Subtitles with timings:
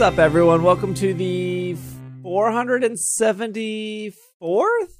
[0.00, 0.62] What's up, everyone?
[0.62, 1.76] Welcome to the
[2.22, 4.14] 474th,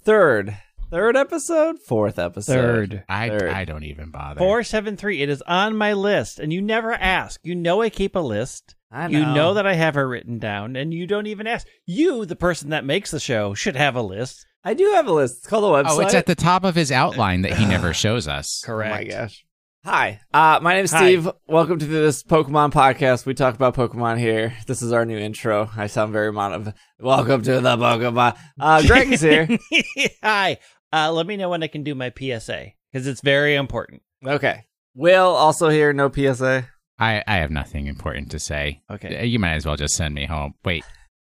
[0.05, 0.59] third,
[0.91, 3.05] third episode, fourth episode, Third.
[3.09, 3.48] I Third.
[3.48, 4.38] I don't even bother.
[4.38, 5.23] Four seven three.
[5.23, 7.41] It is on my list, and you never ask.
[7.43, 8.74] You know I keep a list.
[8.93, 9.19] I know.
[9.21, 11.66] You know that I have it written down, and you don't even ask.
[11.87, 14.45] You, the person that makes the show, should have a list.
[14.65, 15.38] I do have a list.
[15.38, 15.96] It's called a website.
[15.96, 18.62] Oh, it's at the top of his outline that he never shows us.
[18.69, 19.46] Oh my gosh.
[19.84, 20.98] Hi, uh, my name is Hi.
[20.98, 21.30] Steve.
[21.48, 23.25] Welcome to this Pokemon podcast.
[23.25, 24.55] We talk about Pokemon here.
[24.66, 25.71] This is our new intro.
[25.75, 26.75] I sound very mono.
[26.98, 28.37] Welcome to the Pokemon.
[28.61, 29.48] Uh, Greg is here.
[30.23, 30.59] Hi.
[30.93, 34.02] Uh, let me know when I can do my PSA because it's very important.
[34.27, 34.66] Okay.
[34.95, 35.95] Will also here.
[35.95, 36.69] No PSA.
[36.99, 38.82] I, I have nothing important to say.
[38.91, 39.24] Okay.
[39.24, 40.52] You might as well just send me home.
[40.63, 40.85] Wait,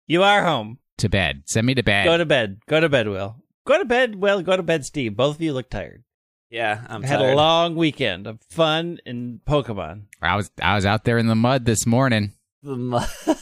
[0.06, 0.78] You are home.
[0.98, 1.44] to bed.
[1.46, 2.04] Send me to bed.
[2.04, 2.58] Go to bed.
[2.68, 3.36] Go to bed, Will.
[3.66, 4.42] Go to bed, Will.
[4.42, 5.16] Go to bed, Steve.
[5.16, 6.04] Both of you look tired.
[6.52, 7.32] Yeah, I'm I had tired.
[7.32, 10.02] a long weekend of fun in Pokemon.
[10.20, 12.32] I was I was out there in the mud this morning.
[12.62, 13.08] The mud.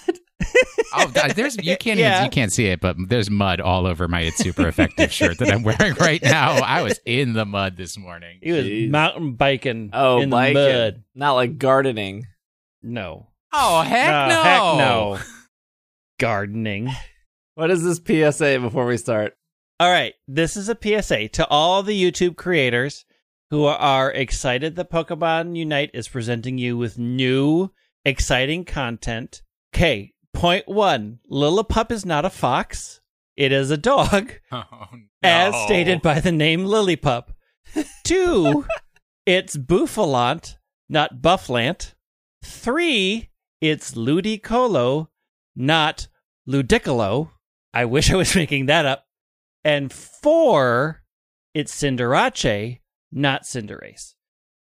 [0.93, 2.17] Oh, th- there's you can't Yeah.
[2.17, 5.39] even, you can't see it, but there's mud all over my It's Super Effective shirt
[5.39, 6.55] that I'm wearing right now.
[6.55, 8.41] I was in the mud this morning.
[8.43, 8.91] He was Jeez.
[8.91, 10.55] mountain biking Oh, in biking.
[10.55, 10.61] the
[10.95, 11.05] mud.
[11.15, 12.27] Not like gardening.
[12.83, 13.29] No.
[13.53, 14.43] Oh heck Uh, no!
[14.43, 15.19] Heck no.
[16.19, 16.91] Gardening.
[17.55, 19.37] What is this PSA before we start?
[19.81, 20.13] All right.
[20.29, 23.07] This is a PSA to all the YouTube creators
[23.49, 27.71] who are excited that Pokemon Unite is presenting you with new,
[28.05, 29.41] exciting content.
[29.75, 30.13] Okay.
[30.35, 33.01] Point one Lillipup is not a fox,
[33.39, 34.87] it is a dog, Oh,
[35.23, 37.29] as stated by the name Lillipup.
[38.05, 38.67] Two,
[39.25, 40.57] it's Bouffalant,
[40.91, 41.95] not Bufflant.
[42.45, 43.31] Three,
[43.63, 45.09] it's Ludicolo,
[45.57, 46.07] not
[46.47, 47.31] Ludicolo.
[47.73, 49.07] I wish I was making that up.
[49.65, 51.03] And four,
[51.55, 52.81] it's Cinderace,
[53.13, 54.15] not Cinderace.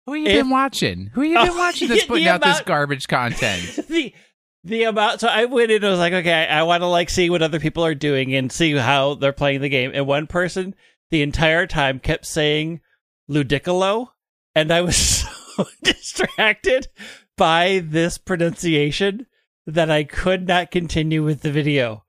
[0.05, 1.11] Who you if- been watching?
[1.13, 3.79] Who you been Oh, watching that's putting out this garbage content?
[3.89, 4.13] the
[4.63, 7.09] the amount so I went in and was like, okay, I, I want to like
[7.09, 9.91] see what other people are doing and see how they're playing the game.
[9.93, 10.75] And one person
[11.11, 12.81] the entire time kept saying
[13.29, 14.07] Ludicolo,
[14.55, 14.97] and I was
[15.55, 16.87] so distracted
[17.37, 19.27] by this pronunciation
[19.65, 22.03] that I could not continue with the video.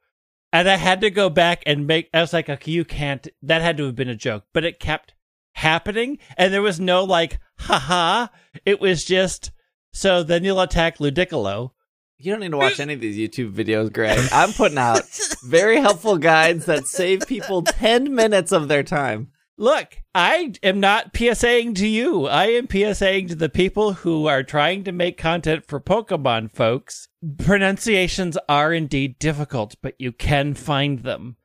[0.52, 3.62] And I had to go back and make I was like, okay, you can't that
[3.62, 5.14] had to have been a joke, but it kept
[5.54, 8.28] happening and there was no like haha.
[8.64, 9.50] It was just
[9.92, 11.72] so then you'll attack Ludicolo.
[12.20, 14.18] You don't need to watch any of these YouTube videos, Greg.
[14.32, 15.02] I'm putting out
[15.44, 19.30] very helpful guides that save people 10 minutes of their time.
[19.60, 22.26] Look, I am not PSAing to you.
[22.26, 27.08] I am PSAing to the people who are trying to make content for Pokemon folks.
[27.38, 31.36] Pronunciations are indeed difficult, but you can find them.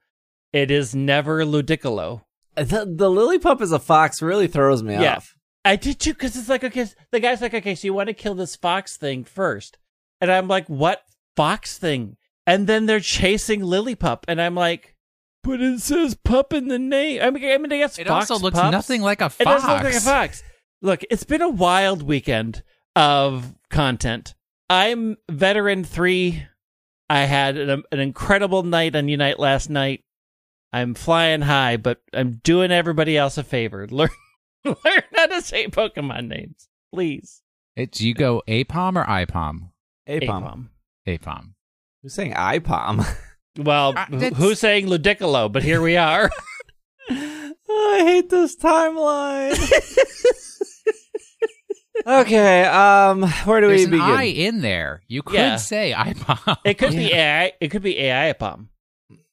[0.52, 2.22] It is never Ludicolo.
[2.56, 5.16] The, the Lillipup as a fox really throws me Yeah.
[5.16, 5.36] off.
[5.66, 8.14] I did too, because it's like, okay, the guy's like, okay, so you want to
[8.14, 9.80] kill this fox thing first.
[10.22, 11.02] And I'm like, what
[11.36, 12.18] fox thing?
[12.46, 14.96] And then they're chasing Lillipup, and I'm like,
[15.44, 17.22] but it says pup in the name.
[17.22, 18.72] I mean, I mean, I guess It fox also looks pups.
[18.72, 19.42] nothing like a fox.
[19.42, 20.44] It doesn't look like a fox.
[20.82, 22.64] Look, it's been a wild weekend
[22.96, 24.34] of content.
[24.70, 26.44] I'm veteran three.
[27.10, 30.04] I had an, an incredible night on Unite last night.
[30.72, 33.88] I'm flying high, but I'm doing everybody else a favor.
[33.92, 34.10] Learn,
[34.66, 37.42] learn how to say Pokemon names, please.
[37.76, 39.70] It's you go APOM or IPOM?
[40.08, 40.22] Apom.
[40.30, 40.68] Apom.
[41.08, 41.54] APOM.
[42.02, 43.06] Who's saying IPOM?
[43.58, 44.06] Well, Uh,
[44.36, 45.52] who's saying Ludicolo?
[45.52, 46.30] But here we are.
[47.10, 49.58] I hate this timeline.
[52.08, 54.06] okay, um, where do There's we an begin?
[54.10, 55.02] I in there.
[55.08, 55.56] You could Yeah.
[55.58, 56.58] say IPOM.
[56.66, 57.54] It could be AI.
[57.60, 58.68] It could be AI Apom.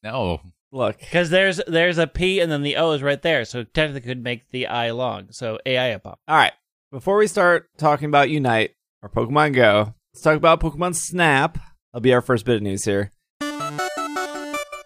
[0.03, 0.41] no.
[0.73, 4.07] Look, Because there's there's a P and then the O is right there, so technically
[4.07, 5.27] could make the I long.
[5.31, 6.15] So AI Apom.
[6.27, 6.53] all right.
[6.91, 8.71] Before we start talking about Unite
[9.01, 11.57] or Pokemon Go, let's talk about Pokemon Snap.
[11.91, 13.11] That'll be our first bit of news here.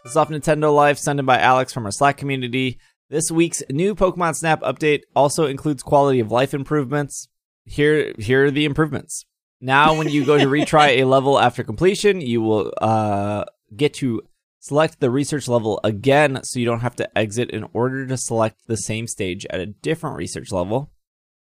[0.06, 2.78] This is off Nintendo Life, sent in by Alex from our Slack community.
[3.10, 7.28] This week's new Pokemon Snap update also includes quality of life improvements.
[7.64, 9.26] Here, here are the improvements.
[9.62, 14.22] Now, when you go to retry a level after completion, you will uh, get to
[14.60, 18.60] select the research level again, so you don't have to exit in order to select
[18.68, 20.92] the same stage at a different research level.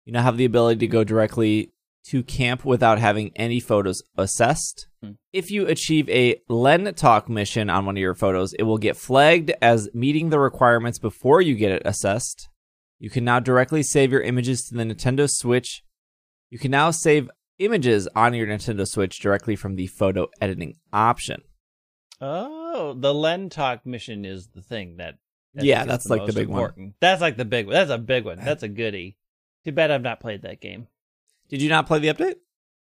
[0.04, 1.72] You now have the ability to go directly
[2.08, 4.86] to camp without having any photos assessed.
[5.02, 5.12] Hmm.
[5.32, 8.96] If you achieve a Len Talk mission on one of your photos, it will get
[8.96, 12.48] flagged as meeting the requirements before you get it assessed.
[12.98, 15.82] You can now directly save your images to the Nintendo Switch.
[16.50, 21.42] You can now save images on your Nintendo Switch directly from the photo editing option.
[22.20, 25.14] Oh, the Len Talk mission is the thing that.
[25.58, 26.58] I Yeah, that's like the big one.
[26.58, 26.94] important.
[27.00, 27.74] That's like the big one.
[27.74, 28.38] That's a big one.
[28.38, 29.16] That's a goodie.
[29.64, 30.86] Too bad I've not played that game.
[31.48, 32.36] Did you not play the update?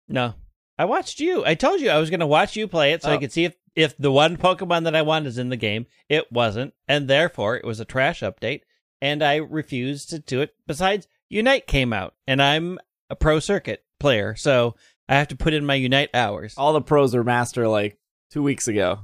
[0.08, 0.34] No,
[0.78, 1.44] I watched you.
[1.44, 3.18] I told you I was going to watch you play it so I Oh.
[3.18, 5.86] could see if if the one Pokemon that I wanted is in the game.
[6.08, 8.62] It wasn't, and therefore it was a trash update,
[9.00, 10.54] and I refused to do it.
[10.66, 12.78] Besides, Unite came out, and I'm
[13.08, 14.74] a pro circuit player, so
[15.08, 16.54] I have to put in my Unite hours.
[16.56, 17.98] All the pros were master like
[18.32, 19.00] two weeks ago.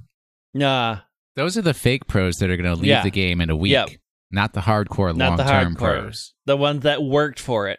[0.52, 1.00] Nah,
[1.36, 3.02] Those are the fake pros that are going to leave Yeah.
[3.02, 3.90] the game in a week, Yep.
[4.30, 5.78] not the hardcore Not long the term hardcore.
[6.02, 6.34] pros.
[6.46, 7.78] the ones that worked for it.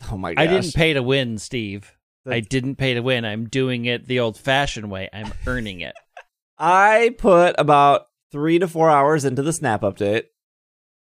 [0.10, 0.42] Oh my gosh.
[0.42, 1.92] I didn't pay to win, Steve.
[2.26, 3.24] I didn't pay to win.
[3.24, 5.08] I'm doing it the old-fashioned way.
[5.12, 5.94] I'm earning it.
[6.58, 10.24] I put about three to four hours into the Snap update.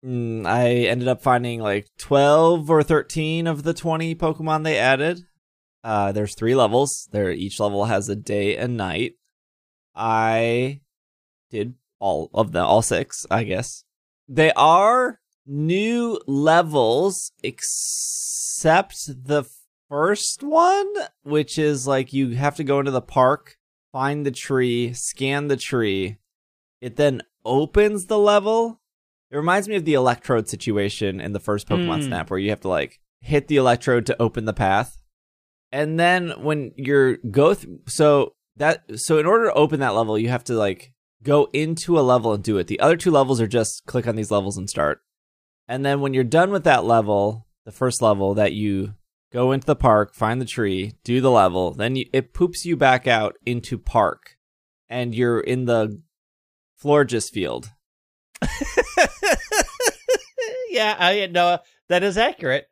[0.06, 5.22] Mm, I ended up finding like 12 or 13 of the 20 Pokemon they added.
[5.84, 7.08] Uh, there's three levels.
[7.12, 9.14] There, each level has a day and night.
[9.96, 10.82] I
[11.50, 13.84] did all of them, all six, I guess.
[14.28, 19.46] They are new levels, except the
[19.90, 20.92] first one,
[21.24, 23.58] which is like you have to go into the park
[23.96, 26.18] find the tree, scan the tree.
[26.82, 28.82] It then opens the level.
[29.32, 32.08] It reminds me of the electrode situation in the first Pokemon Hmm.
[32.08, 34.98] Snap, where you have to like hit the electrode to open the path.
[35.72, 40.20] And then when you're go th- so that so in order to open that level,
[40.20, 40.92] you have to like
[41.24, 42.68] go into a level and do it.
[42.68, 45.00] The other two levels are just click on these levels and start.
[45.68, 48.94] And then when you're done with that level, the first level that you
[49.34, 52.78] go into the park, find the tree, do the level, then you, it poops you
[52.78, 54.38] back out into park,
[54.90, 56.02] and you're in the
[56.82, 57.72] Florges field.
[60.70, 61.60] yeah, I know
[61.90, 62.68] that is accurate.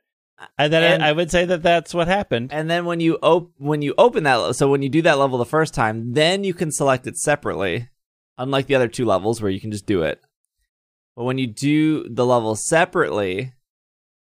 [0.57, 2.51] And then And- I, I would say that that's what happened.
[2.51, 5.37] And then when you op- when you open that, so when you do that level
[5.37, 7.89] the first time, then you can select it separately,
[8.37, 10.21] unlike the other two levels where you can just do it.
[11.15, 13.53] But when you do the level separately,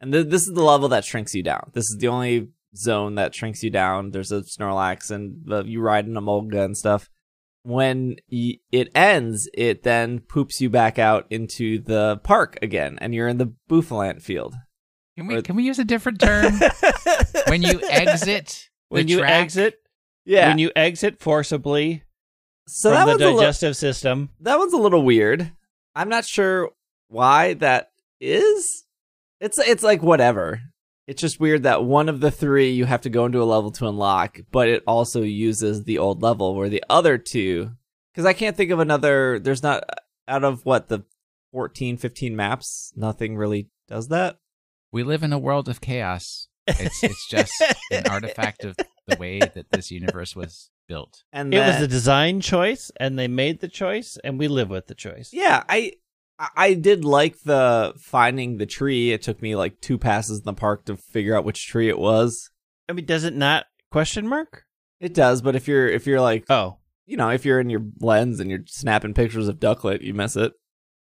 [0.00, 1.70] and th- this is the level that shrinks you down.
[1.72, 4.10] This is the only zone that shrinks you down.
[4.10, 7.08] There's a Snorlax and the, you ride in a Emolga and stuff.
[7.62, 13.12] When y- it ends, it then poops you back out into the park again, and
[13.14, 14.54] you're in the Bouffalant field.
[15.16, 16.52] Can we Or- can we use a different term?
[17.48, 19.80] when you exit the when you track, exit,
[20.24, 20.48] Yeah.
[20.48, 22.04] when you exit forcibly
[22.68, 25.50] so from that the one's a li- digestive system, that one's a little weird.
[25.96, 26.70] I'm not sure
[27.08, 28.84] why that is.
[29.40, 30.60] It's it's like whatever.
[31.06, 33.70] It's just weird that one of the three you have to go into a level
[33.72, 37.72] to unlock, but it also uses the old level where the other two
[38.14, 39.84] cuz I can't think of another there's not
[40.26, 41.04] out of what the
[41.52, 44.38] 14 15 maps, nothing really does that.
[44.92, 46.48] we live in a world of chaos.
[46.66, 47.52] It's it's just
[47.92, 48.76] an artifact of
[49.06, 51.22] the way that this universe was built.
[51.32, 54.86] And it was a design choice, and they made the choice, and we live with
[54.88, 55.30] the choice.
[55.32, 55.92] Yeah, I
[56.38, 59.12] I- I did like the finding the tree.
[59.12, 61.98] It took me like two passes in the park to figure out which tree it
[61.98, 62.50] was.
[62.88, 64.64] I mean, does it not question mark?
[65.00, 67.82] It does, but if you're if you're like Oh, you know if you're in your
[68.00, 70.52] lens and you're snapping pictures of Ducklett, you miss it.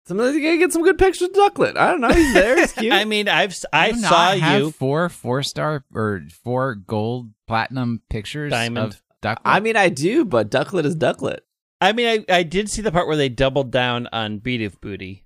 [0.06, 1.76] Sometimes you gotta get some good pictures of Ducklett.
[1.78, 2.92] I don't know, he's there, he's cute.
[2.92, 4.70] I mean, I've s- I Do you saw not have you.
[4.70, 8.92] four four star or four gold platinum pictures Diamond.
[8.94, 9.40] of Ducklett.
[9.44, 11.38] I mean, I do, but Ducklett is Ducklett.
[11.80, 15.23] I mean, I, I did see the part where they doubled down on Bidoof Booty.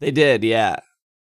[0.00, 0.76] They did, yeah.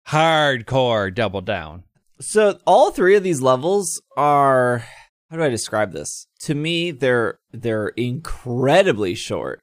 [0.08, 1.84] Hardcore double down.
[2.20, 4.86] So all three of these levels are
[5.30, 6.28] how do I describe this?
[6.42, 9.62] To me, they're they're incredibly short.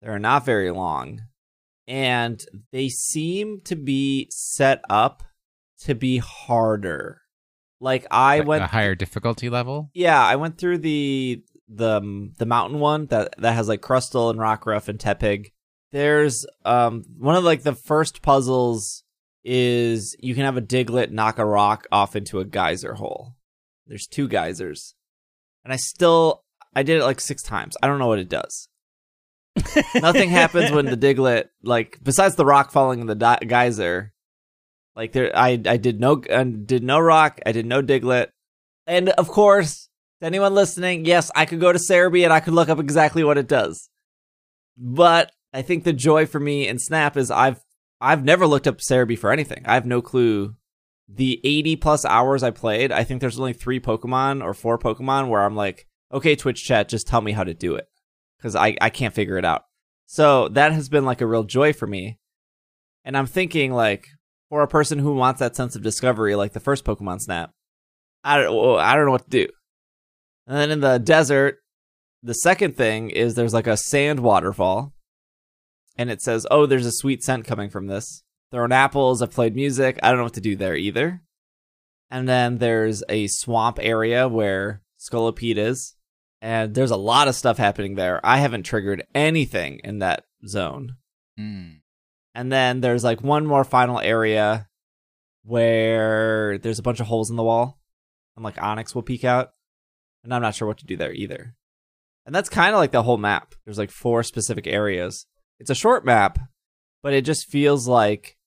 [0.00, 1.22] They're not very long.
[1.86, 2.40] And
[2.70, 5.24] they seem to be set up
[5.80, 7.22] to be harder.
[7.80, 9.90] Like I Like went a higher difficulty level.
[9.92, 14.38] Yeah, I went through the the the mountain one that that has like Crustle and
[14.38, 15.52] rock Rockruff and Tepig.
[15.92, 19.04] There's um one of like the first puzzles
[19.44, 23.34] is you can have a Diglett knock a rock off into a geyser hole.
[23.86, 24.94] There's two geysers.
[25.64, 26.44] And I still
[26.74, 27.76] I did it like 6 times.
[27.82, 28.68] I don't know what it does.
[29.96, 34.12] Nothing happens when the Diglett like besides the rock falling in the di- geyser.
[34.94, 38.28] Like there I I did no uh, did no rock, I did no Diglett.
[38.86, 39.88] And of course,
[40.20, 43.24] to anyone listening, yes, I could go to Serebii and I could look up exactly
[43.24, 43.88] what it does.
[44.76, 47.60] But I think the joy for me in Snap is I've
[48.00, 49.62] I've never looked up Serebii for anything.
[49.66, 50.54] I have no clue.
[51.08, 55.28] The 80 plus hours I played, I think there's only three Pokemon or four Pokemon
[55.28, 57.88] where I'm like, okay, Twitch chat, just tell me how to do it.
[58.38, 59.64] Because I, I can't figure it out.
[60.06, 62.18] So that has been like a real joy for me.
[63.04, 64.06] And I'm thinking like,
[64.48, 67.50] for a person who wants that sense of discovery, like the first Pokemon Snap,
[68.24, 69.48] I don't, I don't know what to do.
[70.46, 71.58] And then in the desert,
[72.22, 74.92] the second thing is there's like a sand waterfall,
[75.96, 79.22] and it says, "Oh, there's a sweet scent coming from this." Throwing apples.
[79.22, 79.98] I've played music.
[80.02, 81.22] I don't know what to do there either.
[82.10, 85.94] And then there's a swamp area where Scolipede is,
[86.42, 88.20] and there's a lot of stuff happening there.
[88.24, 90.96] I haven't triggered anything in that zone.
[91.38, 91.80] Mm.
[92.34, 94.68] And then there's like one more final area
[95.42, 97.78] where there's a bunch of holes in the wall
[98.36, 99.52] and like Onix will peek out.
[100.22, 101.54] And I'm not sure what to do there either.
[102.26, 103.54] And that's kind of like the whole map.
[103.64, 105.26] There's like four specific areas.
[105.60, 106.38] It's a short map,
[107.02, 108.38] but it just feels like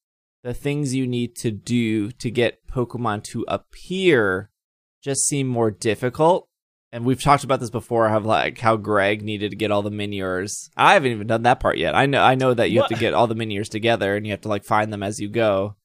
[0.44, 4.50] the things you need to do to get Pokemon to appear
[5.04, 6.48] just seem more difficult.
[6.92, 9.90] And we've talked about this before, how like how Greg needed to get all the
[9.90, 10.70] Miniors.
[10.76, 11.96] I haven't even done that part yet.
[11.96, 14.32] I know I know that you have to get all the Miniors together and you
[14.32, 15.76] have to like find them as you go.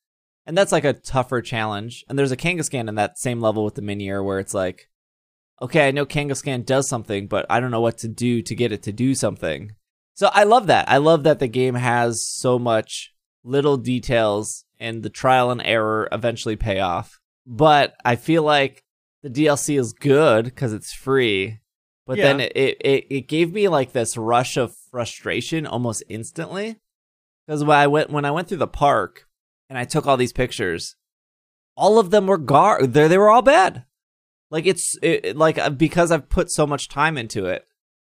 [0.46, 2.04] And that's like a tougher challenge.
[2.08, 4.88] And there's a Kangaskhan in that same level with the Minior where it's like,
[5.60, 8.72] okay, I know Kangaskhan does something, but I don't know what to do to get
[8.72, 9.72] it to do something.
[10.18, 10.88] So I love that.
[10.88, 16.08] I love that the game has so much little details and the trial and error
[16.10, 17.20] eventually pay off.
[17.46, 18.82] But I feel like
[19.22, 21.60] the DLC is good because it's free.
[22.04, 22.46] But then Yeah.
[22.46, 26.80] it, it, it, it gave me like this rush of frustration almost instantly.
[27.46, 29.28] Because when I went when I went through the park
[29.70, 30.96] and I took all these pictures,
[31.76, 33.84] all of them were gar they they were all bad.
[34.50, 37.68] Like it's it, it- like uh, because I've put so much time into it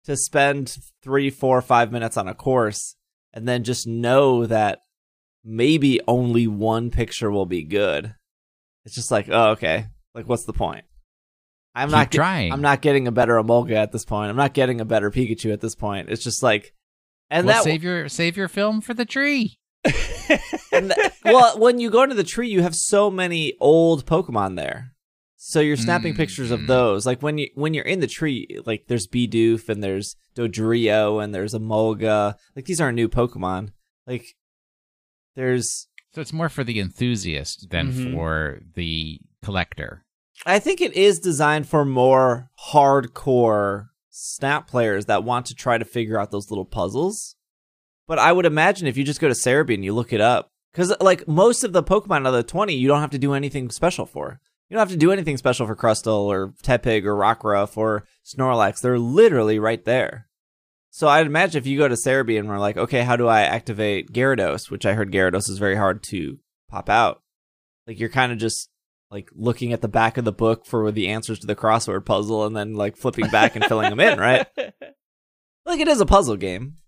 [0.04, 2.96] to spend three, four, five minutes on a course
[3.32, 4.80] and then just know that
[5.44, 8.14] maybe only one picture will be good.
[8.84, 9.86] It's just like, oh, okay.
[10.14, 10.84] Like, what's the point?
[11.74, 12.52] I'm Keep not get- trying.
[12.52, 14.30] I'm not getting a better Emolga at this point.
[14.30, 16.10] I'm not getting a better Pikachu at this point.
[16.10, 16.74] It's just like,
[17.30, 19.56] and well, that save your save your film for the tree.
[20.72, 20.92] and
[21.24, 24.91] well, when you go into the tree, you have so many old Pokemon there.
[25.44, 26.66] So you're snapping pictures of Mm.
[26.68, 27.04] those.
[27.04, 31.34] Like when you when you're in the tree, like there's Bidoof and there's Dodrio and
[31.34, 32.36] there's Emolga.
[32.54, 33.70] Like these aren't new Pokemon.
[34.06, 34.36] Like
[35.34, 38.12] there's So it's more for the enthusiast than Mhm.
[38.14, 40.04] for the collector.
[40.46, 45.84] I think it is designed for more hardcore snap players that want to try to
[45.84, 47.34] figure out those little puzzles.
[48.06, 50.52] But I would imagine if you just go to Serebii and you look it up,
[50.72, 53.32] because like most of the Pokemon out of the 20, you don't have to do
[53.32, 54.38] anything special for.
[54.72, 58.80] You don't have to do anything special for Crustle or Tepig or Rockruff or Snorlax.
[58.80, 60.28] They're literally right there.
[60.88, 63.42] So I'd imagine if you go to Serebii and we're like, okay, how do I
[63.42, 64.70] activate Gyarados?
[64.70, 66.38] Which I heard Gyarados is very hard to
[66.70, 67.20] pop out.
[67.86, 68.70] Like you're kind of just
[69.10, 72.46] like looking at the back of the book for the answers to the crossword puzzle
[72.46, 74.46] and then like flipping back and filling them in, right?
[75.66, 76.78] Like it is a puzzle game.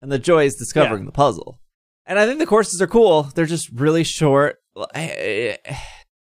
[0.00, 1.06] And the joy is discovering Yeah.
[1.06, 1.58] the puzzle.
[2.06, 3.24] And I think the courses are cool.
[3.34, 4.58] They're just really short.
[4.76, 5.76] Eh, eh, eh,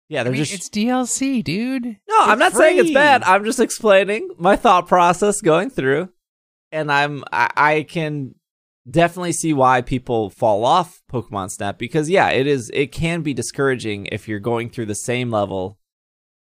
[0.10, 1.86] Yeah, I they're mean, just it's DLC, dude.
[2.08, 3.24] No, I'm not It's saying it's bad.
[3.24, 6.10] I'm just explaining my thought process going through.
[6.72, 8.36] And I'm I, I can
[8.90, 13.34] definitely see why people fall off Pokemon Snap because yeah, it is it can be
[13.34, 15.78] discouraging if you're going through the same level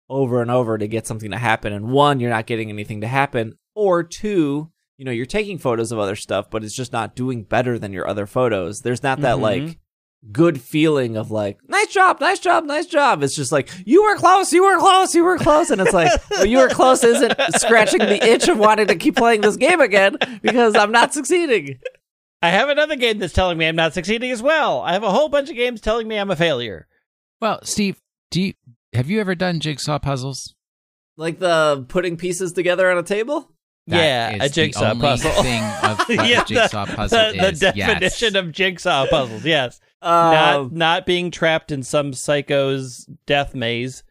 [0.10, 3.08] over and over to get something to happen and one you're not getting anything to
[3.08, 7.16] happen or two, you know, you're taking photos of other stuff but it's just not
[7.16, 8.80] doing better than your other photos.
[8.82, 9.42] There's not that Mhm.
[9.42, 9.80] like
[10.32, 14.16] good feeling of like nice job nice job nice job it's just like you were
[14.18, 17.34] close you were close you were close and it's like well you were close isn't
[17.56, 21.80] scratching the itch of wanting to keep playing this game again because i'm not succeeding
[22.42, 24.80] I have another game that's telling me I'm not succeeding as well.
[24.80, 26.88] I have a whole bunch of games telling me I'm a failure.
[27.42, 28.54] Well, Steve, do you
[28.94, 30.56] have you ever done jigsaw puzzles?
[31.18, 33.52] like the putting pieces together on a table
[33.88, 35.32] That yeah, is a the jigsaw only puzzle.
[35.44, 37.60] thing of Yeah, a jigsaw the, puzzle the, is.
[37.60, 37.88] The yes.
[37.88, 39.82] definition of jigsaw puzzles, yes.
[40.02, 44.04] Um, not not being trapped in some psycho's death maze.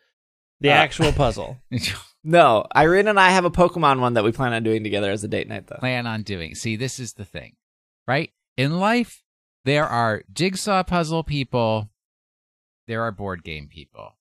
[0.60, 1.58] The Uh, actual puzzle.
[2.24, 5.22] no irene and i have a pokemon one that we plan on doing together as
[5.22, 6.54] a date night though plan on doing.
[6.56, 7.54] See, this is the thing,
[8.08, 8.30] right?
[8.56, 9.22] In life,
[9.64, 11.90] there are jigsaw puzzle people,
[12.88, 14.16] there are board game people,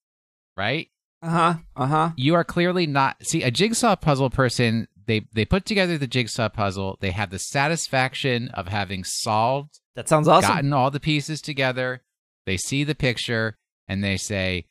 [0.55, 0.89] right?
[1.23, 3.17] uh-huh uh-huh You are clearly not.
[3.23, 6.97] See, a jigsaw puzzle person, they they put together the jigsaw puzzle.
[7.01, 12.03] They have the satisfaction of having solved, that sounds awesome gotten all the pieces together.
[12.45, 14.65] They see the picture and they say,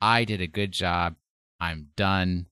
[0.00, 1.16] "I did a good job.
[1.60, 2.46] I'm done."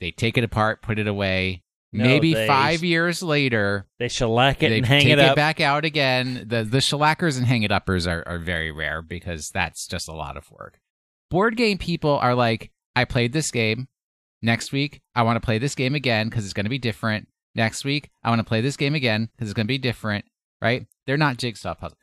[0.00, 1.62] They take it apart, put it away.
[1.92, 5.34] No, Maybe they- five years later, They shellac it they and hang take it up.
[5.36, 6.44] back out again.
[6.46, 10.12] The the shellackers and hang it uppers are, are very rare because that's just a
[10.14, 10.78] lot of work.
[11.30, 13.88] Board game people are like, I played this game.
[14.42, 17.28] Next week, I want to play this game again because it's going to be different.
[17.54, 20.24] Next week, I want to play this game again because it's going to be different.
[20.62, 20.86] Right?
[21.06, 21.98] They're not jigsaw puzzles.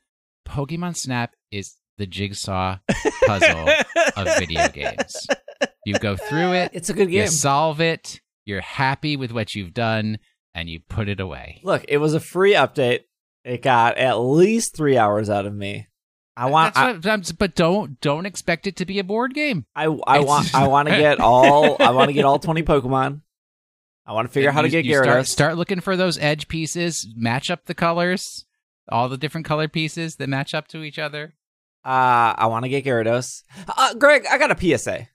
[0.47, 2.77] Pokemon Snap is the jigsaw
[3.25, 3.67] puzzle
[4.15, 5.27] of video games.
[5.85, 7.23] You go through it, it's a good game.
[7.23, 10.19] you solve it, you're happy with what you've done,
[10.53, 11.61] and you put it away.
[11.63, 13.01] look it was a free update
[13.43, 15.87] it got at least three hours out of me
[16.37, 19.65] i want That's I, but don't don't expect it to be a board game.
[19.75, 22.61] I I It's want I want to get all I want to get all 20
[22.63, 23.21] Pokemon.
[24.05, 25.27] I want to figure out how to get you start, Gyarados.
[25.27, 28.45] start looking for those edge pieces, match up the colors,
[28.87, 31.33] all the different color pieces that match up to each other.
[31.83, 33.43] Uh, I want to get Gyarados.
[33.67, 35.07] Uh, Greg, I got a PSA.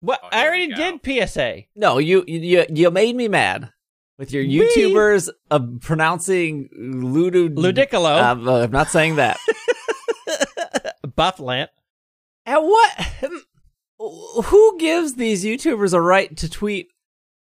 [0.00, 0.20] What?
[0.22, 1.62] Oh, I already did PSA.
[1.74, 3.72] No, you you you made me mad
[4.18, 4.58] with your Me?
[4.60, 7.48] YouTubers uh, pronouncing Ludo.
[7.48, 9.38] Ludicolo, Um, uh, I'm not saying that.
[11.18, 11.68] Bufflant.
[12.46, 13.12] And what?
[14.44, 16.88] Who gives these YouTubers a right to tweet?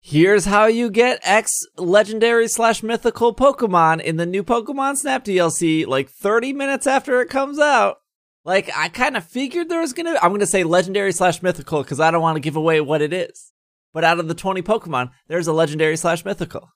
[0.04, 5.86] Here's how you get X legendary slash mythical Pokemon in the new Pokemon Snap DLC,
[5.86, 7.98] like 30 minutes after it comes out.
[8.44, 12.00] Like, I kind of figured there was gonna, I'm gonna say legendary slash mythical because
[12.00, 13.52] I don't want to give away what it is.
[13.94, 16.70] But out of the 20 Pokemon, there's a legendary slash mythical.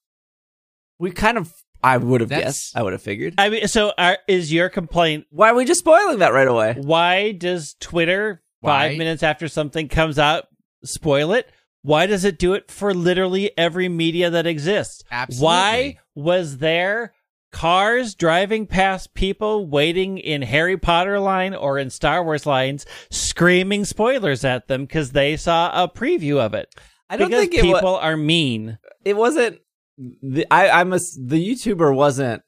[0.98, 1.52] We kind of,
[1.86, 3.34] I would have guessed, I would have figured.
[3.38, 5.26] I mean, so are, is your complaint?
[5.30, 6.74] Why are we just spoiling that right away?
[6.76, 10.46] Why does Twitter five minutes after something comes out
[10.84, 11.50] spoil it?
[11.82, 15.04] Why does it do it for literally every media that exists?
[15.12, 15.44] Absolutely.
[15.44, 17.12] Why was there
[17.52, 23.84] cars driving past people waiting in Harry Potter line or in Star Wars lines screaming
[23.84, 26.74] spoilers at them because they saw a preview of it?
[27.08, 28.02] I don't because think it people was.
[28.02, 28.78] are mean.
[29.04, 29.60] it wasn't
[29.98, 32.42] the I I'm a, the YouTuber wasn't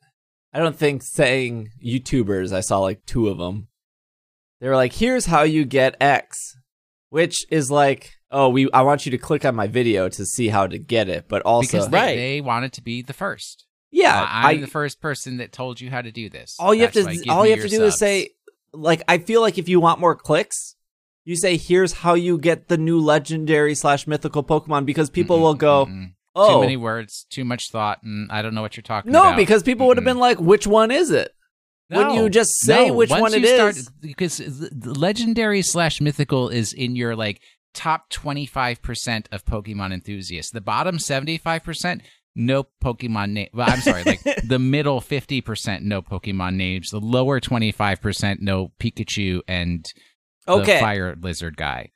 [0.52, 3.69] I don't think saying YouTubers I saw like two of them.
[4.61, 6.57] They were like here's how you get X
[7.11, 10.49] which is like oh we I want you to click on my video to see
[10.49, 12.17] how to get it but also because they, Right.
[12.17, 13.67] they wanted to be the first.
[13.90, 16.57] yeah I, I'm I the first person that told you how to do this.
[16.59, 18.31] all you have to why all you have to your do is say
[18.75, 20.75] like I feel like if you want more clicks
[21.25, 25.43] you say here's how you get the new legendary slash mythical Pokemon because people Mm-mm,
[25.43, 26.13] will go mm-mm.
[26.39, 29.21] Oh Too many words, too much thought, and I don't know what you're talking no
[29.23, 29.31] about.
[29.33, 31.33] No, because people would have been like which one is it
[31.89, 32.95] When you just say no.
[32.95, 37.17] which one you it start, is- because the- the legendary slash mythical is in your
[37.17, 37.41] like
[37.75, 40.51] top 25% of Pokemon enthusiasts.
[40.53, 42.01] The bottom 75%,
[42.35, 43.49] no Pokemon name.
[43.53, 46.91] Well, I'm sorry, like the middle 50%, no Pokemon names.
[46.91, 49.85] The lower 25%, no Pikachu and
[50.47, 51.91] the okay fire lizard guy.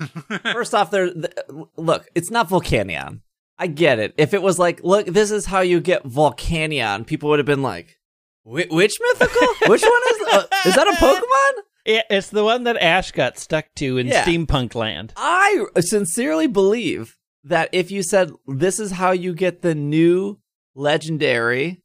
[0.52, 1.12] First off, there.
[1.12, 1.32] th-
[1.76, 3.20] Look, it's not Volcanion.
[3.62, 4.12] I get it.
[4.18, 7.62] If it was like, look, this is how you get Volcanion, people would have been
[7.62, 7.96] like,
[8.44, 8.68] which
[9.00, 9.48] mythical?
[9.68, 10.26] which one is?
[10.32, 11.62] Uh, is that a Pokemon?
[11.84, 14.24] It, it's the one that Ash got stuck to in Yeah.
[14.24, 15.12] steampunk land.
[15.16, 20.38] I sincerely believe that if you said this is how you get the new
[20.74, 21.82] legendary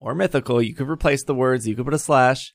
[0.00, 2.54] or mythical, you could replace the words, you could put a slash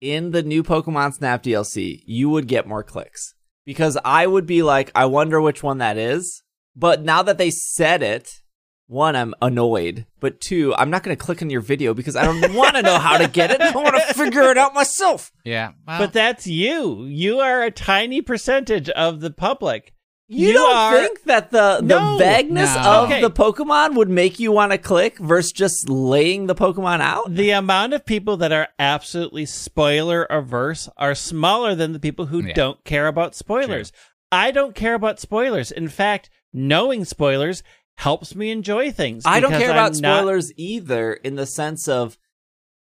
[0.00, 3.34] in the new Pokemon Snap DLC, you would get more clicks.
[3.64, 6.42] Because I would be like, I wonder which one that is.
[6.76, 8.42] But now that they said it,
[8.86, 10.06] one, I'm annoyed.
[10.20, 12.82] But two, I'm not going to click on your video because I don't want to
[12.82, 13.60] know how to get it.
[13.60, 15.32] I want to figure it out myself.
[15.44, 15.72] Yeah.
[15.88, 17.04] Well, But that's you.
[17.04, 19.92] You are a tiny percentage of the public.
[20.28, 22.18] You, You don't are- think that the the No.
[22.18, 22.80] vagueness No.
[22.82, 23.20] of Okay.
[23.20, 27.32] the Pokemon would make you want to click versus just laying the Pokemon out?
[27.32, 32.42] The amount of people that are absolutely spoiler averse are smaller than the people who
[32.44, 32.54] Yeah.
[32.54, 33.92] don't care about spoilers.
[34.32, 35.70] I don't care about spoilers.
[35.70, 37.62] In fact, knowing spoilers
[37.96, 39.24] helps me enjoy things.
[39.26, 42.18] I don't care I'm about not- spoilers either in the sense of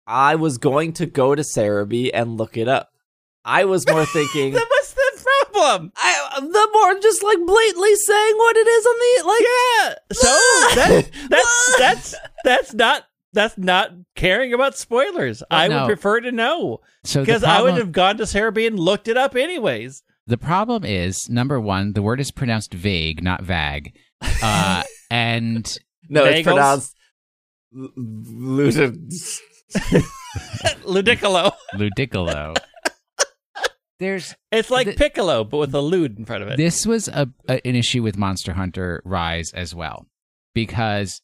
[0.08, 2.92] I was going to go to Serebii and look it up.
[3.44, 5.92] I was more thinking Then what's the problem?
[5.96, 9.96] I the more just like blatantly saying what it is on the like Yeah.
[10.14, 10.28] So
[10.76, 15.42] that, that's that's that's not that's not caring about spoilers.
[15.44, 15.82] Uh, I no.
[15.82, 19.08] would prefer to know so the because I would have gone to Serebii and looked
[19.08, 20.04] it up anyways.
[20.28, 23.94] The problem is number one, the word is pronounced vague, not vag,
[24.42, 25.78] uh, and
[26.10, 26.44] No, it's Bagels?
[26.44, 26.96] pronounced
[27.78, 29.42] L- Luda-
[30.84, 31.52] Ludicolo.
[31.76, 32.56] ludicolo.
[34.00, 36.58] There's It's like The- Piccolo, but with a lude in front of it.
[36.58, 40.06] this was a, a an issue with Monster Hunter Rise as well
[40.54, 41.22] because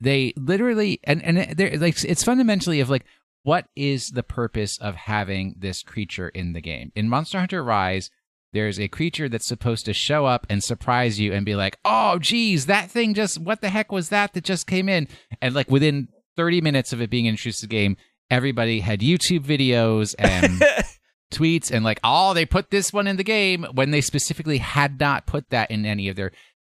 [0.00, 3.04] they literally and and they're like it's fundamentally of like
[3.44, 8.10] what is the purpose of having this creature in the game in Monster Hunter Rise.
[8.52, 12.18] There's a creature that's supposed to show up and surprise you and be like, "Oh,
[12.18, 15.06] geez, that thing just what the heck was that that just came in?"
[15.42, 17.96] And like within 30 minutes of it being introduced to the game,
[18.30, 20.62] everybody had YouTube videos and
[21.32, 24.98] tweets and like, oh, they put this one in the game when they specifically had
[24.98, 26.32] not put that in any of their.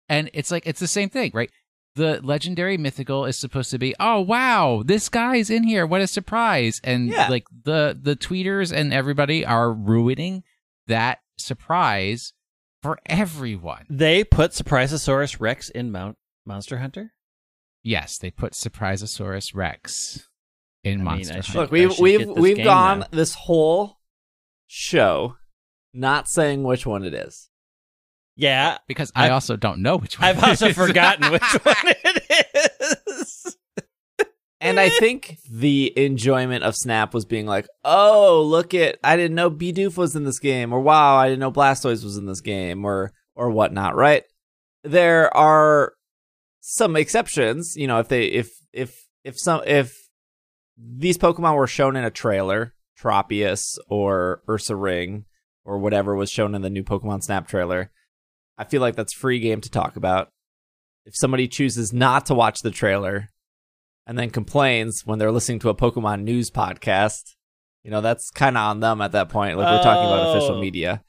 [0.09, 1.51] And it's like it's the same thing, right?
[1.95, 6.07] The legendary mythical is supposed to be, oh wow, this guy's in here, what a
[6.07, 6.81] surprise!
[6.83, 7.29] And Yeah.
[7.29, 10.43] like the the tweeters and everybody are ruining
[10.89, 12.33] that surprise
[12.83, 13.87] for everyone.
[13.91, 17.13] they put Surprisosaurus Rex in Mount Monster Hunter.
[17.83, 20.29] Yes, they put Surprisosaurus Rex
[20.85, 21.51] in I Monster I Hunter.
[21.53, 23.07] should- Look, we've we've we've game gone now.
[23.11, 23.99] this whole
[24.67, 25.37] show
[25.93, 27.49] not saying which one it is.
[28.37, 30.29] Yeah, because I I've- also don't know which one.
[30.29, 31.99] I've it also forgotten which one it
[34.61, 39.35] And I think the enjoyment of Snap was being like, "Oh, look at I didn't
[39.35, 42.43] know Bidoof was in this game," or "Wow, I didn't know Blastoise was in this
[42.43, 43.97] game," or or whatnot.
[43.97, 44.25] Right?
[44.85, 45.95] There are
[46.61, 47.75] some exceptions.
[47.77, 48.95] You know, if they if if
[49.25, 49.97] if some if
[50.77, 55.25] these Pokemon were shown in a trailer, Tropius or Ursaring
[55.65, 57.91] or whatever was shown in the new Pokemon Snap trailer,
[58.59, 60.29] I feel like that's free game to talk about.
[61.07, 63.31] If somebody chooses not to watch the trailer
[64.07, 67.35] and then complains when they're listening to a Pokemon news podcast,
[67.83, 69.57] you know, that's kind of on them at that point.
[69.57, 70.61] Like we're talking about official Oh.
[70.61, 71.03] media.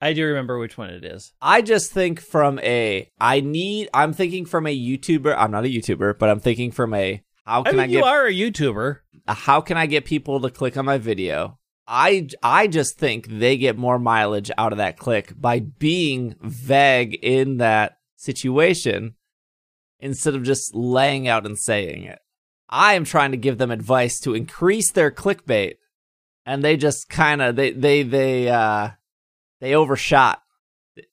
[0.00, 1.32] I do remember which one it is.
[1.40, 5.34] I just think from a I need I'm thinking from a YouTuber.
[5.36, 7.98] I'm not a YouTuber, but I'm thinking from a how I can mean, I, get
[7.98, 8.98] you are a YouTuber.
[9.26, 11.58] how can I get people to click on my video?
[11.88, 17.18] I I just think they get more mileage out of that click by being vague
[17.22, 19.14] in that situation
[20.00, 22.18] instead of just laying out and saying it.
[22.68, 25.74] I am trying to give them advice to increase their clickbait
[26.44, 28.90] and they just kind of they they they uh
[29.60, 30.42] they overshot.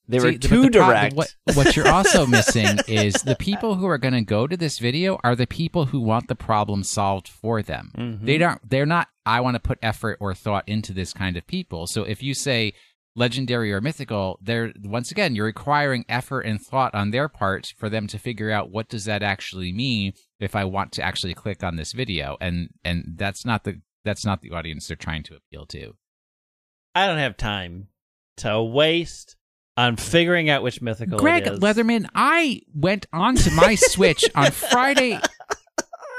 [0.08, 1.16] They were See, too the problem- direct.
[1.16, 4.80] What, what you're also missing is the people who are going to go to this
[4.80, 7.92] video are the people who want the problem solved for them.
[7.98, 8.26] Mhm.
[8.26, 8.60] They don't.
[8.70, 9.08] They're not.
[9.26, 11.88] I want to put effort or thought into this kind of people.
[11.88, 12.74] So if you say
[13.16, 17.90] legendary or mythical, they're once again you're requiring effort and thought on their part for
[17.90, 21.64] them to figure out what does that actually mean if I want to actually click
[21.64, 25.36] on this video, and and that's not the that's not the audience they're trying to
[25.36, 25.94] appeal to.
[26.96, 27.88] I don't have time
[28.38, 29.36] to waste
[29.76, 31.60] on figuring out which mythical Greg it is.
[31.60, 35.20] Leatherman, I went onto my Switch on Friday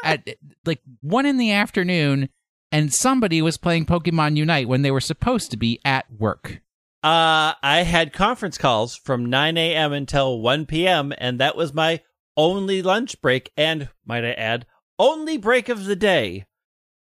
[0.04, 0.28] at
[0.64, 2.28] like one in the afternoon,
[2.72, 6.60] and somebody was playing Pokemon Unite when they were supposed to be at work.
[7.04, 9.92] Uh, I had conference calls from 9 a.m.
[9.92, 12.00] until 1 p.m., and that was my
[12.34, 14.64] only lunch break, and, might I add,
[14.98, 16.46] only break of the day.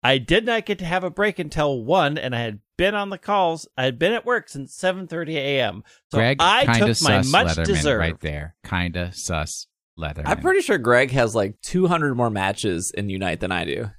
[0.04, 3.10] I did not get to have a break until 1, and I had been on
[3.10, 3.70] the calls.
[3.78, 5.84] I had been at work since 7.30 a.m.
[6.12, 8.00] So Greg, I kinda took my much Leatherman deserved.
[8.02, 8.56] right there.
[8.66, 10.24] Kinda sus leather.
[10.26, 13.92] I'm pretty sure Greg has like 200 more matches in Unite than I do.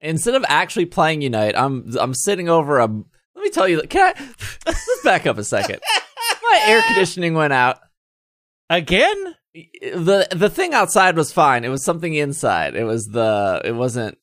[0.00, 3.02] Instead of actually playing Unite, I'm I'm sitting over a.
[3.50, 3.82] Me tell you.
[3.82, 4.28] Can I?
[4.66, 5.80] Let's back up a second.
[6.42, 7.78] My air conditioning went out.
[8.68, 9.34] Again?
[9.54, 11.64] the The thing outside was fine.
[11.64, 12.76] It was something inside.
[12.76, 13.60] It was the.
[13.64, 14.16] It wasn't.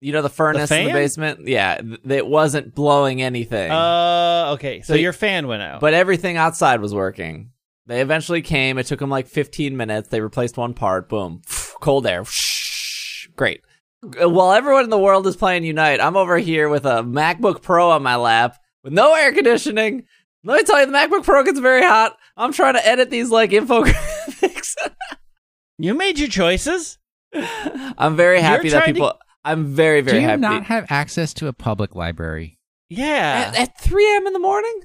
[0.00, 1.48] You know the furnace in the basement.
[1.48, 3.70] Yeah, th- it wasn't blowing anything.
[3.70, 4.80] Uh, okay.
[4.82, 5.80] So, So- your fan went out.
[5.80, 7.52] But everything outside was working.
[7.86, 8.78] They eventually came.
[8.78, 10.08] It took them like 15 minutes.
[10.08, 11.08] They replaced one part.
[11.08, 11.42] Boom.
[11.80, 12.24] Cold air.
[13.36, 13.60] Great.
[14.14, 17.90] While everyone in the world is playing Unite, I'm over here with a MacBook Pro
[17.90, 20.04] on my lap with no air conditioning.
[20.44, 22.16] Let me tell you, the MacBook Pro gets very hot.
[22.36, 24.74] I'm trying to edit these like infographics.
[25.78, 26.98] you made your choices.
[27.32, 29.12] I'm very happy that trying to- people.
[29.44, 30.40] I'm very, very Do you happy.
[30.40, 32.58] not have access to a public library?
[32.88, 33.52] Yeah.
[33.54, 34.26] at, at 3 a.m.
[34.26, 34.80] in the morning?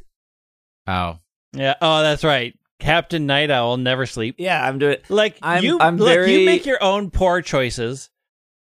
[0.88, 1.18] Oh,
[1.54, 1.74] yeah.
[1.82, 2.56] Oh, that's right.
[2.80, 4.36] Captain Night Owl never sleep.
[4.38, 4.98] Yeah, I'm doing.
[5.10, 8.10] Like I'm- you, I'm look, very- you make your own poor choices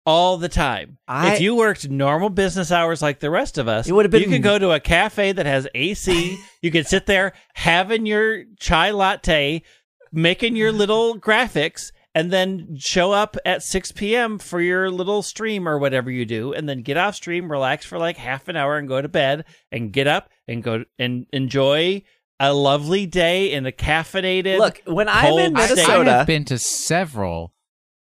[0.08, 0.98] all the time.
[1.08, 4.24] I- if you worked normal business hours like the rest of us, It would've been-
[4.24, 6.40] You could go to a cafe that has AC.
[6.62, 9.62] you could sit there having your chai latte,
[10.14, 14.40] making your little graphics, and then show up at 6 p.m.
[14.40, 18.00] for your little stream or whatever you do, and then get off stream, relax for
[18.00, 19.44] like half an hour, and go to bed,
[19.74, 22.02] and get up and go and enjoy
[22.40, 24.58] a lovely day in a caffeinated.
[24.58, 25.92] Look, when I'm in Minnesota.
[26.12, 27.54] I have been to several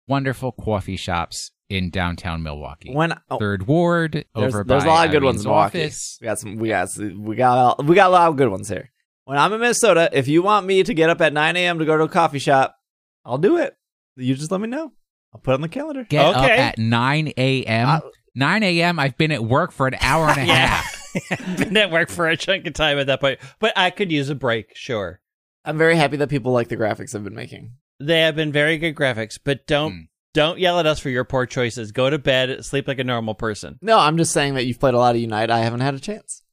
[0.08, 2.94] wonderful coffee shops in downtown Milwaukee.
[2.94, 5.50] when oh, Third Ward There's, over there's by a lot of good ones Irene's in
[5.52, 5.84] Milwaukee.
[5.84, 6.18] office.
[6.22, 6.56] We got some.
[6.58, 6.90] We got.
[6.98, 7.86] We got.
[7.86, 8.92] We got a lot of good ones here.
[9.26, 11.80] When I'm in Minnesota, if you want me to get up at 9 a.m.
[11.80, 12.76] to go to a coffee shop,
[13.24, 13.76] I'll do it.
[14.16, 14.92] You just let me know.
[15.34, 16.04] I'll put it on the calendar.
[16.04, 17.88] Get up at 9 a.m.
[17.88, 18.02] I-
[18.36, 19.00] 9 a.m.
[19.00, 20.68] I've been at work for an hour and a Yeah.
[20.68, 21.58] half.
[21.58, 24.30] been at work for a chunk of time at that point, but I could use
[24.30, 25.20] a break, sure.
[25.66, 27.74] I'm very happy that people like the graphics I've been making.
[28.00, 30.00] They have been very good graphics, but don't Hmm.
[30.34, 31.92] Don't yell at us for your poor choices.
[31.92, 33.80] Go to bed, sleep like a normal person.
[33.82, 35.50] No, I'm just saying that you've played a lot of Unite.
[35.50, 36.44] I haven't had a chance.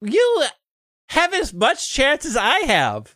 [0.00, 0.44] You
[1.10, 3.14] have as much chance as I have.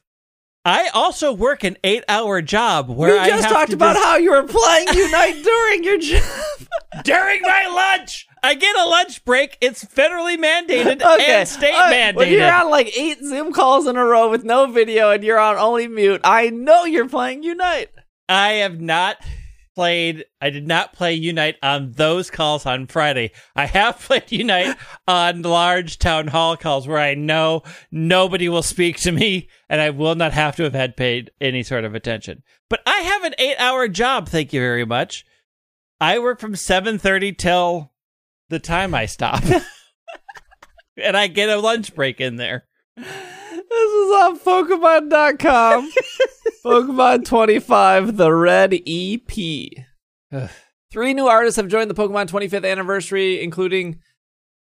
[0.64, 4.33] I also work an eight hour job where we just talked about just- how you
[4.33, 6.23] were playing Unite during your job.
[7.05, 8.27] during my lunch.
[8.42, 9.59] I get a lunch break.
[9.61, 11.95] It's federally mandated and state right.
[11.95, 12.16] mandated.
[12.16, 15.38] When you're on like eight Zoom calls in a row with no video and you're
[15.38, 17.90] on only mute, I know you're playing Unite.
[18.29, 19.19] I have not
[19.77, 20.25] played.
[20.41, 23.31] I did not play Unite on those calls on Friday.
[23.55, 27.62] I have played Unite on large town hall calls where I know
[27.93, 31.62] nobody will speak to me and I will not have to have had paid any
[31.62, 32.43] sort of attention.
[32.69, 34.29] But I have an eight hour job.
[34.29, 35.25] Thank you very much.
[36.01, 37.93] I work from seven thirty till
[38.49, 39.43] the time I stop,
[41.03, 42.67] and I get a lunch break in there.
[43.68, 45.90] This is on Pokemon.com.
[46.64, 49.31] Pokemon 25, the Red EP.
[50.92, 54.00] Three new artists have joined the Pokemon 25th anniversary, including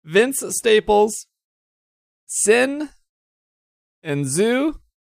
[0.03, 1.27] Vince Staples,
[2.29, 2.89] Cyn,
[4.03, 4.75] and ZHU.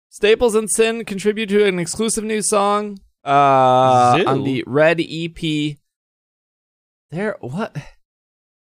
[0.10, 5.78] Staples and Cyn contribute to an exclusive new song uh, on the Red EP.
[7.10, 7.76] There, what?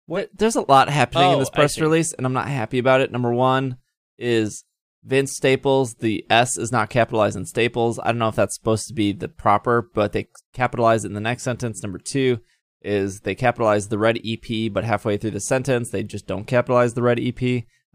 [0.05, 0.29] What?
[0.33, 3.11] There's a lot happening in Oh, this press release, and I'm not happy about it.
[3.11, 3.77] Number one
[4.17, 4.63] is
[5.03, 5.95] Vince Staples.
[5.95, 7.99] The S is not capitalized in Staples.
[7.99, 11.13] I don't know if that's supposed to be the proper, but they capitalize it in
[11.13, 11.81] the next sentence.
[11.81, 12.39] Number two
[12.81, 16.93] is they capitalize the red EP, but halfway through the sentence they just don't capitalize
[16.93, 17.41] the red EP.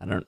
[0.01, 0.27] I don't.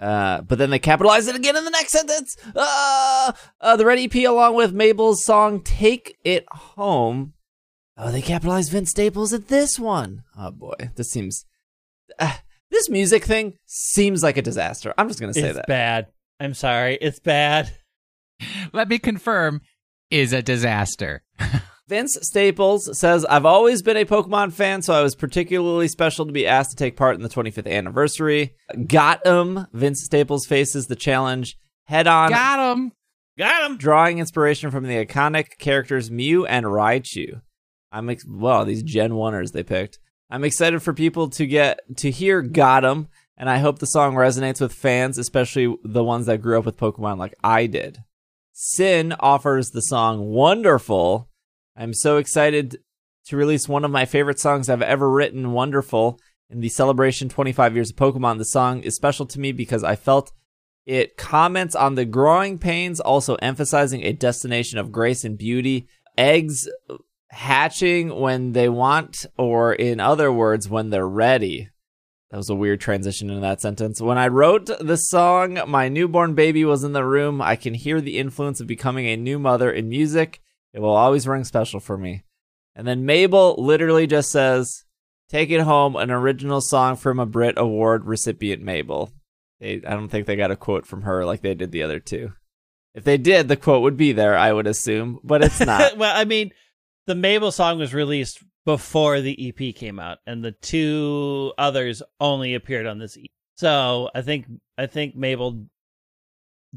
[0.00, 2.36] Uh, but then they capitalize it again in the next sentence.
[2.54, 7.34] Uh, uh, the red EP along with Mabel's song "Take It Home."
[7.96, 10.22] Oh, they capitalize Vince Staples at this one.
[10.36, 11.44] Oh boy, this seems.
[12.18, 12.36] Uh,
[12.70, 14.94] this music thing seems like a disaster.
[14.98, 15.48] I'm just gonna say that.
[15.48, 15.66] it's that.
[15.68, 16.06] bad.
[16.40, 16.98] I'm sorry.
[17.00, 17.74] It's bad.
[18.72, 19.60] Let me confirm,
[20.10, 21.22] is a disaster.
[21.88, 26.32] Vince Staples says, I've always been a Pokemon fan, so I was particularly special to
[26.32, 28.54] be asked to take part in the 25th anniversary.
[28.86, 29.66] Got him.
[29.72, 32.92] Vince Staples faces the challenge head on, Got him.
[33.38, 33.76] Got him.
[33.78, 37.40] drawing inspiration from the iconic characters Mew and Raichu.
[37.90, 39.98] I'm ex- well, these Gen 1ers they picked.
[40.30, 44.14] I'm excited for people to get to hear Got 'em, and I hope the song
[44.14, 48.02] resonates with fans, especially the ones that grew up with Pokemon like I did.
[48.54, 51.28] Cyn offers the song Wonderful.
[51.76, 52.78] I'm so excited
[53.26, 56.18] to release one of my favorite songs I've ever written, Wonderful,
[56.50, 58.38] in the celebration 25 years of Pokemon.
[58.38, 60.32] The song is special to me because I felt
[60.84, 65.86] it comments on the growing pains, also emphasizing a destination of grace and beauty.
[66.16, 66.68] Eggs
[67.30, 71.70] hatching when they want, or in other words, when they're ready.
[72.30, 74.00] That was a weird transition into that sentence.
[74.00, 77.40] When I wrote the song, my newborn baby was in the room.
[77.40, 80.42] I can hear the influence of becoming a new mother in music.
[80.74, 82.24] It will always ring special for me.
[82.74, 84.84] And then Mabel literally just says,
[85.30, 89.12] Take it home, an original song from a Brit Award recipient, Mabel.
[89.60, 91.98] They, I don't think they got a quote from her like they did the other
[91.98, 92.32] two.
[92.94, 95.96] If they did, the quote would be there, I would assume, but it's not.
[95.96, 96.52] well, I mean,
[97.08, 102.54] the Mabel song was released before the EP came out, and the two others only
[102.54, 103.16] appeared on this.
[103.16, 103.24] EP.
[103.56, 105.66] So I think I think Mabel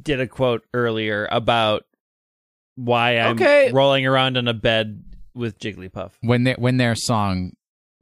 [0.01, 1.83] did a quote earlier about
[2.75, 3.71] why I'm Okay.
[3.71, 5.03] rolling around on a bed
[5.35, 6.11] with Jigglypuff.
[6.21, 7.51] When their when their song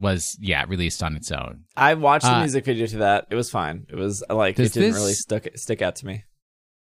[0.00, 1.64] was yeah released on its own.
[1.76, 3.26] I watched the Uh, music video to that.
[3.30, 3.86] It was fine.
[3.90, 6.24] It was like it didn't this- really stuck stick out to me.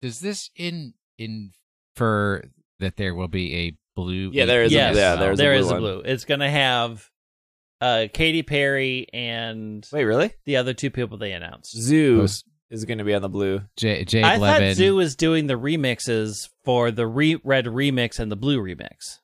[0.01, 2.41] Does this in infer
[2.79, 4.29] that there will be a blue?
[4.33, 5.79] Yeah, there is a- yeah, there's a there blue is a one.
[5.81, 5.99] blue.
[6.05, 7.09] It's gonna have
[7.81, 10.31] uh Katy Perry and Wait, really?
[10.45, 11.75] the other two people they announced.
[11.77, 13.61] ZHU Post- is going to be on the blue.
[13.77, 14.75] J- Jade I Levin.
[14.75, 19.19] thought ZHU was doing the remixes for the re- red remix and the blue remix.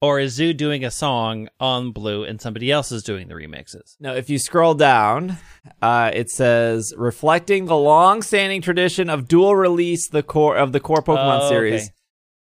[0.00, 3.96] Or is ZHU doing a song on blue and somebody else is doing the remixes?
[4.00, 5.36] No, if you scroll down,
[5.82, 11.02] uh, it says reflecting the long-standing tradition of dual release the core of the core
[11.02, 11.48] Pokemon Oh, okay.
[11.48, 11.90] series,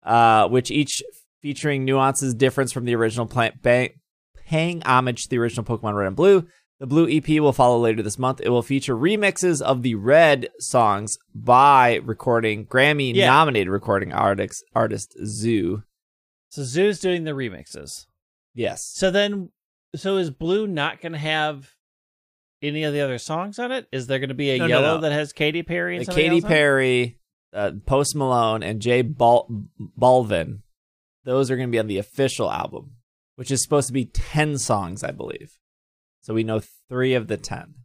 [0.04, 1.04] uh, which each
[1.44, 3.92] featuring nuances difference from the original plant bang,
[4.48, 6.48] paying homage to the original Pokemon Red and Blue.
[6.80, 8.42] The Blue EP will follow later this month.
[8.42, 13.28] It will feature remixes of the Red songs by recording Grammy Yeah.
[13.28, 15.84] nominated recording artist artist ZHU.
[16.50, 18.06] So ZHU's doing the remixes.
[18.56, 18.86] Yes.
[18.86, 19.50] So then,
[19.96, 21.70] so is Blue not going to have
[22.62, 23.88] any of the other songs on it?
[23.92, 25.02] Is there going to be a No, no, yellow no.
[25.02, 26.54] that has Katy Perry and Uh, Katy else on it?
[26.54, 27.20] Perry,
[27.54, 29.50] uh, Post Malone, and Jay Bal-
[30.00, 30.60] Balvin.
[31.26, 32.98] Those are going to be on the official album,
[33.36, 35.58] which is supposed to be 10 songs, I believe.
[36.22, 37.76] So we know three of the 10.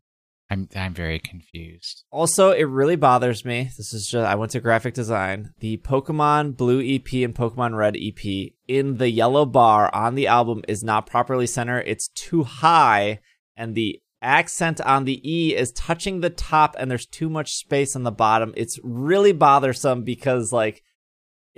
[0.50, 2.04] I'm I'm very confused.
[2.10, 3.64] Also, it really bothers me.
[3.76, 5.52] This is just, I went to graphic design.
[5.60, 10.62] The Pokemon Blue EP and Pokemon Red EP in the yellow bar on the album
[10.66, 11.84] is not properly centered.
[11.86, 13.20] It's too high,
[13.56, 17.94] and the accent on the E is touching the top, and there's too much space
[17.94, 18.54] on the bottom.
[18.56, 20.82] It's really bothersome because, like,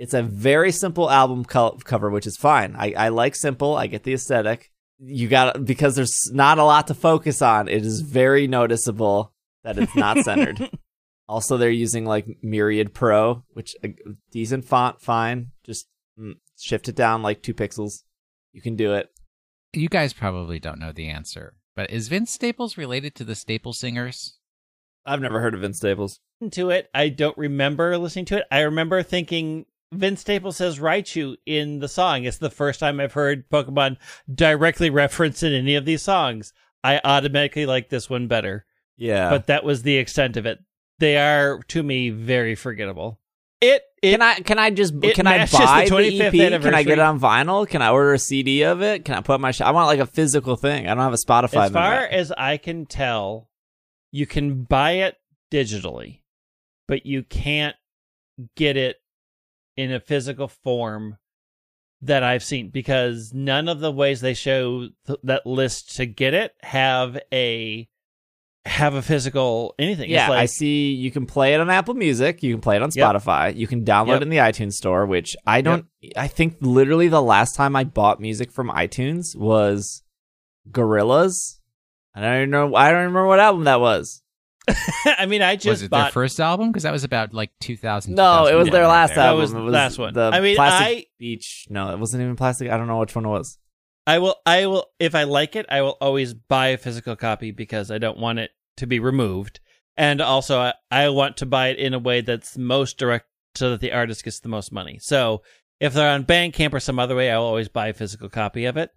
[0.01, 2.75] it's a very simple album co- cover, which is fine.
[2.75, 4.71] I, I like simple, I get the aesthetic.
[4.97, 7.67] You got because there's not a lot to focus on.
[7.67, 9.31] It is very noticeable
[9.63, 10.71] that it's not centered.
[11.29, 13.93] also, they're using like Myriad Pro, which a
[14.31, 15.51] decent font, fine.
[15.63, 15.87] Just
[16.19, 18.01] mm, shift it down like two pixels.
[18.53, 19.11] You can do it.
[19.73, 23.73] You guys probably don't know the answer, but is Vince Staples related to the Staple
[23.73, 24.39] Singers?
[25.05, 26.19] I've never heard of Vince Staples.
[26.53, 26.89] to it.
[26.91, 28.45] I don't remember listening to it.
[28.51, 32.23] I remember thinking Vince Staples says Raichu in the song.
[32.23, 33.97] It's the first time I've heard Pokemon
[34.33, 36.53] directly referenced in any of these songs.
[36.83, 38.65] I automatically like this one better.
[38.97, 39.29] Yeah.
[39.29, 40.59] But that was the extent of it.
[40.99, 43.19] They are to me very forgettable.
[43.59, 46.61] It it can I can I just it can I buy the the, 25th EP?
[46.61, 47.67] Can I get it on vinyl?
[47.67, 49.05] Can I order a CD of it?
[49.05, 49.51] Can I put my?
[49.51, 50.87] Sh- I want like a physical thing.
[50.87, 51.65] I don't have a Spotify.
[51.65, 52.07] as far member.
[52.07, 53.49] as I can tell,
[54.11, 55.17] you can buy it
[55.51, 56.21] digitally,
[56.87, 57.75] but you can't
[58.55, 59.00] get it
[59.77, 61.17] in a physical form
[62.01, 66.33] that I've seen because none of the ways they show th- that list to get
[66.33, 67.87] it have a
[68.65, 70.09] have a physical anything.
[70.09, 70.93] yeah, it's like, I see.
[70.93, 72.43] You can play it on Apple Music.
[72.43, 73.15] You can play it on Yep.
[73.15, 73.55] Spotify.
[73.55, 74.17] You can download Yep.
[74.17, 75.05] it in the iTunes store.
[75.07, 75.85] Which I don't.
[76.15, 80.03] I think literally the last time I bought music from iTunes was
[80.69, 81.59] Gorillaz.
[82.13, 82.75] I don't even know.
[82.75, 84.21] I don't remember what album that was.
[85.05, 86.69] I mean, I just was it bought their first album?
[86.71, 88.13] Because that was about like 2000.
[88.15, 89.17] No, it was their last there.
[89.17, 89.41] That album.
[89.41, 90.13] was it the was last one.
[90.13, 91.67] The I mean, Plastic I- Beach.
[91.69, 92.69] No, it wasn't even plastic.
[92.69, 93.57] I don't know which one it was.
[94.07, 97.51] I will I will if I like it, I will always buy a physical copy
[97.51, 99.59] because I don't want it to be removed.
[99.97, 103.71] And also I, I want to buy it in a way that's most direct so
[103.71, 104.97] that the artist gets the most money.
[104.99, 105.43] So
[105.79, 108.65] if they're on Bandcamp or some other way, I will always buy a physical copy
[108.65, 108.91] of it.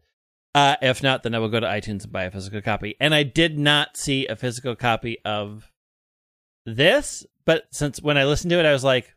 [0.55, 2.95] Uh, if not, then I will go to iTunes and buy a physical copy.
[3.01, 5.71] And I did not see a physical copy of
[6.67, 9.13] this, but since when I listened to it, I was like,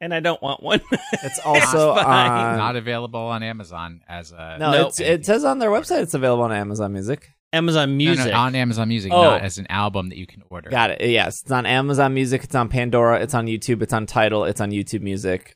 [0.00, 0.80] and I don't want one.
[1.24, 2.30] It's also It's fine.
[2.30, 2.58] on.
[2.58, 4.88] Not available on Amazon as a no, Nope.
[4.88, 7.28] it's, it says on their website it's available on Amazon Music.
[7.52, 8.26] Amazon Music.
[8.32, 9.22] no, on Amazon Music, Oh.
[9.22, 10.70] not as an album that you can order.
[10.70, 11.00] Got it.
[11.08, 12.42] Yes, it's on Amazon Music.
[12.44, 13.20] It's on Pandora.
[13.20, 13.82] It's on YouTube.
[13.82, 14.44] It's on Tidal.
[14.44, 15.54] It's on YouTube Music.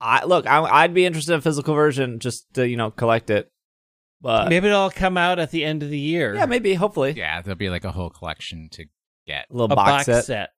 [0.00, 0.46] I look.
[0.46, 3.50] I, I'd be interested in a physical version just to you know collect it.
[4.20, 6.34] But Maybe it'll come out at the end of the year.
[6.34, 8.84] yeah, maybe hopefully Yeah, there'll be like a whole collection to
[9.26, 9.46] get.
[9.50, 10.50] a little a box, box, set.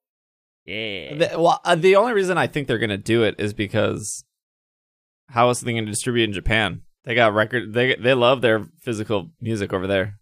[0.65, 1.15] Yeah.
[1.15, 4.23] The, well, uh, the only reason I think they're gonna do it is because
[5.29, 6.81] how else are they gonna distribute in Japan?
[7.03, 7.73] They got record.
[7.73, 10.19] They they love their physical music over there.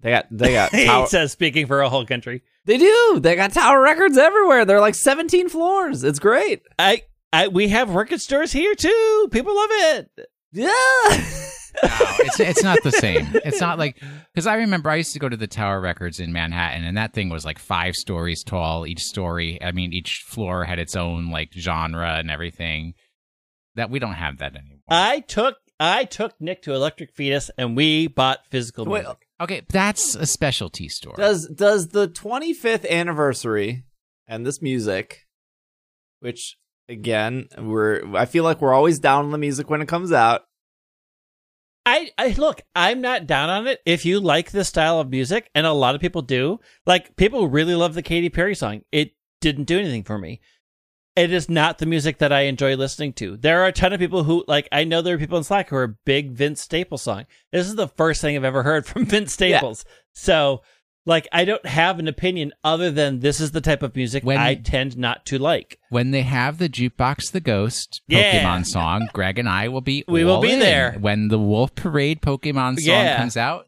[0.00, 2.42] They got they got he tower, says speaking for a whole country.
[2.66, 3.20] they do.
[3.20, 4.64] They got Tower Records everywhere.
[4.64, 6.04] They're like 17 floors.
[6.04, 6.62] It's great.
[6.78, 7.02] I,
[7.32, 9.28] I, we have record stores here too.
[9.30, 10.10] People love it.
[10.52, 11.26] Yeah.
[11.82, 11.88] No,
[12.20, 13.28] it's it's not the same.
[13.44, 14.00] It's not like
[14.32, 17.12] because I remember I used to go to the Tower Records in Manhattan, and that
[17.12, 18.86] thing was like five stories tall.
[18.86, 22.94] Each story, I mean, each floor had its own like genre and everything.
[23.76, 24.78] That we don't have that anymore.
[24.88, 29.04] I took, I took Nick to Electric Fetus, and we bought physical Wait,
[29.40, 31.14] okay, that's a specialty store.
[31.16, 33.84] Does does the 25th anniversary
[34.28, 35.26] and this music,
[36.20, 36.56] which
[36.88, 40.42] again we're I feel like we're always down on the music when it comes out.
[41.86, 43.80] I, I look, I'm not down on it.
[43.84, 47.48] If you like this style of music, and a lot of people do, like people
[47.48, 48.82] really love the Katy Perry song.
[48.90, 50.40] It didn't do anything for me.
[51.14, 53.36] It is not the music that I enjoy listening to.
[53.36, 54.68] There are a ton of people who like.
[54.72, 57.26] I know there are people in Slack who are big Vince Staples song.
[57.52, 59.58] This is the first thing I've ever heard from Vince Yeah.
[59.58, 59.84] Staples.
[60.14, 60.62] So,
[61.06, 64.38] like, I don't have an opinion other than this is the type of music When-
[64.38, 65.78] I tend not to like.
[65.90, 68.42] when they have the jukebox the ghost Yeah.
[68.42, 70.60] Pokemon song, Greg and I will be We will be in.
[70.60, 70.96] there.
[71.00, 73.16] when the Wolf Parade Pokemon song Yeah.
[73.18, 73.66] comes out.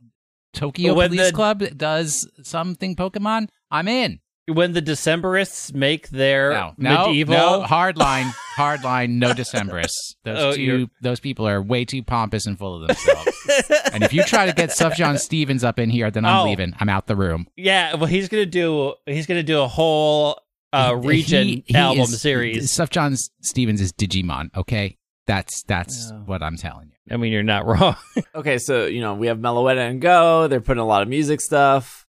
[0.54, 3.48] Tokyo When Police the- Club does something Pokemon.
[3.70, 4.20] I'm in.
[4.48, 10.14] When the Decemberists make their No, no, medieval, no, hard line, hard line, no Decemberists.
[10.24, 13.30] Those Oh, 2 you're- those people are way too pompous and full of themselves.
[13.92, 16.44] and if you try to get Sufjan Stevens up in here, then I'm Oh.
[16.44, 16.74] leaving.
[16.80, 17.46] I'm out the room.
[17.56, 20.40] Yeah, well, he's gonna do he's gonna do a whole
[20.72, 22.72] uh, region He- he album is- series.
[22.72, 24.48] Sufjan Stevens is Digimon.
[24.56, 26.18] Okay, that's that's Yeah.
[26.24, 27.14] what I'm telling you.
[27.14, 27.96] I mean, you're not wrong.
[28.34, 30.48] Okay, so you know we have Meloetta and Go.
[30.48, 32.04] They're putting a lot of music stuff,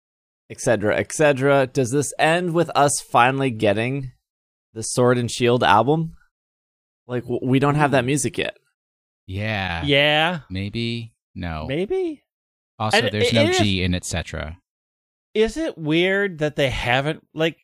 [0.50, 1.66] etc., etc.
[1.66, 4.12] Does this end with us finally getting
[4.72, 6.16] the Sword and Shield album?
[7.06, 8.06] Like we don't have that hmm.
[8.06, 8.56] music yet.
[9.26, 11.66] Yeah, yeah, maybe no.
[11.66, 12.22] maybe.
[12.78, 14.58] Also, And there's it- no it is- G in etc.
[15.34, 17.58] Is it weird that they haven't like?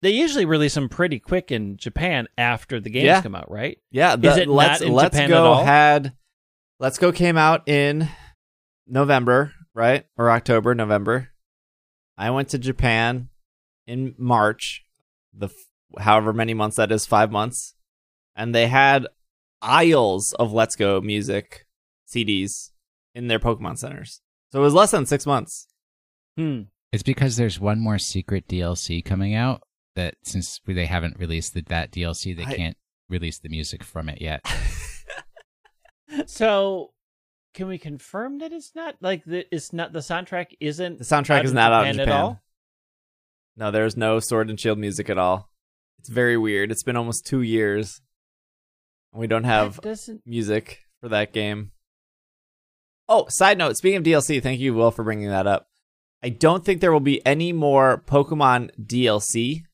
[0.00, 3.22] They usually release them pretty quick in Japan after the games Yeah.
[3.22, 3.78] come out, right?
[3.92, 5.64] Yeah, Is it Let's not in Let's Japan Go at all?
[5.64, 6.12] had
[6.80, 8.08] Let's Go came out in
[8.88, 10.04] November, right?
[10.18, 11.28] Or October, November.
[12.18, 13.28] I went to Japan
[13.86, 14.84] in March,
[15.32, 17.74] the f- however many months that is, 5 months.
[18.36, 19.06] And they had
[19.60, 21.66] aisles of Let's Go music
[22.08, 22.70] CDs
[23.14, 24.20] in their Pokemon centers.
[24.50, 25.66] So it was less than 6 months.
[26.36, 26.62] Hmm.
[26.92, 29.62] It's because there's one more secret DLC coming out
[29.96, 32.76] that since they haven't released the, that DLC, they I- can't
[33.08, 34.40] release the music from it yet.
[36.26, 36.92] So,
[37.54, 41.38] can we confirm that it's not like the it's not the soundtrack isn't The soundtrack
[41.38, 42.18] out is in not out in Japan Japan.
[42.18, 42.42] at all?
[43.56, 45.48] No, there's no Sword and Shield music at all.
[45.98, 46.70] It's very weird.
[46.70, 48.00] It's been almost 2 years.
[49.14, 49.78] We don't have
[50.24, 51.72] music for that game.
[53.08, 55.66] Oh, side note, speaking of DLC, thank you, Will, for bringing that up.
[56.22, 59.64] I don't think there will be any more Pokemon DLC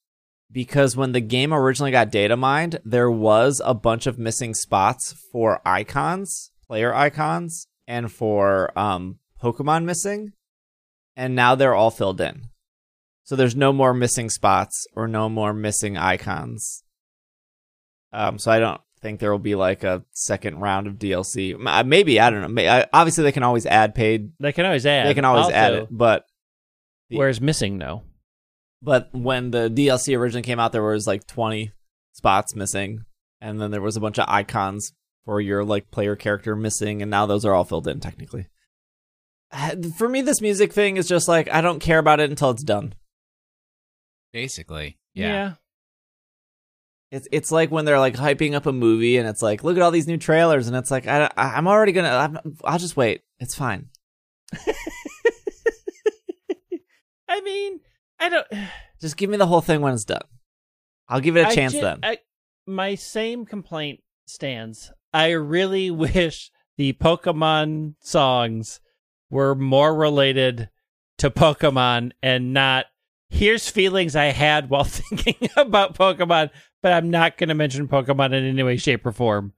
[0.50, 5.14] because when the game originally got data mined, there was a bunch of missing spots
[5.30, 10.32] for icons, player icons, and for um, Pokemon missing.
[11.16, 12.44] And now they're all filled in.
[13.24, 16.82] So there's no more missing spots or no more missing icons.
[18.10, 21.54] Um, so I don't think there will be like a second round of DLC.
[21.54, 22.48] Uh, Maybe I don't know.
[22.48, 24.32] May- Obviously, they can always add paid.
[24.40, 25.06] They can always add.
[25.06, 26.26] They can always add it, but
[27.10, 28.02] the- Whereas missing, no.
[28.82, 31.72] but when the DLC originally came out, there was like 20
[32.12, 33.04] spots missing,
[33.40, 34.92] and then there was a bunch of icons
[35.24, 38.46] for your like player character missing, and now those are all filled in technically.
[39.50, 42.50] Uh, For me, this music thing is just like I don't care about it until
[42.50, 42.94] it's done.
[44.32, 45.54] Basically, yeah.
[47.10, 49.82] It's it's like when they're like hyping up a movie, and it's like, look at
[49.82, 52.96] all these new trailers, and it's like I, I I'm already gonna I'm, I'll just
[52.96, 53.22] wait.
[53.38, 53.88] It's fine.
[57.28, 57.80] I mean,
[58.18, 58.46] I don't.
[59.00, 60.22] Just give me the whole thing when it's done.
[61.08, 62.00] I'll give it a I chance ju- then.
[62.02, 62.18] I,
[62.66, 64.90] my same complaint stands.
[65.12, 68.80] I really wish the Pokemon songs
[69.30, 70.68] were more related
[71.18, 72.86] to Pokemon and not
[73.30, 76.50] here's feelings I had while thinking about Pokemon,
[76.82, 79.52] but I'm not going to mention Pokemon in any way, shape, or form.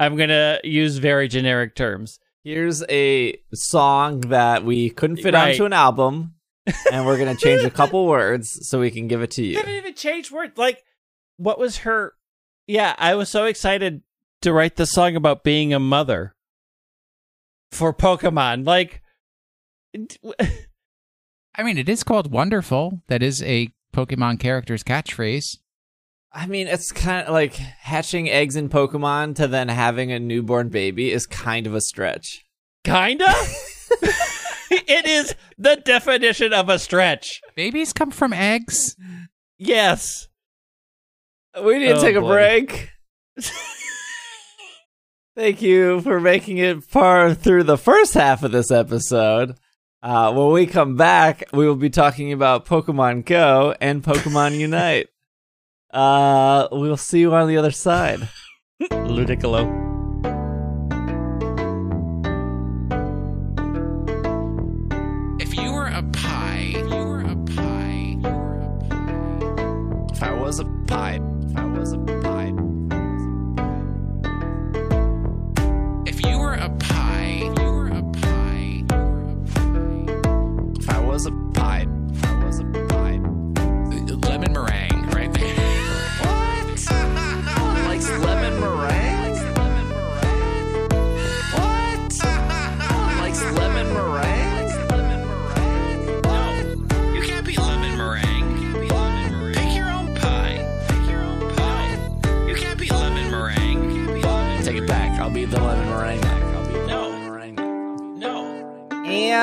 [0.00, 2.18] I'm going to use very generic terms.
[2.44, 5.50] Here's a song that we couldn't fit Right.
[5.52, 6.34] onto an album,
[6.92, 9.56] and we're gonna change a couple words so we can give it to you.
[9.56, 10.56] didn't even change words.
[10.56, 10.82] Like,
[11.36, 12.14] what was her?
[12.66, 14.02] Yeah, I was so excited
[14.42, 16.36] to write the song about being a mother
[17.72, 18.66] for Pokemon.
[18.66, 19.02] Like,
[21.54, 23.02] I mean, it is called Wonderful.
[23.08, 25.58] That is a Pokemon character's catchphrase.
[26.32, 30.68] I mean, it's kind of like hatching eggs in Pokemon to then having a newborn
[30.68, 32.44] baby is kind of a stretch.
[32.84, 33.26] kinda.
[34.70, 37.40] it is the definition of a stretch.
[37.54, 38.94] Babies come from eggs.
[39.58, 40.28] Yes.
[41.62, 42.28] We need to Oh, take a boy.
[42.28, 42.90] break.
[45.34, 49.56] Thank you for making it far through the first half of this episode.
[50.02, 55.08] Uh, when we come back, we will be talking about Pokemon Go and Pokemon Unite.
[55.90, 58.28] Uh, we'll see you on the other side.
[58.82, 59.64] Ludicolo.
[65.40, 70.06] If you were a pie, if you were a pie, you were a pie.
[70.12, 71.20] If I was a pie,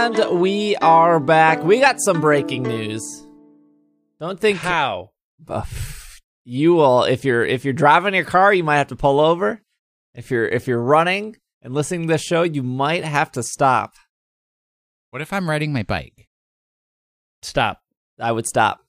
[0.05, 1.63] And we are back.
[1.63, 3.25] We got some breaking news.
[4.19, 5.09] Don't think How?
[6.43, 9.63] you will if you're if you're driving your car, you might have to pull over.
[10.13, 13.95] If you're if you're running and listening to this show, you might have to stop.
[15.09, 16.29] What if I'm riding my bike?
[17.41, 17.81] Stop.
[18.19, 18.81] I would stop.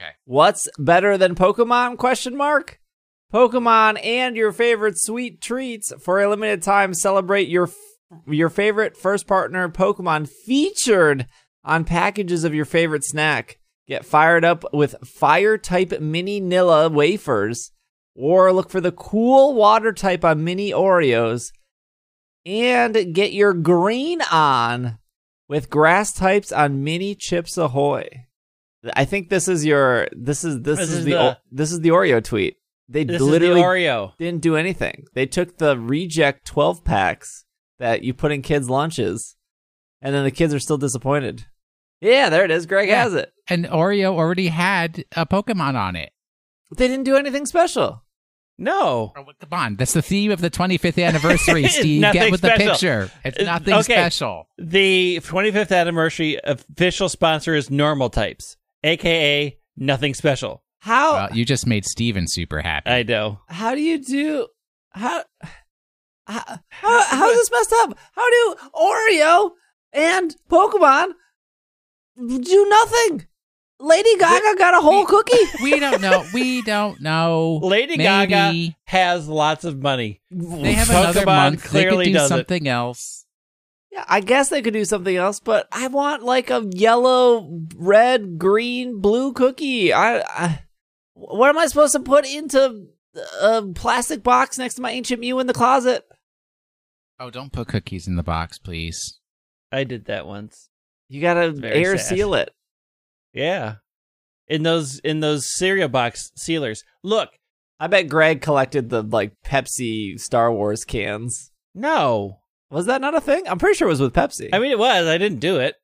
[0.00, 0.12] Okay.
[0.24, 1.98] What's better than Pokemon?
[1.98, 2.80] Question mark.
[3.30, 6.94] Pokemon and your favorite sweet treats for a limited time.
[6.94, 7.68] Celebrate your
[8.26, 11.26] your favorite first partner Pokemon featured
[11.64, 13.58] on packages of your favorite snack.
[13.88, 17.70] Get fired up with fire type mini Nilla wafers,
[18.16, 21.52] or look for the cool water type on mini Oreos,
[22.44, 24.98] and get your green on
[25.48, 28.08] with grass types on mini Chips Ahoy.
[28.94, 31.80] I think this is your this is this, This is, is the, the- this is
[31.80, 32.56] the Oreo tweet.
[32.88, 34.12] They literally the Oreo.
[34.16, 35.04] didn't do anything.
[35.14, 37.44] They took the reject 12 packs
[37.78, 39.36] that you put in kids' lunches,
[40.02, 41.44] and then the kids are still disappointed.
[42.00, 42.66] Yeah, there it is.
[42.66, 43.02] Greg Yeah.
[43.04, 43.32] has it.
[43.48, 46.10] And Oreo already had a Pokemon on it.
[46.76, 48.02] They didn't do anything special.
[48.58, 49.12] No.
[49.16, 52.00] Oh, Come on, that's the theme of the 25th anniversary, Steve.
[52.00, 52.64] Nothing Get with special.
[52.66, 53.10] the picture.
[53.24, 53.82] It's nothing okay.
[53.82, 54.48] special.
[54.58, 60.62] The 25th anniversary official sponsor is Normal Types, aka nothing special.
[60.80, 62.90] How Well, you just made Steven super happy.
[62.90, 63.40] I know.
[63.48, 64.46] how do you do
[64.92, 65.24] how
[66.26, 67.98] how, how how is this messed up?
[68.12, 69.50] How do Oreo
[69.92, 71.12] and Pokemon
[72.16, 73.26] do nothing?
[73.78, 75.36] Lady Gaga got a whole cookie.
[75.62, 76.24] We don't know.
[76.32, 77.60] We don't know.
[77.62, 78.04] Lady Maybe.
[78.04, 80.22] Gaga has lots of money.
[80.30, 81.54] They have Pokemon another month.
[81.56, 82.34] They could clearly do does it.
[82.34, 83.26] something else.
[83.92, 88.38] Yeah, I guess they could do something else, but I want like a yellow, red,
[88.38, 89.92] green, blue cookie.
[89.92, 90.60] I, I
[91.12, 92.86] what am I supposed to put into
[93.40, 96.04] a plastic box next to my ancient Mew in the closet?
[97.18, 99.18] Oh, don't put cookies in the box, please.
[99.72, 100.68] I did that once.
[101.08, 102.06] You gotta air sad.
[102.16, 102.50] seal it.
[103.32, 103.76] Yeah.
[104.48, 106.84] In those in those cereal box sealers.
[107.02, 107.30] Look,
[107.80, 111.50] I bet Greg collected the like Pepsi Star Wars cans.
[111.74, 112.40] no.
[112.68, 113.44] Was that not a thing?
[113.46, 114.48] I'm pretty sure it was with Pepsi.
[114.52, 115.06] I mean it was.
[115.06, 115.76] I didn't do it.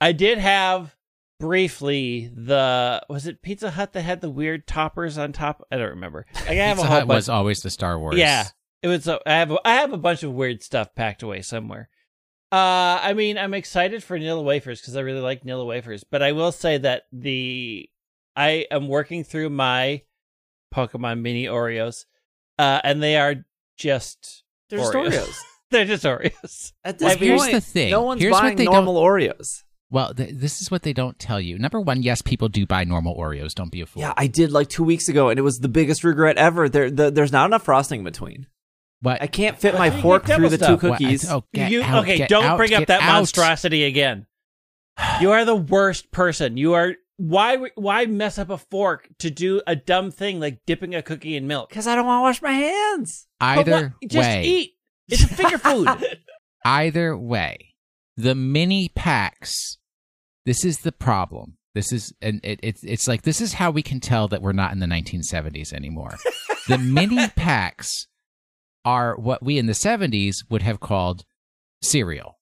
[0.00, 0.96] I did have
[1.38, 5.62] briefly the was it Pizza Hut that had the weird toppers on top?
[5.70, 6.24] I don't remember.
[6.34, 7.16] Like, I have Pizza a whole Hut bunch.
[7.18, 8.16] was always the Star Wars.
[8.16, 8.44] Yeah,
[8.84, 9.08] it was.
[9.08, 9.50] A, I have.
[9.50, 11.88] A, I have a bunch of weird stuff packed away somewhere.
[12.52, 16.04] Uh, I mean, I'm excited for Nilla wafers because I really like Nilla wafers.
[16.04, 17.88] But I will say that the
[18.36, 20.02] I am working through my
[20.74, 22.04] Pokemon mini Oreos,
[22.58, 23.46] uh, and they are
[23.78, 25.10] just They're just Oreos.
[25.12, 25.38] Oreos.
[25.70, 26.72] They're just Oreos.
[26.84, 27.90] At Well, point, here's point, the thing.
[27.90, 29.62] no one's Here's what buying they normal Oreos.
[29.90, 31.58] Well, th- this is what they don't tell you.
[31.58, 33.54] Number one, yes, people do buy normal Oreos.
[33.54, 34.02] Don't be a fool.
[34.02, 36.68] Yeah, I did like two weeks ago, and it was the biggest regret ever.
[36.68, 38.46] There, the, there's not enough frosting in between.
[39.04, 39.20] What?
[39.20, 40.82] I can't fit my fork through the two stuff.
[40.82, 41.30] what- I- cookies.
[41.30, 42.16] oh, get you out, okay?
[42.16, 43.12] get don't out, bring up that out.
[43.12, 44.26] monstrosity again.
[45.20, 46.56] You are the worst person.
[46.56, 46.94] You are.
[47.18, 47.58] Why?
[47.74, 51.46] Why mess up a fork to do a dumb thing like dipping a cookie in
[51.46, 51.68] milk?
[51.68, 53.26] Because I don't want to wash my hands.
[53.38, 54.70] But Either what- just way, eat.
[55.08, 55.88] It's a finger food.
[56.64, 57.74] either way,
[58.16, 59.76] the mini packs.
[60.46, 61.58] This is the problem.
[61.74, 64.52] This is and it, it's it's like this is how we can tell that we're
[64.52, 66.14] not in the 1970s anymore.
[66.68, 68.06] the mini packs
[68.84, 71.24] are what we in the 70s would have called
[71.82, 72.38] cereal.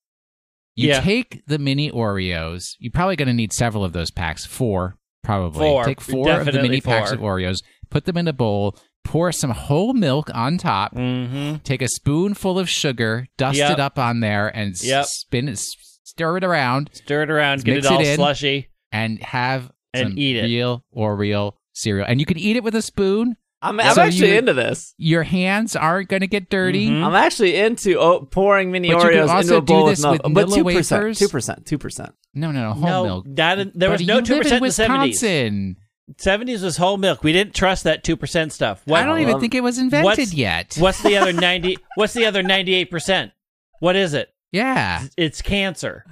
[0.74, 1.00] You Yeah.
[1.00, 2.76] take the mini Oreos.
[2.78, 4.46] You're probably going to need several of those packs.
[4.46, 5.68] Four, probably.
[5.68, 5.84] Four.
[5.84, 7.58] Take four of the Definitely mini packs of Oreos.
[7.90, 8.76] Put them in a bowl.
[9.04, 10.94] Pour some whole milk on top.
[10.94, 11.56] mm-hmm.
[11.64, 13.72] Take a spoonful of sugar, dust Yep.
[13.72, 15.06] it up on there, and Yep.
[15.06, 18.16] spin it, stir it around, Stir it around, get it all it in.
[18.16, 18.68] slushy.
[18.92, 20.44] and have And some eat it.
[20.44, 22.06] real Oreo cereal.
[22.08, 23.36] And you can eat it with a spoon.
[23.64, 24.92] I'm, I'm So actually you- into this.
[24.98, 26.88] Your hands aren't going to get dirty.
[26.90, 27.04] Mhm.
[27.04, 29.92] I'm actually into oh, pouring mini But you Oreos also into a bowl do with
[29.92, 30.20] this milk.
[30.24, 32.14] with but two percent, two percent, two percent.
[32.34, 33.26] No, no, no, whole no, milk.
[33.36, 35.22] that there was no two percent in in the seventies.
[35.22, 35.76] Wisconsin.
[36.18, 37.22] Seventies was whole milk.
[37.22, 38.82] We didn't trust that two percent stuff.
[38.84, 40.74] What, I don't even love- think it was invented what's- yet.
[40.78, 41.78] What's the other ninety?
[41.94, 43.30] What's the other ninety eight percent?
[43.78, 44.28] What is it?
[44.50, 45.04] Yeah.
[45.16, 46.04] It's cancer.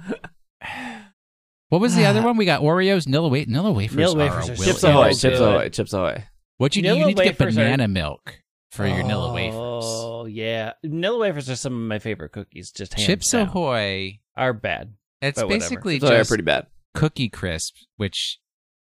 [1.69, 2.37] What was the other one?
[2.37, 3.97] We got Oreos, Nilla, wa- Nilla wafers.
[3.97, 5.13] Nilla wafers a are will- Chips Ahoy.
[5.13, 6.23] Chips Ahoy, Chips Ahoy.
[6.61, 6.89] What you do?
[6.89, 8.39] You need to get wafers are- banana milk
[8.69, 9.55] for your Nilla oh, wafers.
[9.57, 12.71] Oh yeah, Nilla wafers are some of my favorite cookies.
[12.71, 13.47] Just hands Chips down.
[13.47, 14.19] Ahoy.
[14.37, 14.93] are bad.
[15.23, 15.59] It's But whatever.
[15.59, 16.67] basically Chips Ahoy are just pretty bad.
[16.93, 18.37] Cookie Crisp, which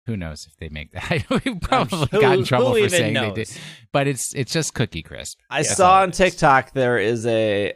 [0.05, 1.27] who knows if they make that?
[1.43, 3.33] We've probably Who- got in trouble for saying knows?
[3.33, 3.57] they did,
[3.91, 5.39] but it's it's just Cookie Crisp.
[5.49, 6.11] I Yes, saw on.
[6.11, 7.73] TikTok there is a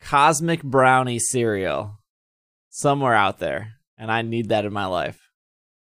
[0.00, 1.98] cosmic brownie cereal
[2.70, 5.20] somewhere out there, and I need that in my life.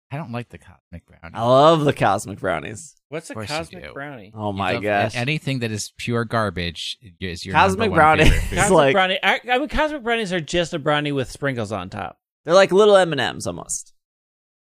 [0.09, 1.35] I don't like the cosmic brownie.
[1.35, 2.95] I love the cosmic brownies.
[3.09, 3.59] What's a course you do.
[3.63, 4.31] cosmic brownie?
[4.35, 5.15] Oh You my don't- gosh.
[5.15, 8.23] Anything that is pure garbage is your Cosmic number one brownie.
[8.25, 8.55] favorite food.
[8.57, 9.19] Cosmic like- brownie.
[9.21, 12.17] I, I mean, cosmic brownies are just a brownie with sprinkles on top.
[12.45, 13.93] They're like little M and M's almost.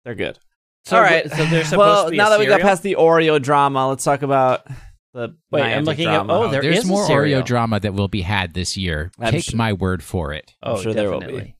[0.05, 0.39] They're good.
[0.85, 1.29] So, All right.
[1.29, 2.17] So they're supposed well, to be.
[2.17, 2.67] now a that we got cereal?
[2.69, 4.65] past the Oreo drama, let's talk about
[5.13, 6.33] the Wait, I'm Niantic looking at- drama.
[6.33, 7.41] oh, there There's is a more cereal.
[7.41, 9.11] Oreo drama that will be had this year.
[9.19, 9.57] I'm Take sure.
[9.57, 10.53] my word for it.
[10.63, 11.25] Oh, sure there will be.
[11.25, 11.55] definitely.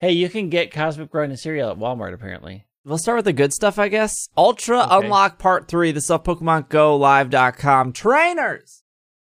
[0.00, 2.14] Hey, you can get cosmic brownie cereal at Walmart.
[2.14, 4.28] Apparently, We'll start with the good stuff, I guess.
[4.36, 5.06] Ultra Okay.
[5.06, 5.92] Unlock Part 3.
[5.92, 7.92] This is off Pokemon Go Live.com.
[7.94, 8.82] Trainers!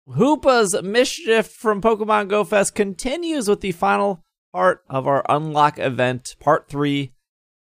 [0.08, 6.36] Hoopa's mischief from Pokemon Go Fest continues with the final part of our Unlock event,
[6.40, 7.14] Part 3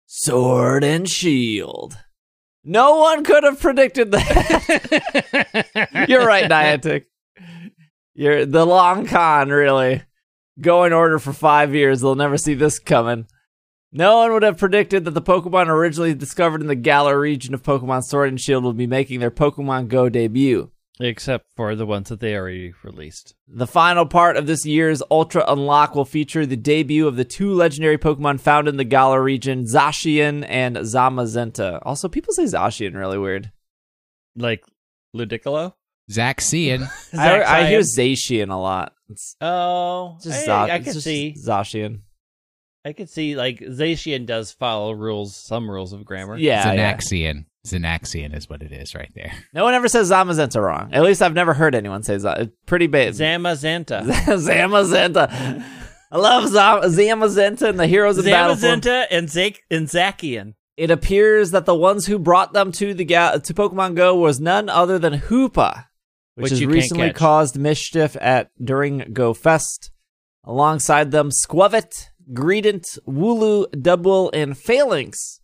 [0.07, 1.99] Sword and Shield.
[2.65, 4.97] No one could have predicted that.
[6.09, 7.05] You're right, Niantic.
[8.15, 10.03] You're the long con, really.
[10.61, 12.01] Go in order for five years.
[12.01, 13.27] They'll never see this coming.
[13.97, 17.63] No one would have predicted that the Pokemon originally discovered in the Galar region of
[17.63, 20.71] Pokemon Sword and Shield would be making their Pokemon Go debut.
[21.01, 23.35] except for the ones that they already released.
[23.49, 27.53] The final part of this year's Ultra Unlock will feature the debut of the two
[27.53, 31.81] legendary Pokemon found in the Galar region, Zacian and Zamazenta.
[31.83, 33.51] Also, people say Zacian really weird.
[34.37, 34.63] Like
[35.15, 35.73] Ludicolo.
[36.11, 36.89] Zaxian.
[37.19, 38.47] I, I hear Zacian.
[38.47, 38.93] Zacian a lot.
[39.09, 41.35] It's Oh, just I, Za- I it's just see.
[41.43, 42.01] Zacian.
[42.87, 46.37] I could see like Zacian does follow rules, some rules of grammar.
[46.39, 46.95] Yeah, yeah.
[46.95, 47.47] Zanaxian.
[47.67, 49.33] Zanaxian is what it is right there.
[49.53, 50.91] No one ever says Zamazenta wrong.
[50.95, 52.53] At least I've never heard anyone say that.
[52.65, 53.15] Pretty bad.
[53.15, 54.03] Zamazenta.
[54.05, 55.65] Zamazenta.
[56.13, 58.55] I love Zam- Zamazenta and the Heroes of Battle.
[58.55, 60.55] Zamazenta and Zak and Zacian.
[60.77, 64.39] It appears that the ones who brought them to the ga- to Pokemon Go was
[64.39, 65.87] none other than Hoopa,
[66.37, 69.91] which, Which has recently caused mischief at during Go Fest.
[70.45, 75.41] Alongside them, Skwovet, Greedent, Wooloo, Dubwool, and Falinks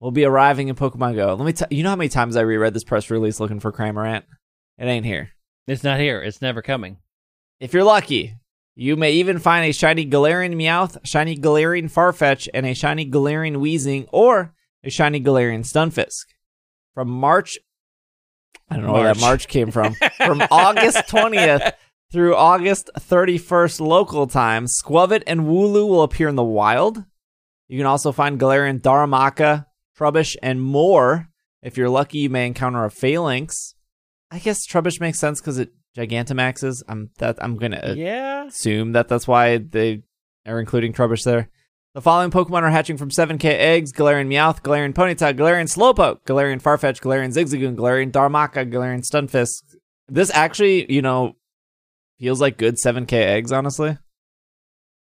[0.00, 1.34] will be arriving in Pokemon Go.
[1.34, 3.72] Let me tell you know how many times I reread this press release looking for
[3.72, 4.24] Cramorant?
[4.78, 5.30] It ain't here.
[5.66, 6.22] It's not here.
[6.22, 6.98] It's never coming.
[7.60, 8.36] If you're lucky,
[8.74, 13.56] you may even find a shiny Galarian Meowth, shiny Galarian Farfetch, and a shiny Galarian
[13.56, 14.54] Weezing, or
[14.84, 16.26] a shiny Galarian Stunfisk.
[16.94, 17.58] From March,
[18.70, 19.20] I don't know where that March.
[19.20, 19.94] March came from.
[20.16, 21.72] From August 20th
[22.12, 27.04] through August 31st local time, Skwovet and Wooloo will appear in the wild.
[27.68, 29.66] You can also find Galarian Darumaka,
[29.98, 31.28] Trubbish, and more.
[31.62, 33.74] If you're lucky, you may encounter a Falinks.
[34.30, 36.82] I guess Trubbish makes sense because it Gigantamaxes.
[36.88, 38.46] I'm that I'm gonna yeah.
[38.46, 40.02] assume that that's why they
[40.46, 41.48] are including Trubbish there.
[41.94, 46.62] The following Pokemon are hatching from 7K eggs: Galarian Meowth, Galarian Ponyta, Galarian Slowpoke, Galarian
[46.62, 49.62] Farfetch, Galarian Zigzagoon, Galarian Darumaka, Galarian Stunfisk.
[50.08, 51.34] This actually, you know,
[52.18, 53.98] feels like good 7K eggs, honestly.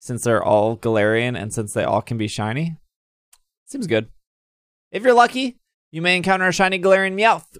[0.01, 2.77] Since they're all Galarian and since they all can be shiny.
[3.67, 4.09] Seems good.
[4.91, 5.59] If you're lucky,
[5.91, 7.59] you may encounter a shiny Galarian Meowth,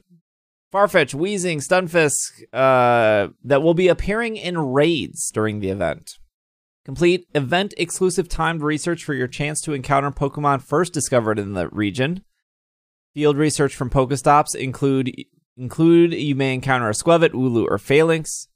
[0.73, 6.13] Farfetch, Weezing, Stunfisk, uh, that will be appearing in raids during the event.
[6.85, 11.69] Complete event exclusive timed research for your chance to encounter Pokemon first discovered in the
[11.69, 12.25] region.
[13.15, 15.13] Field research from Pokestops include
[15.57, 18.48] include you may encounter a Skwovet, Wooloo, or Falinks.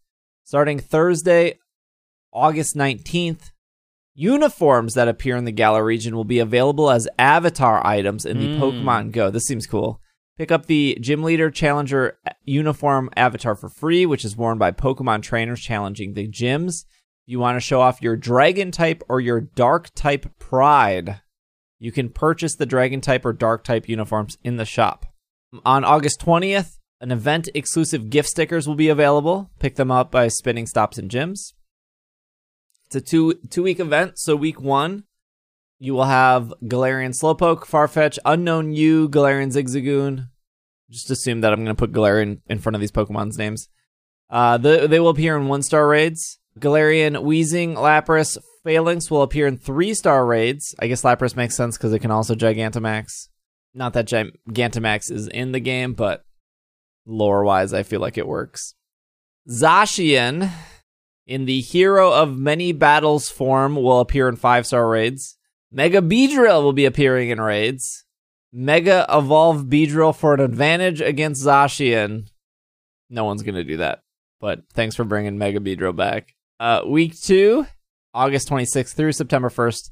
[0.45, 1.59] Starting Thursday,
[2.33, 3.51] August 19th,
[4.15, 8.47] uniforms that appear in the Galar region will be available as avatar items in the
[8.49, 8.59] Mm.
[8.59, 9.31] Pokemon Go.
[9.31, 10.01] This seems cool.
[10.37, 15.23] Pick up the Gym Leader Challenger uniform avatar for free, which is worn by Pokemon
[15.23, 16.85] trainers challenging the gyms.
[17.25, 21.21] If you want to show off your Dragon type or your Dark type pride,
[21.79, 25.07] you can purchase the Dragon type or Dark type uniforms in the shop.
[25.65, 29.51] On August 20th, an event exclusive gift stickers will be available.
[29.59, 31.53] Pick them up by spinning stops and gyms.
[32.87, 34.19] It's a two two week event.
[34.19, 35.05] So week one,
[35.81, 40.29] you will have Galarian Slowpoke, Farfetch, Unknown You, Galarian Zigzagoon.
[40.91, 43.69] Just assume that I'm going to put Galarian in front of these Pokemon's names.
[44.31, 46.39] Uh, the, they will appear in one star raids.
[46.59, 50.73] Galarian, Weezing, Lapras, Falinks will appear in three star raids.
[50.79, 53.29] I guess Lapras makes sense because it can also Gigantamax.
[53.75, 56.25] Not that Gigantamax is in the game, but
[57.07, 58.75] lore wise, I feel like it works.
[59.49, 60.51] Zacian,
[61.27, 65.37] in the Hero of Many Battles form, will appear in five star raids.
[65.71, 68.05] Mega Beedrill will be appearing in raids.
[68.53, 72.29] Mega Evolve Beedrill for an advantage against Zacian.
[73.09, 74.03] No one's going to do that,
[74.41, 76.35] but thanks for bringing Mega Beedrill back.
[76.61, 77.67] Uh, week two,
[78.15, 79.91] August 26th through September 1st.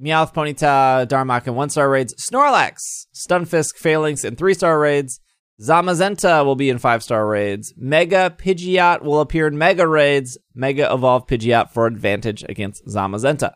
[0.00, 2.14] Meowth, Ponyta, Darmok in one star raids.
[2.14, 5.20] Snorlax, Stunfisk, Falinks in three star raids.
[5.62, 7.72] Zamazenta will be in five star raids.
[7.76, 10.36] Mega Pidgeot will appear in mega raids.
[10.54, 13.54] Mega Evolve Pidgeot for advantage against Zamazenta.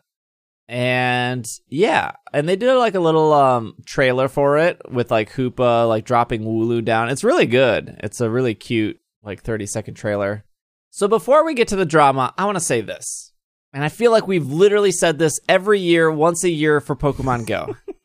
[0.69, 5.89] And yeah, and they did like a little um trailer for it with like Hoopa
[5.89, 7.09] like dropping Wooloo down.
[7.09, 7.99] It's really good.
[8.03, 10.45] It's a really cute like 30 second trailer.
[10.91, 13.33] So before we get to the drama, I want to say this.
[13.73, 17.47] And I feel like we've literally said this every year, once a year for Pokemon
[17.47, 17.77] Go.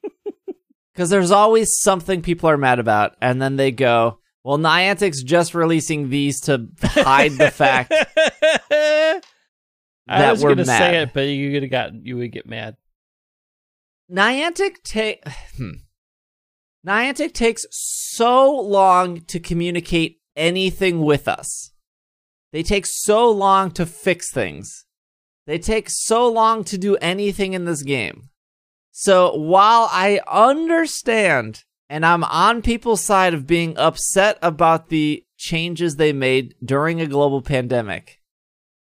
[0.94, 5.54] Because there's always something people are mad about, and then they go, well, Niantic's just
[5.54, 7.94] releasing these to hide the fact
[8.72, 9.22] I
[10.08, 10.78] that was we're gonna mad.
[10.80, 12.76] say it, but you would have gotten you would get mad.
[14.12, 15.24] Niantic take
[15.58, 15.72] hmm.
[16.86, 21.72] Niantic takes so long to communicate anything with us.
[22.52, 24.86] They take so long to fix things.
[25.46, 28.31] They take so long to do anything in this game.
[28.92, 35.96] So while I understand and I'm on people's side of being upset about the changes
[35.96, 38.20] they made during a global pandemic,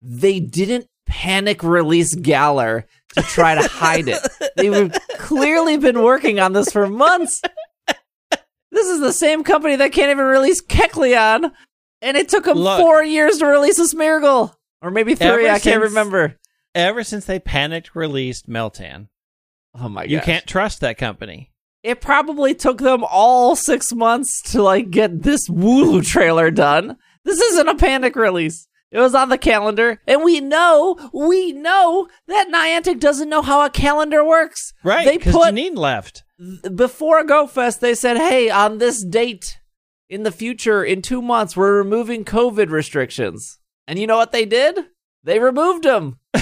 [0.02, 4.20] they didn't panic release Galar to try to hide it.
[4.56, 7.42] They've clearly been working on this for months.
[8.70, 11.52] This is the same company that can't even release Kecleon,
[12.02, 12.80] and it took them Look.
[12.80, 14.54] four years to release this Smeargle.
[14.82, 16.36] Or maybe three, I can't since- remember.
[16.74, 19.08] Ever since they panicked released Meltan,
[19.74, 20.10] Oh my god.
[20.10, 21.50] you can't trust that company.
[21.82, 26.96] It probably took them all six months to like get this Wooloo trailer done.
[27.24, 28.66] This isn't a panic release.
[28.90, 33.64] It was on the calendar, and we know, we know that Niantic doesn't know how
[33.64, 34.72] a calendar works.
[34.84, 36.22] Right, They put Janine left.
[36.74, 39.58] before GoFest, they said, "Hey, on this date
[40.08, 43.58] in the future, in two months, we're removing COVID restrictions."
[43.88, 44.78] And you know what they did?
[45.24, 46.20] They removed them.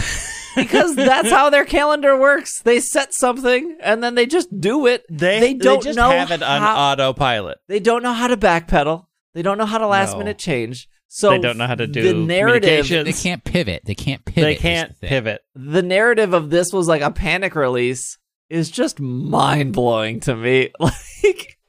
[0.57, 2.61] because that's how their calendar works.
[2.63, 5.05] They set something and then they just do it.
[5.11, 7.59] They They don't just know have it on how- autopilot.
[7.69, 9.07] They don't know how to backpedal.
[9.35, 10.19] They don't know how to last No.
[10.19, 10.89] minute change.
[11.09, 12.89] So They don't know how to do the narrative.
[12.89, 13.83] They can't pivot.
[13.85, 14.43] They can't pivot.
[14.45, 15.43] They can't the pivot.
[15.55, 18.17] The narrative of this was like a panic release
[18.49, 20.71] is just mind blowing to me.
[20.81, 21.59] Like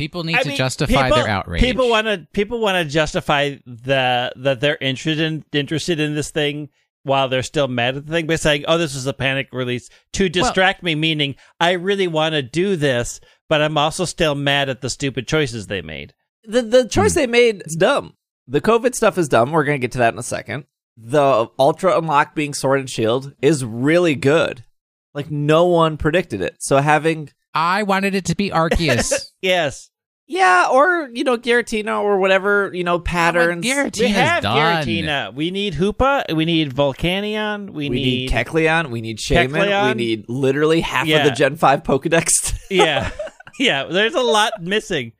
[0.00, 1.60] People need I to mean, justify people- their outrage.
[1.60, 6.30] People want to people want to justify the that they're interested in interested in this
[6.30, 6.70] thing
[7.02, 9.90] while they're still mad at the thing by saying, "Oh, this was a panic release
[10.14, 14.70] to distract me," meaning I really want to do this, but I'm also still mad
[14.70, 16.14] at the stupid choices they made.
[16.44, 17.20] the the choice hmm.
[17.20, 18.14] they made is dumb.
[18.48, 19.52] The COVID stuff is dumb.
[19.52, 20.64] We're gonna get to that in a second.
[20.96, 24.64] The Ultra Unlock being Sword and Shield is really good.
[25.12, 26.56] Like no one predicted it.
[26.60, 29.12] So having I wanted it to be Arceus.
[29.42, 29.89] Yes,
[30.30, 33.64] yeah, or you know Giratina or whatever you know patterns.
[33.64, 34.84] Giratina- we have done.
[34.86, 35.34] Giratina.
[35.34, 36.32] We need Hoopa.
[36.34, 37.70] We need Volcanion.
[37.70, 38.90] We, we need Kecleon.
[38.90, 39.88] We need Shaymin.
[39.88, 42.56] We need literally half of the Gen Five Pokedex.
[42.70, 43.10] yeah,
[43.58, 43.84] yeah.
[43.84, 45.12] There's a lot missing,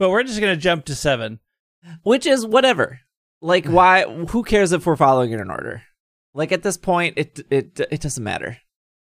[0.00, 1.38] but we're just gonna jump to seven.
[2.02, 3.00] which is whatever.
[3.40, 4.02] Like, why?
[4.30, 5.82] Who cares if we're following it in order?
[6.34, 8.58] Like at this point, it it it doesn't matter.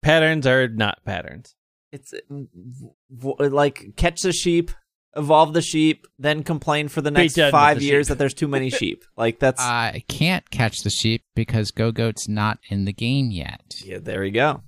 [0.01, 1.55] Patterns are not patterns.
[1.91, 2.47] It's mm,
[3.11, 4.71] v- like catch the sheep,
[5.15, 8.09] evolve the sheep, then complain for the next five the years sheep.
[8.09, 9.03] that there's too many sheep.
[9.17, 13.81] Like that's I can't catch the sheep because Gogoat's not in the game yet.
[13.85, 13.99] yeah.
[13.99, 14.63] There you go.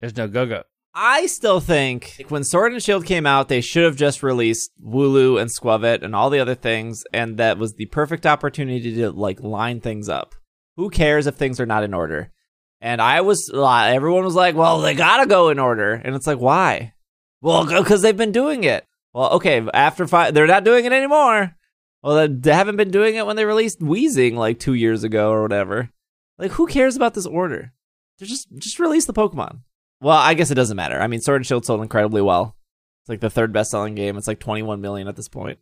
[0.00, 0.62] There's no go go.
[0.94, 4.72] I still think like, when Sword and Shield came out, they should have just released
[4.84, 9.12] Wooloo and Skwovet and all the other things, and that was the perfect opportunity to
[9.12, 10.34] like line things up.
[10.76, 12.32] Who cares if things are not in order?
[12.80, 16.38] And I was, everyone was like, "Well, they gotta go in order," and it's like,
[16.38, 16.94] why?
[17.40, 18.84] Well, because they've been doing it.
[19.14, 21.54] Well, okay, after five, they're not doing it anymore.
[22.02, 25.42] Well, they- haven't been doing it when they released Weezing like two years ago or
[25.42, 25.90] whatever.
[26.38, 27.72] Like, who cares about this order?
[28.20, 29.60] Just, just release the Pokemon.
[30.00, 31.00] Well, I guess it doesn't matter.
[31.00, 32.56] I mean, Sword and Shield sold incredibly well.
[33.02, 34.16] It's like the third best-selling game.
[34.16, 35.58] It's like 21 million at this point.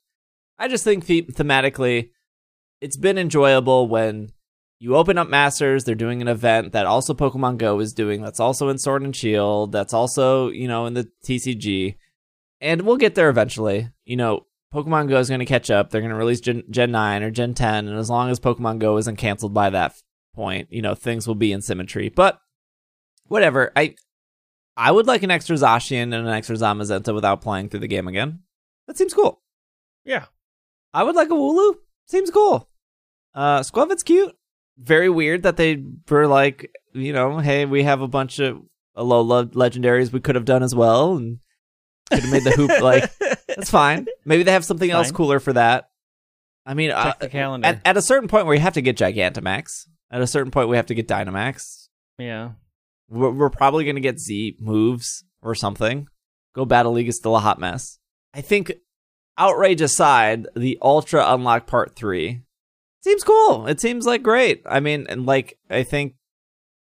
[0.58, 2.10] I just think the- thematically,
[2.80, 4.32] it's been enjoyable when
[4.78, 5.84] you open up Masters.
[5.84, 8.20] They're doing an event that also Pokemon Go is doing.
[8.20, 9.72] That's also in Sword and Shield.
[9.72, 11.94] That's also you know in the TCG,
[12.60, 13.90] and we'll get there eventually.
[14.04, 15.90] You know, Pokemon Go is going to catch up.
[15.90, 18.78] They're going to release Gen, Gen 9 or Gen 10, and as long as Pokemon
[18.78, 19.94] Go isn't canceled by that
[20.34, 22.08] point, you know things will be in symmetry.
[22.08, 22.40] But
[23.28, 23.72] whatever.
[23.76, 23.96] I
[24.76, 28.08] I would like an extra Zacian and an extra Zamazenta without playing through the game
[28.08, 28.40] again.
[28.86, 29.42] That seems cool.
[30.04, 30.26] Yeah.
[30.92, 31.76] I would like a Wooloo.
[32.06, 32.68] Seems cool.
[33.34, 34.36] Uh, Skwovet's cute.
[34.78, 38.62] Very weird that they were like, you know, hey, we have a bunch of
[38.96, 41.38] Alola legendaries we could have done as well, and
[42.10, 43.10] could have made the hoop like
[43.48, 44.06] that's fine.
[44.24, 45.90] Maybe they have something else cooler for that.
[46.64, 47.14] I mean, uh,
[47.64, 49.86] at at a certain point where you have to get Gigantamax.
[50.10, 51.88] At a certain point, we have to get Dynamax.
[52.18, 52.50] yeah.
[53.08, 56.08] We're, we're probably going to get Z moves or something.
[56.54, 57.98] Go Battle League is still a hot mess.
[58.34, 58.72] I think,
[59.38, 62.42] outrage aside, the Ultra Unlock Part 3
[63.02, 63.66] seems cool.
[63.68, 64.62] It seems like great.
[64.66, 66.14] I mean, and like, I think,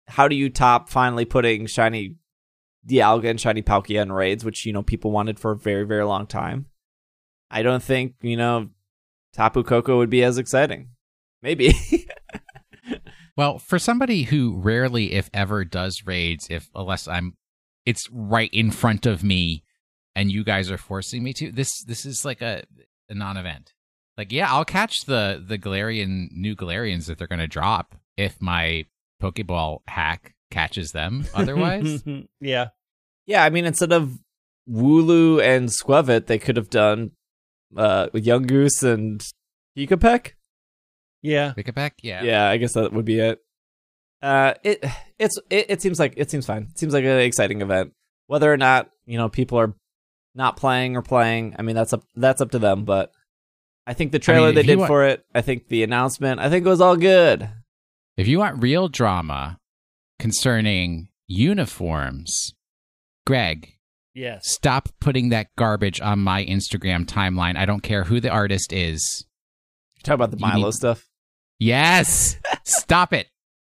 [0.09, 2.15] how do you top finally putting Shiny
[2.87, 6.03] Dialga and Shiny Palkia and raids, which, you know, people wanted for a very, very
[6.03, 6.67] long time?
[7.51, 8.69] I don't think, you know,
[9.33, 10.89] Tapu Koko would be as exciting.
[11.41, 11.73] Maybe.
[13.39, 17.37] Well, for somebody who rarely, if ever, does raids, if unless I'm,
[17.85, 19.63] it's right in front of me,
[20.13, 21.49] and you guys are forcing me to.
[21.49, 22.63] This this is like a,
[23.07, 23.71] a non-event.
[24.17, 28.41] Like, yeah, I'll catch the the Galarian new Galarians that they're going to drop if
[28.41, 28.87] my
[29.23, 31.25] Pokeball hack catches them.
[31.33, 32.03] Otherwise,
[32.41, 32.67] yeah.
[33.25, 34.17] Yeah, I mean, instead of
[34.69, 37.11] Wooloo and Skwovet, they could have done
[37.77, 39.21] uh, Yungoos and
[39.77, 40.31] Pikipek.
[41.21, 41.53] Yeah.
[41.53, 41.95] pick it back.
[42.01, 42.49] Yeah, Yeah.
[42.49, 43.39] I guess that would be it.
[44.21, 44.83] Uh, it
[45.17, 46.63] it's it, it seems like it seems fine.
[46.71, 47.93] It seems like an exciting event.
[48.27, 49.73] Whether or not you know people are
[50.35, 52.83] not playing or playing, I mean that's up that's up to them.
[52.83, 53.11] But
[53.87, 56.49] I think the trailer if they did want- for it, I think the announcement, I
[56.49, 57.49] think it was all good.
[58.17, 59.57] If you want real drama
[60.19, 62.53] concerning uniforms,
[63.25, 63.73] Greg,
[64.13, 64.49] Yes.
[64.51, 67.55] stop putting that garbage on my Instagram timeline.
[67.57, 69.25] I don't care who the artist is.
[69.97, 71.07] You talk about the You Milo need- stuff.
[71.59, 73.27] Yes, stop it.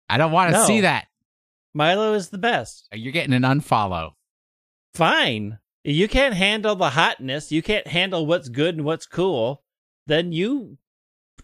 [0.08, 0.66] I don't want to No.
[0.66, 1.06] see that.
[1.74, 2.88] Milo is the best.
[2.92, 4.12] You're getting an unfollow.
[4.94, 5.58] Fine.
[5.84, 7.52] You can't handle the hotness.
[7.52, 9.62] You can't handle what's good and what's cool.
[10.06, 10.78] Then you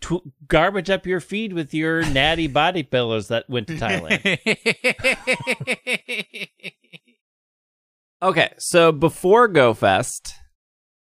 [0.01, 4.39] tw- garbage up your feed with your natty body pillows that went to Thailand.
[8.23, 10.33] Okay, so before GoFest,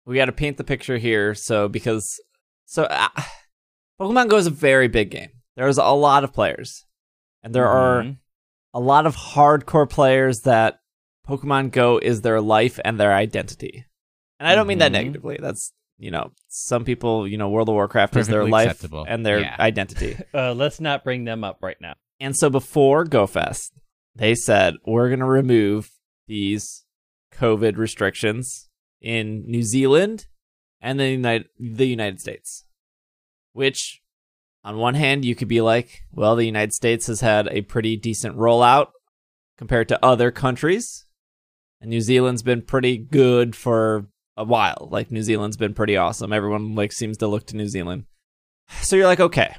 [0.06, 1.34] we got to paint the picture here.
[1.34, 2.20] So because
[2.64, 3.08] so uh,
[4.00, 5.30] Pokemon Go is a very big game.
[5.56, 6.84] There's a lot of players.
[7.42, 8.18] And there are Mhm.
[8.72, 10.78] a lot of hardcore players that
[11.28, 13.84] Pokemon Go is their life and their identity.
[14.38, 14.94] And I don't mean that Mhm.
[14.94, 15.38] negatively.
[15.40, 15.72] That's,
[16.02, 19.04] you know, some people, you know, World of Warcraft is their life acceptable.
[19.08, 19.56] and their Yeah.
[19.60, 20.16] identity.
[20.34, 21.94] Uh, let's not bring them up right now.
[22.18, 23.70] And so before GoFest,
[24.16, 25.90] they said, we're going to remove
[26.26, 26.84] these
[27.34, 28.68] COVID restrictions
[29.00, 30.26] in New Zealand
[30.80, 32.64] and the United, the United States.
[33.52, 34.00] Which,
[34.64, 37.96] on one hand, you could be like, well, the United States has had a pretty
[37.96, 38.88] decent rollout
[39.58, 41.06] compared to other countries.
[41.80, 44.06] And New Zealand's been pretty good for
[44.36, 44.88] a while.
[44.90, 46.32] Like, New Zealand's been pretty awesome.
[46.32, 48.04] Everyone, like, seems to look to New Zealand.
[48.80, 49.54] So you're like, okay,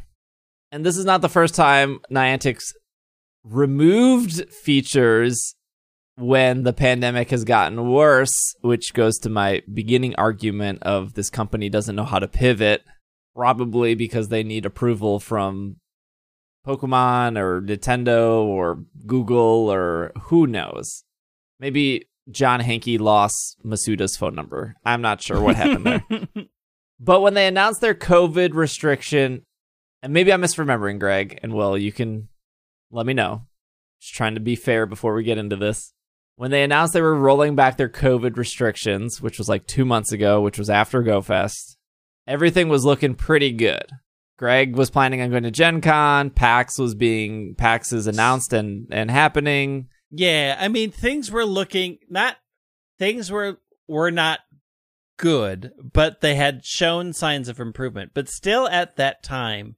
[0.71, 2.73] and this is not the first time Niantic's
[3.43, 5.55] removed features
[6.15, 11.69] when the pandemic has gotten worse, which goes to my beginning argument of this company
[11.69, 12.83] doesn't know how to pivot,
[13.35, 15.77] probably because they need approval from
[16.65, 21.03] Pokemon or Nintendo or Google or who knows.
[21.59, 24.75] Maybe John Hanke lost Masuda's phone number.
[24.85, 26.03] I'm not sure what happened there.
[27.03, 29.43] But when they announced their COVID restriction,
[30.01, 32.29] and maybe I'm misremembering, Greg, and Will, you can
[32.91, 33.47] let me know.
[33.99, 35.93] Just trying to be fair before we get into this.
[36.37, 40.13] When they announced they were rolling back their COVID restrictions, which was like two months
[40.13, 41.75] ago, which was after GoFest,
[42.25, 43.85] everything was looking pretty good.
[44.37, 46.29] Greg was planning on going to Gen Con.
[46.29, 49.89] PAX was being PAX is announced and, and happening.
[50.15, 52.37] Yeah, I mean things were looking not
[52.99, 53.57] things were
[53.87, 54.41] were not
[55.17, 58.11] good, but they had shown signs of improvement.
[58.13, 59.75] But still at that time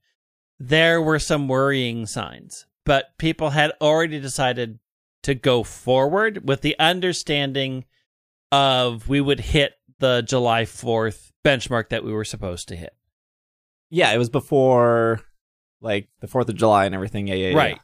[0.60, 2.66] there were some worrying signs.
[2.86, 4.80] But people had already decided
[5.24, 7.86] to go forward with the understanding
[8.52, 12.94] of we would hit the July 4th benchmark that we were supposed to hit.
[13.90, 15.22] Yeah, it was before
[15.82, 17.28] like the 4th of July and everything.
[17.28, 17.58] Yeah, yeah, yeah.
[17.58, 17.80] Right.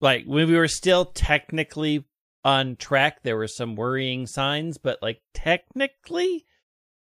[0.00, 2.04] Like when we were still technically
[2.44, 6.44] on track, there were some worrying signs, but like technically,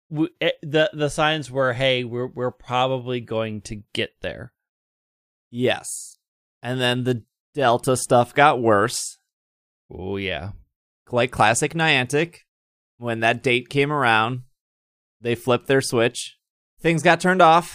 [0.09, 4.53] we, eh, the the signs were, hey, we're we're probably going to get there.
[5.51, 6.17] Yes.
[6.63, 7.23] And then the
[7.55, 9.19] Delta stuff got worse.
[9.93, 10.51] Oh yeah,
[11.11, 12.41] Like classic Niantic,
[12.99, 14.43] when that date came around,
[15.21, 16.37] they flipped their switch.
[16.81, 17.75] Things got turned off.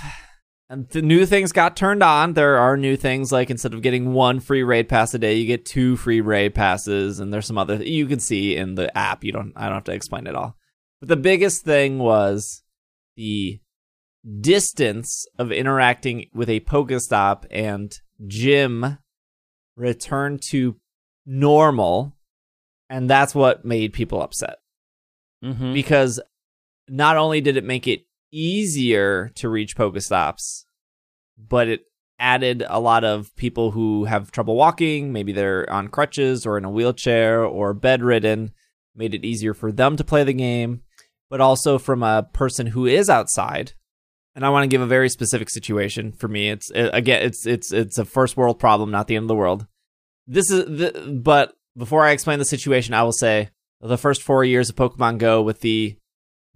[0.70, 2.34] And the new things got turned on.
[2.34, 5.46] There are new things like instead of getting one free raid pass a day, you
[5.46, 9.24] get two free raid passes, and there's some other you can see in the app.
[9.24, 10.58] You don't I don't have to explain it all.
[11.00, 12.64] But the biggest thing was
[13.16, 13.60] the
[14.42, 17.94] distance of interacting with a Pokestop and
[18.26, 18.98] gym
[19.78, 20.78] returned to
[21.28, 22.18] normal,
[22.90, 24.58] and that's what made people upset
[25.44, 25.74] mm-hmm.
[25.74, 26.20] because
[26.88, 30.66] not only did it make it easier to reach Pokestops,
[31.38, 31.82] but it
[32.20, 36.66] added a lot of people who have trouble walking, maybe they're on crutches or in
[36.66, 38.52] a wheelchair or bedridden,
[38.96, 40.82] made it easier for them to play the game,
[41.30, 43.74] but also from a person who is outside.
[44.36, 46.50] And I want to give a very specific situation for me.
[46.50, 49.36] It's uh, again, it's it's it's a first world problem, not the end of the
[49.36, 49.66] world.
[50.28, 53.50] This is the, but before I explain the situation, I will say
[53.82, 55.98] the first 4 years of Pokemon Go with the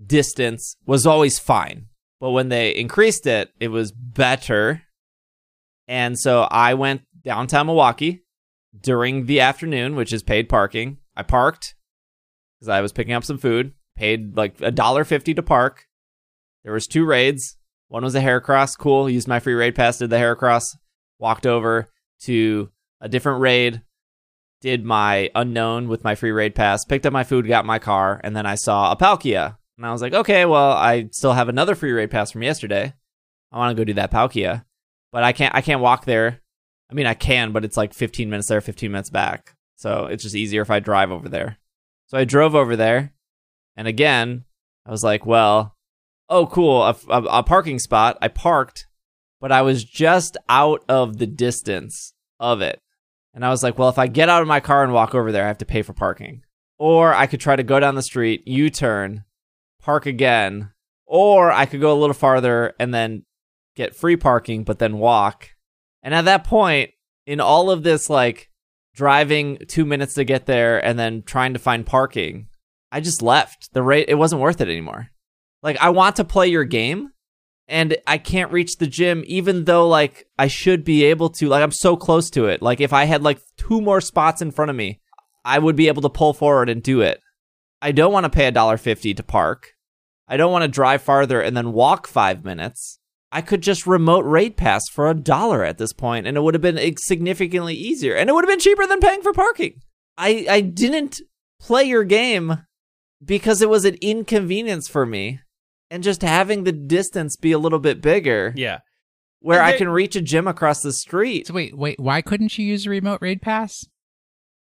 [0.06, 1.88] distance was always fine.
[2.20, 4.84] But when they increased it, it was better.
[5.88, 8.24] And so I went downtown Milwaukee
[8.80, 10.98] during the afternoon, which is paid parking.
[11.16, 11.76] I parked
[12.56, 13.74] because I was picking up some food.
[13.96, 15.86] Paid like a dollar fifty to park.
[16.64, 17.58] There was two raids.
[17.90, 18.78] One was a Heracross.
[18.78, 19.10] Cool.
[19.10, 19.98] Used my free raid pass.
[19.98, 20.78] Did the Heracross.
[21.20, 21.90] Walked over
[22.22, 22.70] to
[23.02, 23.82] a different raid.
[24.62, 26.86] Did my unknown with my free raid pass.
[26.86, 27.48] Picked up my food.
[27.48, 28.22] Got my car.
[28.24, 29.58] And then I saw a Palkia.
[29.80, 32.94] And I was like, okay, well, I still have another free raid pass from yesterday.
[33.50, 34.66] I want to go do that Palkia,
[35.14, 35.56] but I can't.
[35.56, 36.42] I can't walk there.
[36.92, 39.56] I mean, I can, but it's like 15 minutes there, 15 minutes back.
[39.78, 41.60] So it's just easier if I drive over there.
[42.08, 43.14] So I drove over there,
[43.78, 44.44] and again,
[44.86, 45.78] I was like, well,
[46.28, 48.18] oh, cool, a, a, a parking spot.
[48.22, 48.86] I parked,
[49.40, 52.82] but I was just out of the distance of it,
[53.34, 55.32] and I was like, well, if I get out of my car and walk over
[55.32, 56.42] there, I have to pay for parking,
[56.78, 59.24] or I could try to go down the street, U-turn
[59.82, 60.72] park again,
[61.06, 63.26] or I could go a little farther and then
[63.76, 65.50] get free parking, but then walk.
[66.04, 66.92] And at that point,
[67.26, 68.50] in all of this, like
[68.96, 72.48] driving two minutes to get there and then trying to find parking,
[72.92, 73.70] I just left.
[73.74, 75.10] The rate, it wasn't worth it anymore.
[75.62, 77.12] Like, I want to play your game
[77.68, 81.48] and I can't reach the gym, even though, like, I should be able to.
[81.50, 82.62] Like, I'm so close to it.
[82.62, 85.00] Like, if I had like two more spots in front of me,
[85.46, 87.22] I would be able to pull forward and do it.
[87.82, 89.74] I don't want to pay a dollar fifty to park.
[90.28, 93.00] I don't want to drive farther and then walk five minutes.
[93.32, 96.56] I could just remote raid pass for a dollar at this point, and it would
[96.56, 99.82] have been significantly easier, and it would have been cheaper than paying for parking.
[100.18, 101.22] I I didn't
[101.60, 102.66] play your game
[103.24, 105.40] because it was an inconvenience for me,
[105.92, 108.80] and just having the distance be a little bit bigger, Yeah.
[109.42, 111.48] where I can reach a gym across the street.
[111.48, 113.86] So wait, wait, why couldn't you use a remote raid pass?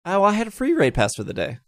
[0.04, 1.58] Oh, I had a free raid pass for the day.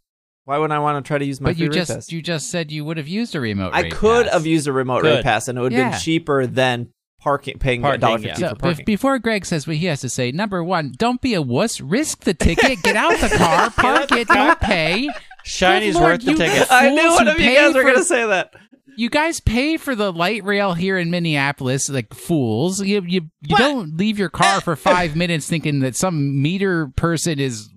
[0.49, 2.11] Why would I want to try to use my but free you just pass?
[2.11, 4.32] you just said you would have used a remote I raid could pass.
[4.32, 5.24] have used a remote raid Could.
[5.24, 5.90] pass, and it would have Yeah.
[5.90, 6.88] been cheaper than
[7.20, 8.26] parking, paying a Parking, dollar yeah.
[8.28, 8.84] fifty So for bef- parking.
[8.86, 11.82] before Greg says what he has to say, number one, don't be a wuss.
[11.82, 12.82] Risk the ticket.
[12.82, 13.68] Get out the car.
[13.72, 14.26] Park it.
[14.28, 15.11] Don't pay.
[15.44, 16.66] Shiny's Lord, worth the ticket.
[16.70, 18.55] I knew one of you pay guys were going to say that.
[18.96, 22.80] You guys pay for the light rail here in Minneapolis like fools.
[22.82, 27.38] You you, you don't leave your car for five minutes thinking that some meter person
[27.38, 27.68] is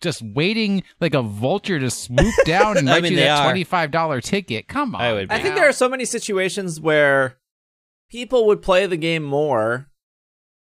[0.00, 3.64] just waiting like a vulture to swoop down and I write mean, you that twenty
[3.64, 4.68] five dollar ticket.
[4.68, 5.00] Come on.
[5.00, 5.34] I would be.
[5.34, 7.36] I think there are so many situations where
[8.10, 9.88] people would play the game more.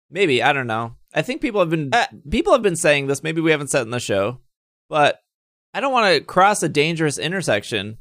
[0.09, 0.95] Maybe I don't know.
[1.13, 3.23] I think people have been Uh, people have been saying this.
[3.23, 4.39] Maybe we haven't said it in the show,
[4.89, 5.21] but
[5.73, 7.97] I don't want to cross a dangerous intersection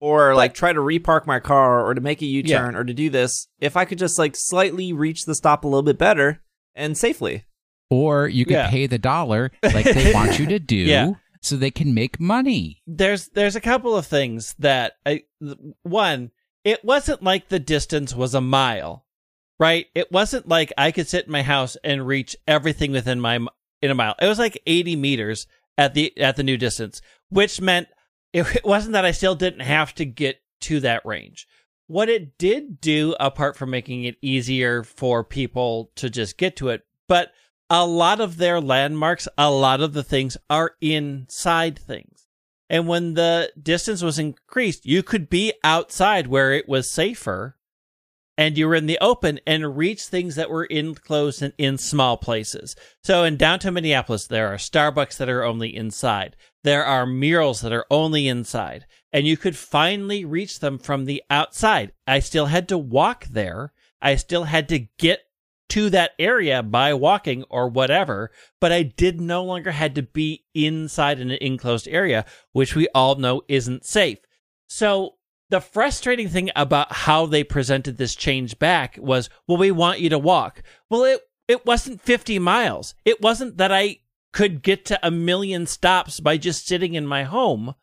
[0.00, 3.08] or like try to repark my car or to make a U-turn or to do
[3.08, 6.42] this if I could just like slightly reach the stop a little bit better
[6.74, 7.45] and safely.
[7.90, 8.70] Or you could Yeah.
[8.70, 11.10] pay the dollar like they want you to do Yeah.
[11.40, 12.82] so they can make money.
[12.86, 15.22] there's there's a couple of things that I
[15.82, 16.30] one
[16.64, 19.04] it wasn't like the distance was a mile
[19.60, 23.36] right it wasn't like i could sit in my house and reach everything within my
[23.80, 25.46] in a mile it was like 80 meters
[25.78, 27.86] at the at the new distance which meant
[28.32, 31.46] it, it wasn't that i still didn't have to get to that range
[31.86, 36.68] what it did do apart from making it easier for people to just get to
[36.70, 37.30] it but
[37.68, 42.26] a lot of their landmarks a lot of the things are inside things
[42.68, 47.56] and when the distance was increased, you could be outside where it was safer
[48.38, 52.16] and you were in the open and reach things that were enclosed and in small
[52.16, 52.76] places.
[53.02, 56.36] So in downtown Minneapolis, there are Starbucks that are only inside.
[56.62, 58.86] There are murals that are only inside.
[59.12, 61.92] And you could finally reach them from the outside.
[62.06, 63.72] I still had to walk there.
[64.02, 65.20] I still had to get
[65.68, 70.44] to that area by walking or whatever, but I did no longer had to be
[70.54, 74.18] inside an enclosed area, which we all know isn't safe.
[74.68, 75.16] So
[75.50, 80.10] the frustrating thing about how they presented this change back was, well, we want you
[80.10, 80.62] to walk.
[80.90, 82.94] Well, it it wasn't 50 miles.
[83.04, 84.00] It wasn't that I
[84.32, 87.74] could get to a million stops by just sitting in my home.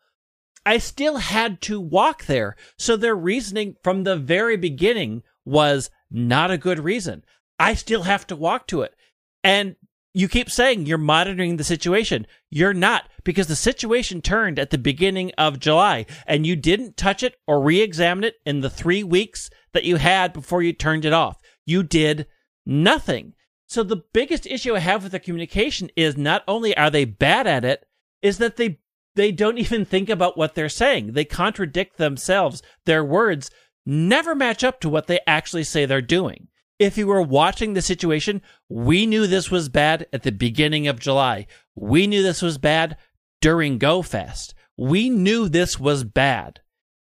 [0.66, 2.56] I still had to walk there.
[2.78, 7.24] So their reasoning from the very beginning was not a good reason.
[7.58, 8.94] I still have to walk to it.
[9.42, 9.76] And
[10.12, 12.26] you keep saying you're monitoring the situation.
[12.48, 17.22] You're not because the situation turned at the beginning of July and you didn't touch
[17.22, 21.04] it or re examine it in the three weeks that you had before you turned
[21.04, 21.40] it off.
[21.66, 22.26] You did
[22.64, 23.34] nothing.
[23.66, 27.46] So the biggest issue I have with the communication is not only are they bad
[27.48, 27.84] at it,
[28.22, 28.78] is that they
[29.16, 31.12] they don't even think about what they're saying.
[31.12, 32.62] They contradict themselves.
[32.86, 33.50] Their words
[33.84, 36.48] never match up to what they actually say they're doing.
[36.78, 40.98] If you were watching the situation, we knew this was bad at the beginning of
[40.98, 41.46] July.
[41.76, 42.96] We knew this was bad
[43.40, 44.54] during GoFest.
[44.76, 46.60] We knew this was bad.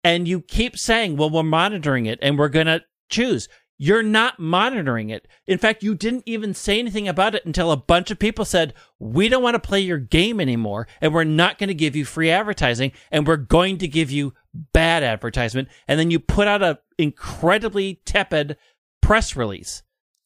[0.04, 3.50] And you keep saying, well, we're monitoring it and we're going to choose.
[3.78, 5.28] You're not monitoring it.
[5.48, 8.74] In fact, you didn't even say anything about it until a bunch of people said,
[8.98, 12.06] we don't want to play your game anymore and we're not going to give you
[12.06, 14.34] free advertising and we're going to give you
[14.74, 15.68] bad advertisement.
[15.88, 18.58] And then you put out an incredibly tepid
[19.02, 19.84] press release.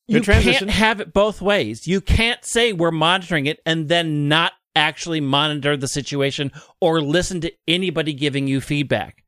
[0.08, 0.68] Good You transition.
[0.68, 1.88] can't have it both ways.
[1.88, 6.52] You can't say we're monitoring it and then not actually monitor the situation
[6.82, 9.24] or listen to anybody giving you feedback.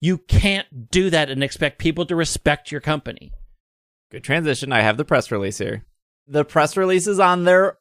[0.00, 3.32] You can't do that and expect people to respect your company.
[4.10, 4.72] Good transition.
[4.72, 5.86] I have the press release here.
[6.28, 7.78] The press release is on their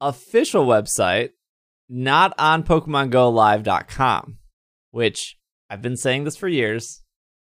[0.00, 1.30] official website,
[1.88, 4.38] not on PokemonGoLive.com,
[4.90, 5.36] which
[5.68, 7.02] I've been saying this for years.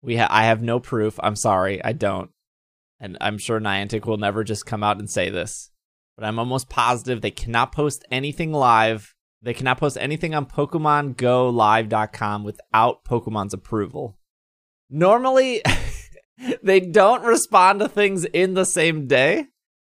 [0.03, 1.18] We ha- I have no proof.
[1.22, 2.30] I'm sorry, I don't,
[3.03, 5.70] and I'm sure Niantic will never just come out and say this.
[6.16, 9.14] But I'm almost positive they cannot post anything live.
[9.42, 14.16] They cannot post anything on PokemonGoLive.com without Pokemon's approval.
[14.88, 15.62] Normally,
[16.62, 19.48] they don't respond to things in the same day.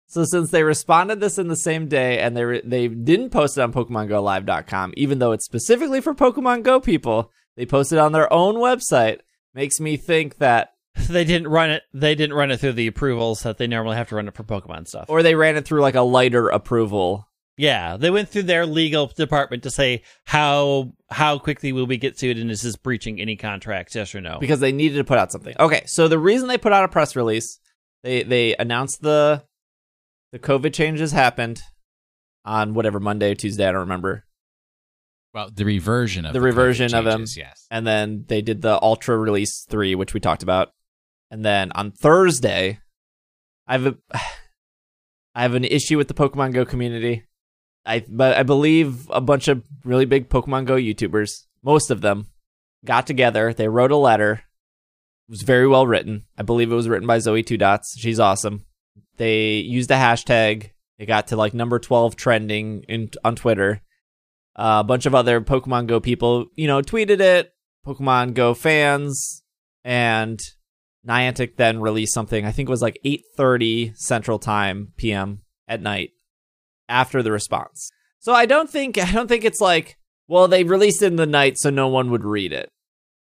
[0.06, 3.56] So since they responded this in the same day and they re- they didn't post
[3.56, 8.30] it on PokemonGoLive.com, even though it's specifically for Pokemon Go people, they posted on their
[8.30, 9.20] own website.
[9.54, 10.74] Makes me think that,
[11.06, 11.82] They didn't run it.
[11.94, 14.42] They didn't run it through the approvals that they normally have to run it for
[14.44, 15.06] Pokemon stuff.
[15.08, 17.26] or they ran it through like a lighter approval.
[17.56, 22.18] yeah, they went through their legal department to say how how quickly will we get
[22.18, 23.94] sued and is this breaching any contracts?
[23.94, 24.38] Yes or no?
[24.38, 25.54] because they needed to put out something.
[25.58, 27.58] Okay, so the reason they put out a press release,
[28.02, 29.44] They they announced the
[30.32, 31.60] the COVID changes happened
[32.44, 34.24] on whatever Monday, or Tuesday, I don't remember.
[35.34, 37.24] Well, the reversion of The the, reversion COVID of them.
[37.36, 37.66] Yes.
[37.70, 40.72] And then they did the Ultra Release 3, which we talked about.
[41.30, 42.80] And then on Thursday,
[43.66, 43.96] I have a
[45.34, 47.24] I have an issue with the Pokemon Go community.
[47.86, 52.26] I but I believe a bunch of really big Pokemon Go YouTubers, most of them,
[52.84, 53.52] got together.
[53.52, 54.42] They wrote a letter.
[55.28, 56.24] It was very well written.
[56.36, 57.96] I believe it was written by Zoe Two Dots.
[57.98, 58.64] She's awesome.
[59.16, 60.70] They used a hashtag.
[60.98, 63.82] It got to like number twelve trending in on Twitter.
[64.56, 67.52] Uh, a bunch of other Pokemon Go people, you know, tweeted it.
[67.86, 69.42] Pokemon Go fans
[69.84, 70.40] and
[71.08, 72.44] Niantic then released something.
[72.44, 76.10] I think it was like 8:30 Central Time PM at night
[76.88, 77.90] after the response.
[78.18, 79.96] So I don't think I don't think it's like,
[80.26, 82.68] well, they released it in the night so no one would read it.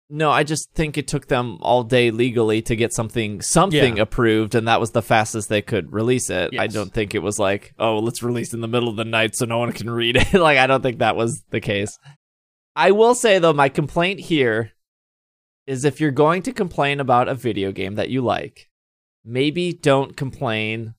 [0.08, 4.02] No, I just think it took them all day legally to get something something Yeah.
[4.04, 6.52] approved and that was the fastest they could release it.
[6.56, 9.34] I don't think it was like, oh, let's release in the middle of the night
[9.34, 10.32] so no one can read it.
[10.48, 11.98] like I don't think that was the case.
[12.76, 14.70] I will say though my complaint here
[15.66, 18.70] is if you're going to complain about a video game that you like,
[19.24, 20.94] maybe don't complain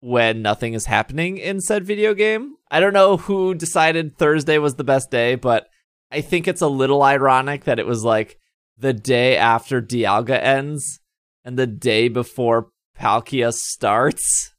[0.00, 2.56] when nothing is happening in said video game.
[2.70, 5.68] I don't know who decided Thursday was the best day, but
[6.10, 8.38] I think it's a little ironic that it was like
[8.76, 11.00] the day after Dialga ends
[11.44, 14.51] and the day before Palkia starts.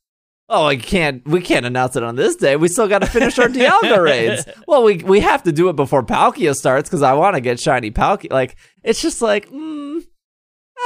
[0.56, 1.28] Oh, I can't.
[1.28, 2.56] We can't announce it on this day.
[2.56, 4.46] We still got to finish our Dialga raids.
[4.68, 7.60] Well, we we have to do it before Palkia starts because I want to get
[7.60, 8.32] shiny Palkia.
[8.32, 10.02] Like it's just like, mm,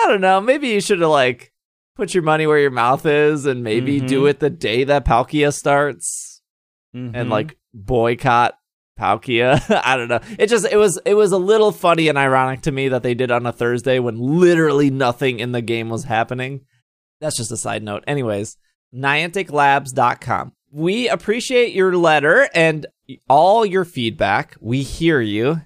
[0.04, 0.40] I don't know.
[0.40, 1.52] Maybe you should have like
[1.98, 4.08] put your money where your mouth is and maybe Mhm.
[4.08, 6.42] do it the day that Palkia starts
[6.94, 7.30] and Mhm.
[7.30, 8.58] like boycott
[8.98, 9.62] Palkia.
[9.86, 10.22] I don't know.
[10.40, 13.16] It just it was it was a little funny and ironic to me that they
[13.16, 16.62] did on a Thursday when literally nothing in the game was happening.
[17.20, 18.04] That's just a side note.
[18.08, 18.56] Anyways,
[18.94, 20.54] nianticlabs.com.
[20.72, 22.86] We appreciate your letter and
[23.30, 24.56] all your feedback.
[24.60, 25.62] We hear you.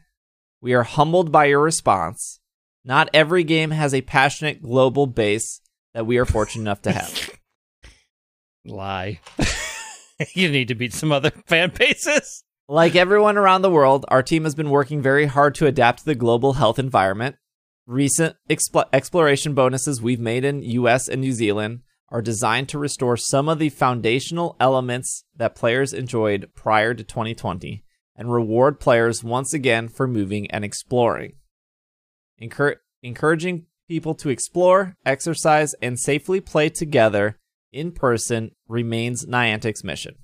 [0.61, 2.39] We are humbled by your response.
[2.85, 5.61] Not every game has a passionate global base
[5.93, 7.29] that we are fortunate enough to have.
[8.65, 9.19] lie.
[10.35, 12.43] you need to beat some other fan bases.
[12.67, 16.05] Like everyone around the world, our team has been working very hard to adapt to
[16.05, 17.35] the global health environment.
[17.85, 23.15] Recent expl- exploration bonuses we've made in US and New Zealand are designed to restore
[23.15, 27.83] some of the foundational elements that players enjoyed prior to 2020
[28.15, 31.33] and reward players once again for moving and exploring.
[32.41, 37.37] Encour- encouraging people to explore, exercise, and safely play together
[37.71, 40.15] in person remains Niantic's mission.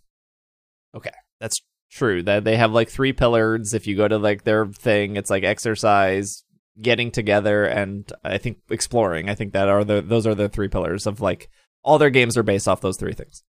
[0.93, 2.21] Okay, that's true.
[2.21, 3.73] That they have like three pillars.
[3.73, 6.43] If you go to like their thing, it's like exercise,
[6.81, 9.29] getting together, and I think exploring.
[9.29, 11.49] I think that are the those are the three pillars of like
[11.83, 13.43] all their games are based off those three things.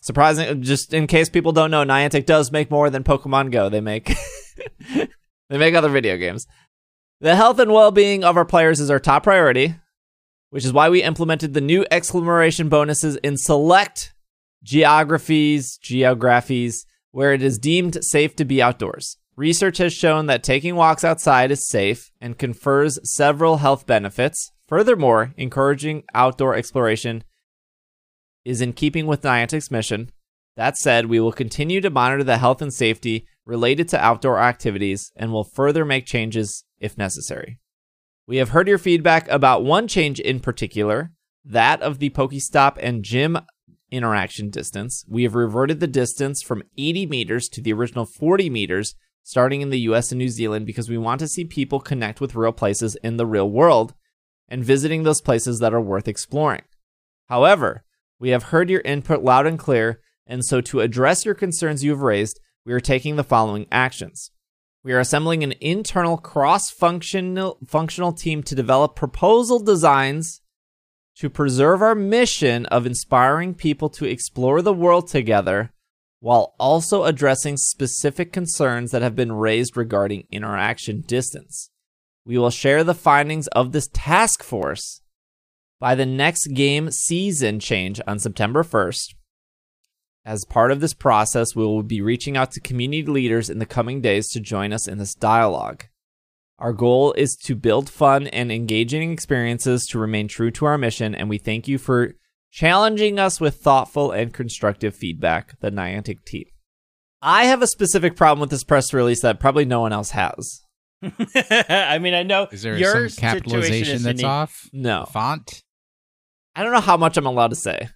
[0.00, 3.68] Surprising, just in case people don't know, Niantic does make more than Pokemon Go.
[3.68, 4.14] They make
[5.48, 6.46] they make other video games.
[7.20, 9.76] The health and well-being of our players is our top priority,
[10.50, 14.12] which is why we implemented the new exclamation bonuses in select
[14.62, 19.16] geographies, geographies where it is deemed safe to be outdoors.
[19.36, 24.52] Research has shown that taking walks outside is safe and confers several health benefits.
[24.68, 27.24] Furthermore, encouraging outdoor exploration
[28.44, 30.10] is in keeping with Niantic's mission.
[30.56, 35.12] That said, we will continue to monitor the health and safety related to outdoor activities
[35.16, 37.58] and will further make changes if necessary.
[38.26, 41.12] We have heard your feedback about one change in particular,
[41.44, 43.38] that of the Pokestop and gym
[43.90, 45.04] interaction distance.
[45.08, 49.70] We have reverted the distance from 80 meters to the original 40 meters starting in
[49.70, 52.96] the US and New Zealand because we want to see people connect with real places
[53.02, 53.94] in the real world
[54.48, 56.62] and visiting those places that are worth exploring.
[57.28, 57.84] However,
[58.18, 61.90] we have heard your input loud and clear, and so to address your concerns you
[61.90, 64.30] have raised, we are taking the following actions.
[64.82, 70.42] We are assembling an internal cross-functional functional team to develop proposal designs
[71.16, 75.72] to preserve our mission of inspiring people to explore the world together
[76.20, 81.70] while also addressing specific concerns that have been raised regarding interaction distance.
[82.24, 85.02] We will share the findings of this task force
[85.84, 89.16] by the next game season change on September 1st.
[90.24, 93.66] As part of this process, we will be reaching out to community leaders in the
[93.66, 95.84] coming days to join us in this dialogue.
[96.58, 101.14] Our goal is to build fun and engaging experiences to remain true to our mission,
[101.14, 102.14] and we thank you for
[102.50, 106.46] challenging us with thoughtful and constructive feedback, the Niantic team.
[107.20, 110.62] I have a specific problem with this press release that probably no one else has.
[111.02, 114.32] I mean, I know Is there your some capitalization situation is that's unique.
[114.32, 114.70] off?
[114.72, 115.04] No.
[115.12, 115.62] Font?
[116.56, 117.88] I don't know how much I'm allowed to say,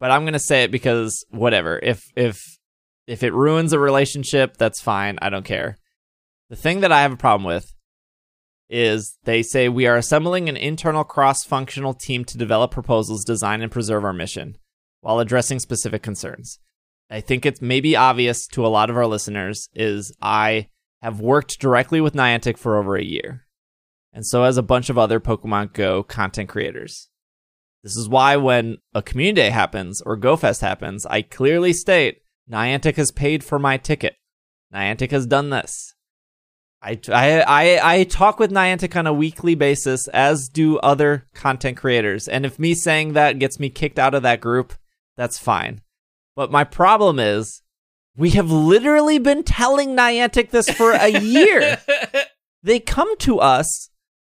[0.00, 1.78] but I'm gonna say it because whatever.
[1.82, 2.42] If if
[3.06, 5.18] if it ruins a relationship, that's fine.
[5.20, 5.76] I don't care.
[6.48, 7.74] The thing that I have a problem with
[8.68, 13.70] is they say we are assembling an internal cross-functional team to develop proposals, design, and
[13.70, 14.56] preserve our mission
[15.02, 16.58] while addressing specific concerns.
[17.10, 20.68] I think it's maybe obvious to a lot of our listeners is I
[21.02, 23.44] have worked directly with Niantic for over a year.
[24.14, 27.10] And so has a bunch of other Pokemon Go content creators.
[27.82, 32.96] This is why when a community day happens or GoFest happens, I clearly state Niantic
[32.96, 34.16] has paid for my ticket.
[34.72, 35.94] Niantic has done this.
[36.80, 41.76] I, I, I, I talk with Niantic on a weekly basis, as do other content
[41.76, 42.26] creators.
[42.26, 44.72] And if me saying that gets me kicked out of that group,
[45.16, 45.80] that's fine.
[46.34, 47.62] But my problem is,
[48.16, 51.80] we have literally been telling Niantic this for a year.
[52.62, 53.90] they come to us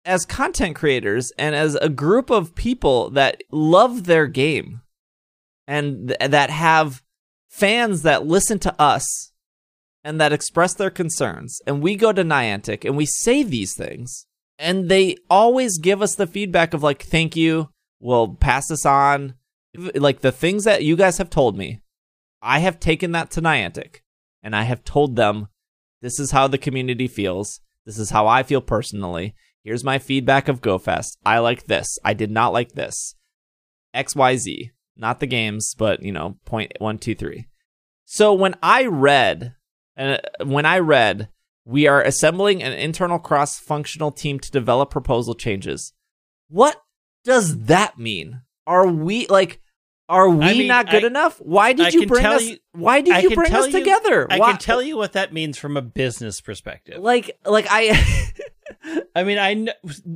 [0.06, 4.80] as content creators and as a group of people that love their game
[5.66, 7.02] and th- that have
[7.50, 9.32] fans that listen to us
[10.04, 11.60] and that express their concerns.
[11.66, 14.26] And we go to Niantic and we say these things.
[14.58, 17.70] And they always give us the feedback of like, thank you.
[18.00, 19.34] We'll pass this on.
[19.94, 21.80] Like the things that you guys have told me,
[22.40, 23.96] I have taken that to Niantic
[24.42, 25.48] and I have told them
[26.00, 27.60] this is how the community feels.
[27.84, 29.34] This is how I feel personally.
[29.66, 31.16] Here's my feedback of GoFest.
[31.26, 31.98] I like this.
[32.04, 33.16] I did not like this.
[33.96, 34.70] XYZ.
[34.96, 37.48] Not the games, but you know, point one, two, three.
[38.04, 39.56] So when I read,
[39.98, 41.30] uh, when I read,
[41.64, 45.92] we are assembling an internal cross-functional team to develop proposal changes.
[46.48, 46.80] What
[47.24, 48.42] does that mean?
[48.68, 49.60] Are we like?
[50.08, 51.38] Are we I mean, not good I- enough?
[51.40, 52.44] Why did I you bring us?
[52.44, 54.26] you- why did you bring us you- together?
[54.30, 57.02] I Why- can tell you what that means from a business perspective.
[57.02, 58.32] Like, like I.
[59.16, 59.72] I mean, I know.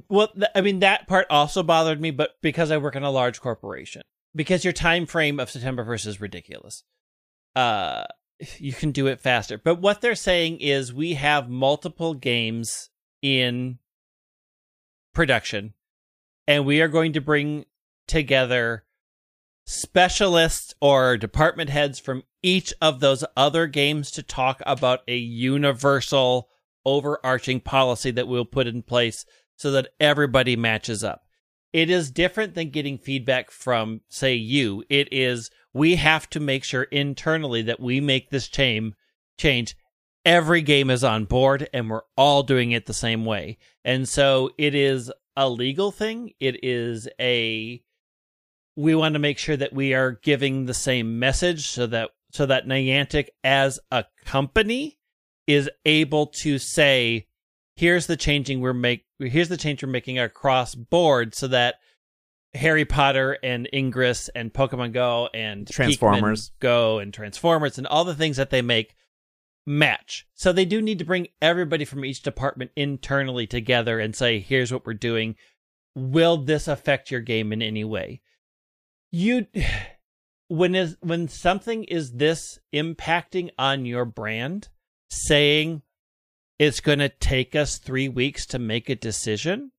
[0.09, 3.41] Well, I mean that part also bothered me, but because I work in a large
[3.41, 4.03] corporation,
[4.35, 6.85] because your time frame of September first is ridiculous.
[7.57, 8.05] Uh,
[8.59, 9.59] you can do it faster.
[9.59, 12.91] But what they're saying is we have multiple games
[13.23, 13.79] in
[15.15, 15.75] production,
[16.47, 17.67] and we are going to bring
[18.07, 18.85] together
[19.71, 26.49] specialists or department heads from each of those other games to talk about a universal
[26.85, 29.25] overarching policy that we'll put in place
[29.55, 31.23] so that everybody matches up.
[31.73, 34.83] It is different than getting feedback from, say, you.
[34.89, 38.95] It is, we have to make sure internally that we make this change,
[39.39, 39.77] change.
[40.25, 43.59] Every game is on board and we're all doing it the same way.
[43.85, 46.33] And so it is a legal thing.
[46.41, 47.81] It is a,
[48.77, 52.47] we want to make sure that we are giving the same message so that, so
[52.47, 54.99] that Niantic as a company
[55.47, 57.27] is able to say,
[57.77, 61.77] here's the changing we're make here's the change we're making across board so that
[62.55, 66.53] Harry Potter and Ingress and Pokemon Go and Transformers.
[66.61, 68.95] Go and Transformers and all the things that they make
[69.67, 70.27] match.
[70.35, 74.73] So they do need to bring everybody from each department internally together and say, here's
[74.73, 75.37] what we're doing.
[75.95, 78.21] Will this affect your game in any way?
[79.11, 79.47] You
[80.49, 84.69] when is when something is this impacting on your brand,
[85.11, 85.83] saying
[86.59, 89.73] it's going to take us 3 weeks to make a decision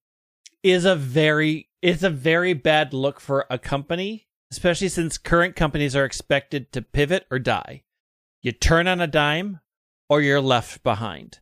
[0.63, 5.95] is a very it's a very bad look for a company, especially since current companies
[5.95, 7.83] are expected to pivot or die.
[8.43, 9.59] You turn on a dime
[10.09, 11.39] or you're left behind.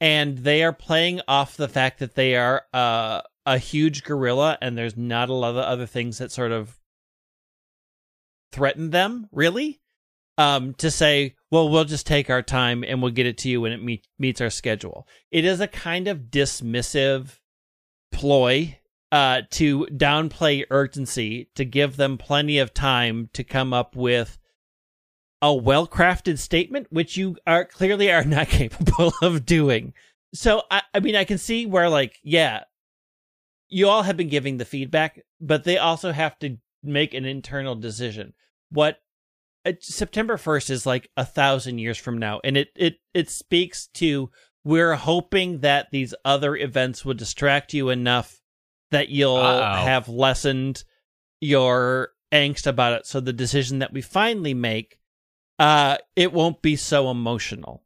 [0.00, 4.76] And they are playing off the fact that they are uh, a huge gorilla and
[4.76, 6.78] there's not a lot of other things that sort of
[8.54, 9.80] threaten them, really.
[10.36, 13.60] Um, to say, well, we'll just take our time and we'll get it to you
[13.60, 15.06] when it meet, meets our schedule.
[15.30, 17.38] It is a kind of dismissive
[18.10, 18.78] ploy
[19.12, 24.38] uh, to downplay urgency, to give them plenty of time to come up with
[25.40, 29.92] a well crafted statement, which you are clearly are not capable of doing.
[30.34, 32.64] So, I, I mean, I can see where, like, yeah,
[33.68, 37.74] you all have been giving the feedback, but they also have to make an internal
[37.74, 38.34] decision.
[38.70, 39.00] What
[39.64, 43.86] uh, September 1st is like a thousand years from now, and it, it, it speaks
[43.94, 44.30] to
[44.64, 48.40] we're hoping that these other events will distract you enough
[48.90, 49.84] that you'll Uh-oh.
[49.84, 50.84] have lessened
[51.40, 53.06] your angst about it.
[53.06, 54.98] So the decision that we finally make,
[55.58, 57.83] uh, it won't be so emotional.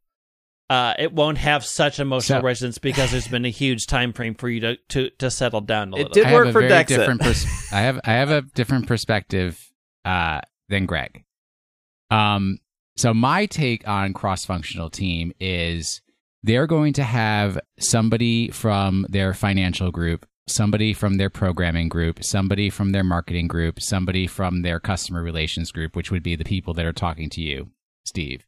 [0.69, 4.35] Uh, it won't have such emotional So- resonance because there's been a huge time frame
[4.35, 6.11] for you to to, to settle down a little.
[6.11, 6.87] It did I work for very Dexit.
[6.87, 9.59] different pers- I have I have a different perspective
[10.05, 11.23] uh, than Greg.
[12.11, 12.59] Um,
[12.97, 16.01] so my take on cross-functional team is
[16.43, 22.69] they're going to have somebody from their financial group somebody from their programming group, somebody
[22.69, 26.73] from their marketing group, somebody from their customer relations group, which would be the people
[26.73, 27.69] that are talking to you,
[28.03, 28.45] Steve.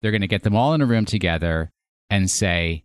[0.00, 1.72] They're going to get them all in a room together
[2.08, 2.84] and say,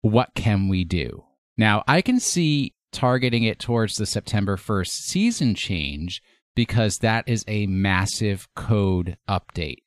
[0.00, 1.24] what can we do?
[1.56, 6.22] Now, I can see targeting it towards the September 1st season change
[6.54, 9.82] because that is a massive code update.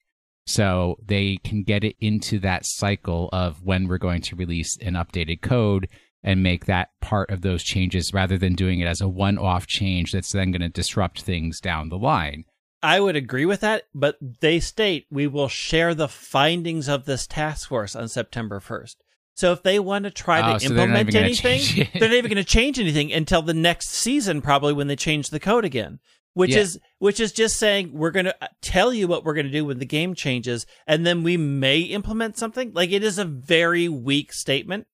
[0.45, 4.93] So they can get it into that cycle of when we're going to release an
[4.93, 5.87] updated code
[6.23, 9.67] and make that part of those changes rather than doing it as a one off
[9.67, 12.45] change that's then going to disrupt things down the line.
[12.81, 17.27] I would agree with that, but they state we will share the findings of this
[17.27, 18.95] task force on September 1st.
[19.35, 22.29] So if they want to try Oh, to so they're implement anything, they're not even
[22.29, 25.99] going to change anything until the next season, probably when they change the code again.
[26.33, 26.59] Which Yeah.
[26.59, 29.51] is which is just saying we're going to uh, tell you what we're going to
[29.51, 32.71] do when the game changes, and then we may implement something.
[32.73, 34.87] Like it is a very weak statement.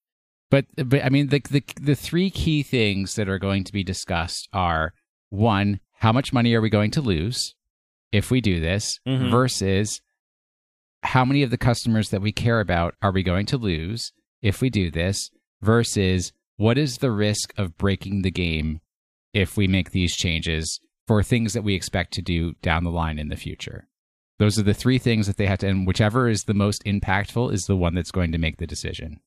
[0.50, 3.82] But but I mean the the the three key things that are going to be
[3.84, 4.94] discussed are
[5.28, 7.55] one, how much money are we going to lose
[8.16, 9.30] if we do this Mhm.
[9.30, 10.00] versus
[11.02, 14.12] how many of the customers that we care about are we going to lose
[14.42, 15.30] if we do this
[15.62, 18.80] versus what is the risk of breaking the game
[19.32, 23.18] if we make these changes for things that we expect to do down the line
[23.18, 23.86] in the future.
[24.38, 27.52] Those are the three things that they have to and whichever is the most impactful
[27.52, 29.20] is the one that's going to make the decision.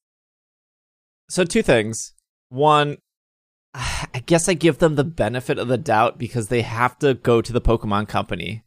[1.30, 2.14] So two things.
[2.50, 2.98] One,
[3.74, 7.42] I guess I give them the benefit of the doubt because they have to go
[7.42, 8.64] to the Pokemon Company.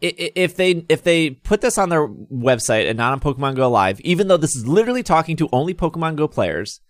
[0.00, 4.00] If they if they put this on their website and not on Pokemon Go Live,
[4.00, 6.80] even though this is literally talking to only Pokemon Go players,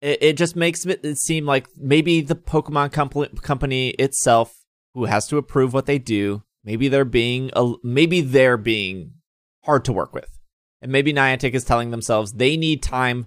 [0.00, 4.54] it, it just makes it seem like maybe the Pokemon compl- company itself,
[4.94, 9.12] who has to approve what they do, maybe they're being a, maybe they're being
[9.64, 10.38] hard to work with,
[10.80, 13.26] and maybe Niantic is telling themselves they need time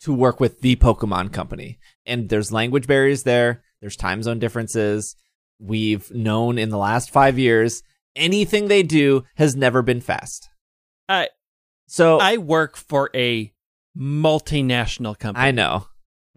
[0.00, 1.78] to work with the Pokemon company.
[2.04, 5.14] And there's language barriers there, there's time zone differences.
[5.60, 7.82] We've known in the last five years,
[8.16, 10.48] anything they do has never been fast.
[11.08, 11.28] I
[11.86, 13.52] So I work for a
[13.96, 15.46] multinational company.
[15.48, 15.86] I know.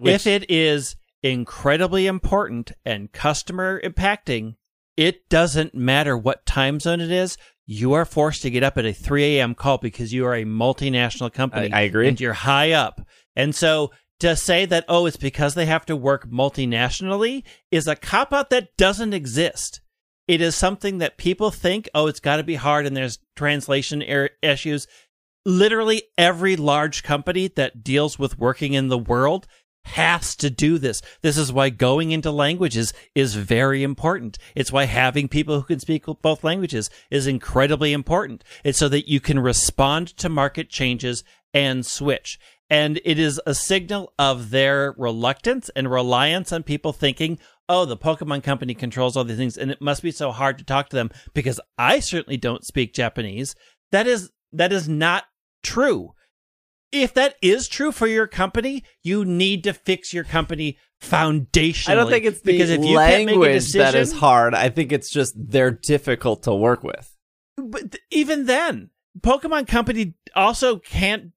[0.02, 4.56] if it is incredibly important and customer impacting,
[4.98, 7.38] it doesn't matter what time zone it is.
[7.66, 9.56] You are forced to get up at a 3 a.m.
[9.56, 11.72] call because you are a multinational company.
[11.72, 12.08] I- I agree.
[12.10, 13.02] And you're high up.
[13.36, 17.96] And so to say that, oh, it's because they have to work multinationally is a
[17.96, 19.80] cop out that doesn't exist.
[20.28, 24.04] It is something that people think, oh, it's got to be hard and there's translation
[24.04, 24.88] er- issues.
[25.46, 29.48] Literally every large company that deals with working in the world
[29.86, 31.02] has to do this.
[31.22, 34.38] This is why going into languages is very important.
[34.56, 38.44] It's why having people who can speak both languages is incredibly important.
[38.64, 41.24] It's so that you can respond to market changes
[41.54, 42.40] and switch.
[42.70, 47.38] And it is a signal of their reluctance and reliance on people thinking,
[47.70, 50.64] oh, the Pokemon Company controls all these things, and it must be so hard to
[50.64, 53.56] talk to them because I certainly don't speak Japanese.
[53.92, 55.26] That is that is not
[55.64, 56.14] true.
[56.92, 61.90] If that is true for your company, you need to fix your company foundationally.
[61.90, 64.54] I don't think it's the because if you can't make a language that is hard.
[64.54, 67.16] I think it's just they're difficult to work with.
[67.58, 71.32] but even then, Pokemon Company also can't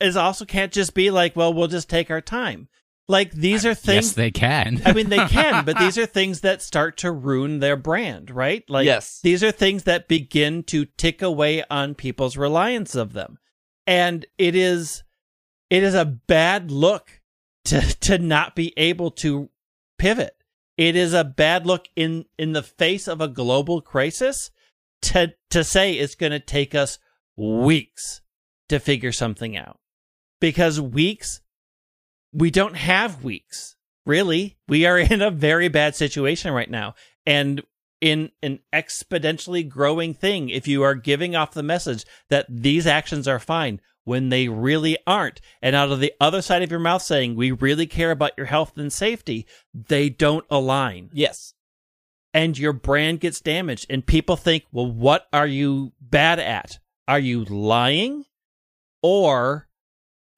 [0.00, 2.68] is also can't just be like, well, we'll just take our time.
[3.08, 4.06] Like these are things.
[4.06, 4.80] yes, they can.
[4.86, 8.64] I mean, they can, but these are things that start to ruin their brand, right?
[8.68, 9.20] Like, Yes.
[9.22, 13.38] these are things that begin to tick away on people's reliance of them,
[13.86, 15.02] and it is,
[15.68, 17.20] it is a bad look
[17.66, 19.50] to to not be able to
[19.98, 20.36] pivot.
[20.78, 24.50] It is a bad look in in the face of a global crisis
[25.02, 26.98] to to say it's going to take us
[27.36, 28.22] weeks
[28.68, 29.78] to figure something out
[30.40, 31.41] because weeks
[32.32, 33.76] we don't have weeks.
[34.06, 36.94] Really we are in a very bad situation right now.
[37.24, 37.62] And
[38.00, 43.28] in an exponentially growing thing if you are giving off the message that these actions
[43.28, 47.00] are fine when they really aren't and out of the other side of your mouth
[47.00, 51.08] saying we really care about your health and safety they don't align.
[51.12, 51.54] Yes.
[52.34, 56.80] and your brand gets damaged and people think well what are you bad at?
[57.06, 58.24] Are you lying?
[59.00, 59.68] Or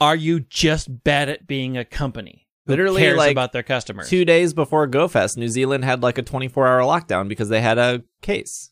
[0.00, 4.24] are you just bad at being a company Literally, cares like, about their customers Two
[4.24, 8.02] days before GoFest, New Zealand had like a 24 hour lockdown because they had a
[8.22, 8.70] case.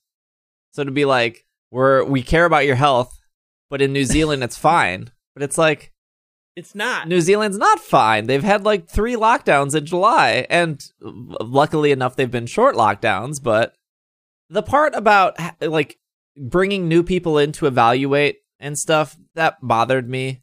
[0.73, 3.19] So to be like, we're we care about your health,
[3.71, 5.11] but in New Zealand it's fine.
[5.35, 5.93] But it's like
[6.57, 8.27] it's not New Zealand's not fine.
[8.27, 13.43] They've had like three lockdowns in July, and luckily enough, they've been short lockdowns.
[13.43, 13.75] But
[14.49, 15.99] the part about like
[16.37, 20.43] bringing new people in to evaluate and stuff that bothered me.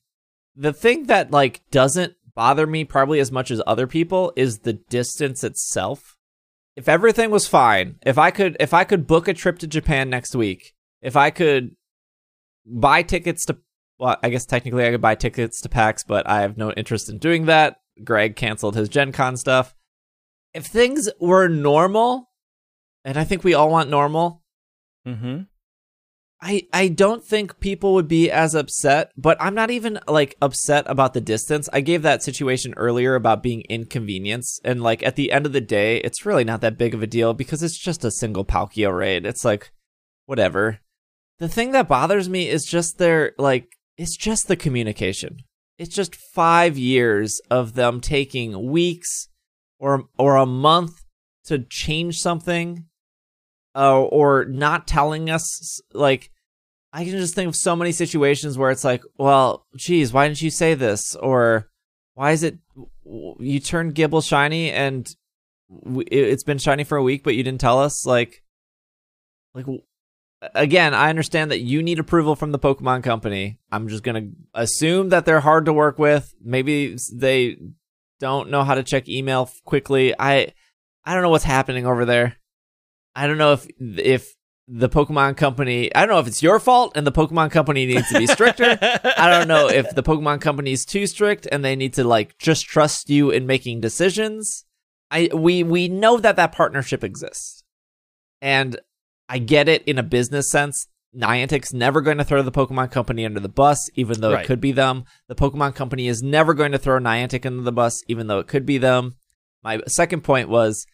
[0.59, 4.73] The thing that like doesn't bother me probably as much as other people is the
[4.73, 6.17] distance itself.
[6.75, 10.09] If everything was fine, if I could if I could book a trip to Japan
[10.09, 11.75] next week, if I could
[12.65, 13.57] buy tickets to
[13.97, 17.09] well, I guess technically I could buy tickets to PAX, but I have no interest
[17.09, 17.77] in doing that.
[18.03, 19.75] Greg canceled his Gen Con stuff.
[20.53, 22.29] If things were normal,
[23.05, 24.43] and I think we all want normal,
[25.07, 25.41] Mm-hmm.
[26.41, 30.85] I I don't think people would be as upset, but I'm not even like upset
[30.87, 31.67] about the distance.
[31.73, 35.61] I gave that situation earlier about being inconvenience, and like at the end of the
[35.61, 38.95] day, it's really not that big of a deal because it's just a single Palkia
[38.95, 39.25] raid.
[39.25, 39.71] It's like
[40.27, 40.79] whatever.
[41.39, 43.67] The thing that bothers me is just their like
[43.97, 45.39] it's just the communication.
[45.77, 49.27] It's just 5 years of them taking weeks
[49.77, 51.01] or or a month
[51.45, 52.85] to change something
[53.79, 56.29] uh, or not telling us like
[56.91, 60.41] I can just think of so many situations where it's like, well, geez, why didn't
[60.41, 61.15] you say this?
[61.15, 61.69] Or
[62.15, 62.57] why is it
[63.39, 65.07] you turned Gible shiny and
[65.97, 68.05] it- it's been shiny for a week, but you didn't tell us?
[68.07, 68.43] Like,
[69.53, 69.67] like
[70.55, 73.59] again, I understand that you need approval from the Pokemon Company.
[73.71, 76.33] I'm just gonna assume that they're hard to work with.
[76.43, 77.57] Maybe they
[78.19, 80.13] don't know how to check email quickly.
[80.17, 80.53] I
[81.05, 82.35] I don't know what's happening over there.
[83.15, 84.35] I don't know if if
[84.67, 85.93] the Pokemon Company.
[85.95, 88.77] I don't know if it's your fault and the Pokemon Company needs to be stricter.
[88.81, 92.37] I don't know if the Pokemon Company is too strict and they need to like
[92.37, 94.65] just trust you in making decisions.
[95.11, 97.63] I we we know that that partnership exists,
[98.41, 98.79] and
[99.27, 100.87] I get it in a business sense.
[101.15, 104.43] Niantic's never going to throw the Pokemon Company under the bus, even though Right.
[104.43, 105.05] it could be them.
[105.27, 108.47] The Pokemon Company is never going to throw Niantic under the bus, even though it
[108.47, 109.15] could be them.
[109.63, 110.85] My second point was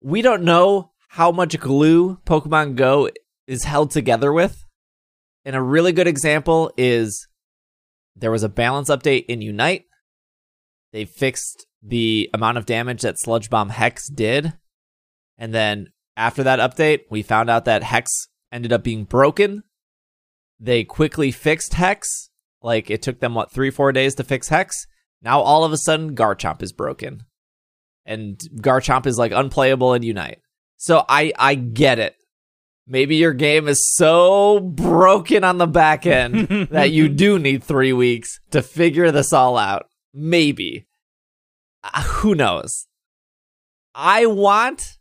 [0.00, 3.08] we don't know how much glue Pokemon Go
[3.46, 4.66] is held together with.
[5.44, 7.28] And a really good example is
[8.16, 9.84] there was a balance update in Unite.
[10.92, 14.54] They fixed the amount of damage that Sludge Bomb Hex did.
[15.38, 19.62] And then after that update, we found out that Hex ended up being broken.
[20.58, 22.30] They quickly fixed Hex.
[22.60, 24.88] Like it took them, what, three, four days to fix Hex?
[25.22, 27.22] Now all of a sudden, Garchomp is broken.
[28.04, 30.40] And Garchomp is like unplayable in Unite.
[30.84, 32.14] So I I get it.
[32.86, 37.94] Maybe your game is so broken on the back end that you do need 3
[37.94, 39.86] weeks to figure this all out.
[40.12, 40.86] Maybe.
[41.82, 42.86] Uh, who knows?
[43.94, 44.98] I want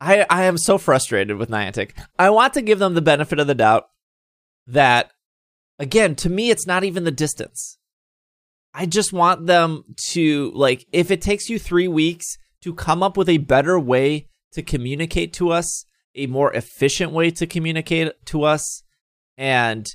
[0.00, 1.98] I I am so frustrated with Niantic.
[2.16, 3.86] I want to give them the benefit of the doubt
[4.68, 5.10] that
[5.80, 7.78] again, to me it's not even the distance.
[8.72, 13.16] I just want them to like if it takes you 3 weeks to come up
[13.16, 15.84] with a better way to communicate to us,
[16.14, 18.82] a more efficient way to communicate to us
[19.38, 19.86] and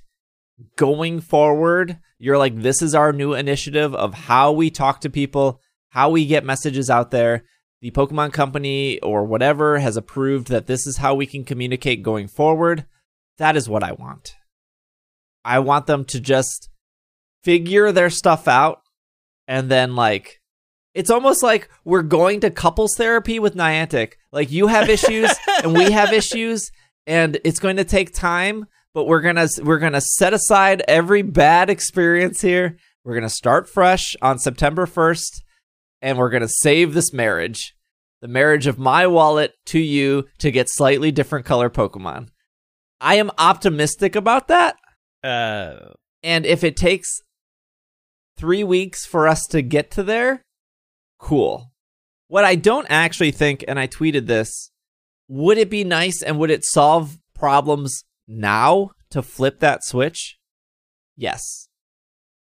[0.76, 5.62] going forward, you're like this is our new initiative of how we talk to people,
[5.90, 7.44] how we get messages out there.
[7.82, 12.28] The Pokemon Company or whatever has approved that this is how we can communicate going
[12.28, 12.86] forward.
[13.38, 14.34] That is what I want.
[15.46, 16.70] I want them to just
[17.44, 18.82] figure their stuff out
[19.48, 20.42] and then like
[20.98, 24.14] it's almost like we're going to couples therapy with Niantic.
[24.32, 25.32] Like you have issues
[25.64, 26.72] and we have issues
[27.06, 28.65] and it's going to take time,
[28.95, 32.78] but we're going to we're to set aside every bad experience here.
[33.06, 35.41] We're going to start fresh on September 1st
[36.02, 37.76] and we're going to save this marriage.
[38.24, 42.30] The marriage of my wallet to you to get slightly different color Pokemon.
[42.99, 44.78] I am optimistic about that.
[45.24, 45.94] uh,
[46.24, 47.22] And if it takes
[48.36, 50.41] three weeks for us to get to there,
[51.18, 51.72] cool.
[52.27, 54.72] What I don't actually think, and I tweeted this,
[55.27, 60.38] would it be nice and would it solve problems now to flip that switch?
[61.15, 61.69] Yes.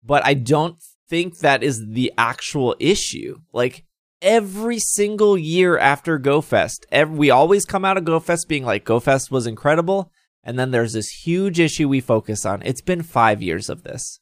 [0.04, 0.76] But I don't
[1.08, 3.38] think that is the actual issue.
[3.52, 3.84] Like
[4.20, 9.30] every single year after GoFest, ev we always come out of GoFest being like, GoFest
[9.30, 10.10] was incredible.
[10.44, 12.62] And then there's this huge issue we focus on.
[12.62, 14.20] It's been five years of this.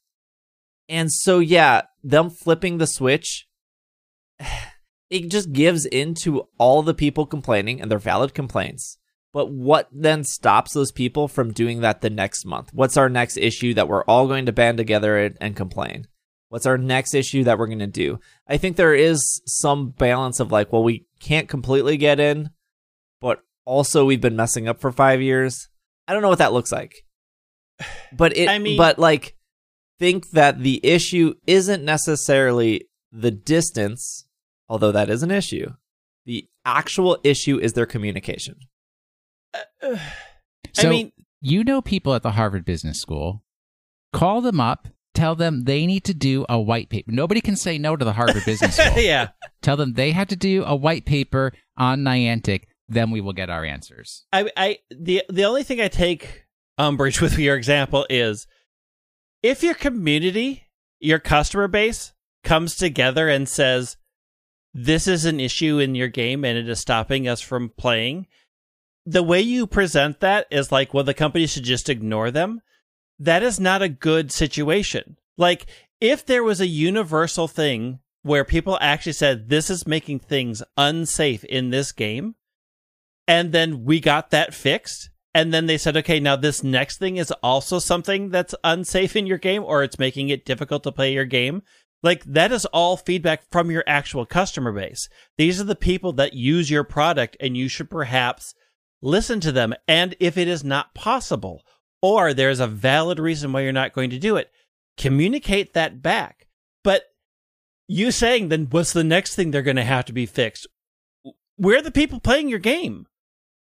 [0.88, 3.46] And so, yeah, them flipping the switch,
[5.10, 8.98] it just gives into all the people complaining and their valid complaints.
[9.32, 12.70] But what then stops those people from doing that the next month?
[12.72, 16.06] What's our next issue that we're all going to band together and, and complain?
[16.48, 18.18] What's our next issue that we're going to do?
[18.48, 22.50] I think there is some balance of like, well, we can't completely get in,
[23.20, 25.68] but also we've been messing up for five years.
[26.08, 26.94] I don't know what that looks like.
[28.16, 29.36] But it, I mean- but like,
[29.98, 34.25] think that the issue isn't necessarily the distance,
[34.68, 35.72] although that is an issue.
[36.24, 38.56] The actual issue is their communication.
[40.72, 43.42] So I mean, you know people at the Harvard Business School.
[44.12, 47.12] Call them up, tell them they need to do a white paper.
[47.12, 48.98] Nobody can say no to the Harvard Business School.
[48.98, 49.28] yeah.
[49.62, 52.64] Tell them they have to do a white paper on Niantic.
[52.90, 54.26] Then we will get our answers.
[54.32, 56.44] I, I the the only thing I take
[56.76, 58.46] umbrage with your example is
[59.42, 60.68] if your community,
[61.00, 62.12] your customer base
[62.44, 63.96] comes together and says
[64.78, 68.26] this is an issue in your game and it is stopping us from playing,
[69.06, 72.60] the way you present that is like, well, the company should just ignore them.
[73.18, 75.16] That is not a good situation.
[75.38, 75.64] Like,
[75.98, 81.42] if there was a universal thing where people actually said, this is making things unsafe
[81.44, 82.34] in this game,
[83.26, 87.16] and then we got that fixed, and then they said, okay, now this next thing
[87.16, 91.14] is also something that's unsafe in your game, or it's making it difficult to play
[91.14, 91.62] your game.
[92.06, 95.08] Like, that is all feedback from your actual customer base.
[95.36, 98.54] These are the people that use your product, and you should perhaps
[99.02, 99.74] listen to them.
[99.88, 101.62] And if it is not possible,
[102.00, 104.52] or there's a valid reason why you're not going to do it,
[104.96, 106.46] communicate that back.
[106.84, 107.02] But
[107.88, 110.68] you saying then what's the next thing they're going to have to be fixed?
[111.58, 113.06] We're the people playing your game.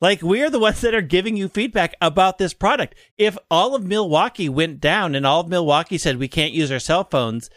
[0.01, 2.95] Like we're the ones that are giving you feedback about this product.
[3.19, 6.79] If all of Milwaukee went down and all of Milwaukee said we can't use our
[6.79, 7.51] cell phones,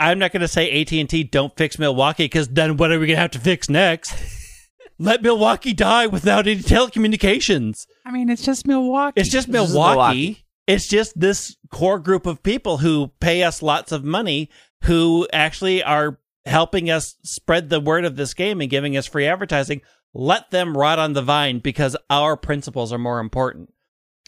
[0.00, 3.16] I'm not going to say AT&T don't fix Milwaukee because then what are we going
[3.16, 4.14] to have to fix next?
[4.98, 7.86] Let Milwaukee die without any telecommunications.
[8.04, 9.20] I mean, it's just Milwaukee.
[9.20, 9.96] It's just It's just Milwaukee.
[9.96, 10.44] Milwaukee.
[10.66, 14.50] It's just this core group of people who pay us lots of money
[14.84, 19.26] who actually are helping us spread the word of this game and giving us free
[19.26, 19.80] advertising.
[20.12, 23.72] Let them rot on the vine because our principles are more important.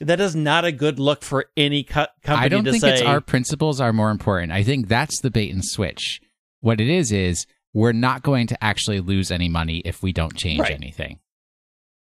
[0.01, 2.93] That is not a good look for any co- company I don't to think say.
[2.94, 4.51] it's our principles are more important.
[4.52, 6.20] I think that's the bait and switch.
[6.60, 10.35] What it is is we're not going to actually lose any money if we don't
[10.36, 10.73] change Right.
[10.73, 11.19] anything.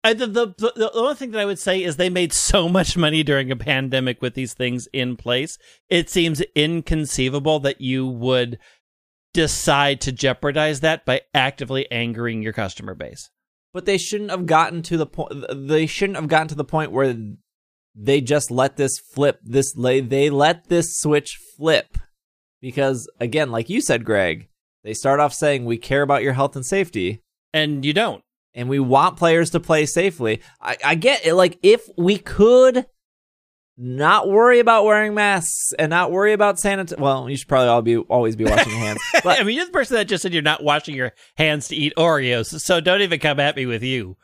[0.04, 2.70] I, the, the, the, the only thing that I would say is they made so
[2.70, 5.58] much money during a pandemic with these things in place.
[5.90, 8.60] It seems inconceivable that you would
[9.34, 13.30] decide to jeopardize that by actively angering your customer base.
[13.74, 15.34] But they shouldn't have gotten to the point.
[15.54, 17.14] They shouldn't have gotten to the point where
[18.00, 19.40] they just let this flip.
[19.44, 21.98] This they they let this switch flip
[22.62, 24.48] because again, like you said, Greg,
[24.84, 27.22] they start off saying we care about your health and safety,
[27.54, 28.24] And you don't.
[28.54, 30.42] and we want players to play safely.
[30.62, 31.34] I, I get it.
[31.34, 32.86] Like if we could
[33.80, 36.98] not worry about wearing masks and not worry about sanit.
[37.00, 39.00] Well, you should probably all be always be washing your hands.
[39.24, 41.76] But I mean, you're the person that just said you're not washing your hands to
[41.76, 44.18] eat Oreos, so don't even come at me with you.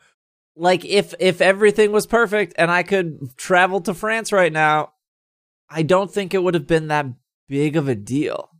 [0.56, 4.92] Like if if everything was perfect and I could travel to France right now,
[5.68, 7.06] I don't think it would have been that
[7.48, 8.50] big of a deal.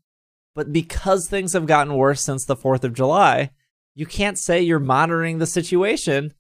[0.54, 3.50] But because things have gotten worse since the 4th of July,
[3.94, 6.32] you can't say you're monitoring the situation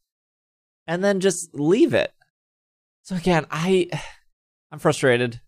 [0.86, 2.12] and then just leave it.
[3.02, 3.88] So again, I
[4.70, 5.40] I'm frustrated.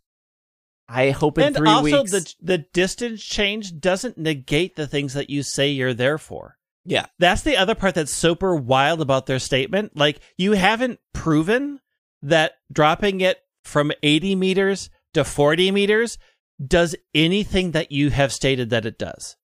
[0.89, 5.15] I hope in and 3 also, weeks the the distance change doesn't negate the things
[5.15, 6.59] that you say you're there for.
[6.87, 7.07] Yeah.
[7.19, 9.97] That's the other part that's super wild about their statement.
[9.97, 11.81] Like, you haven't proven
[12.23, 16.19] that dropping it from 80 meters to 40 meters
[16.65, 19.37] does anything that you have stated that it does.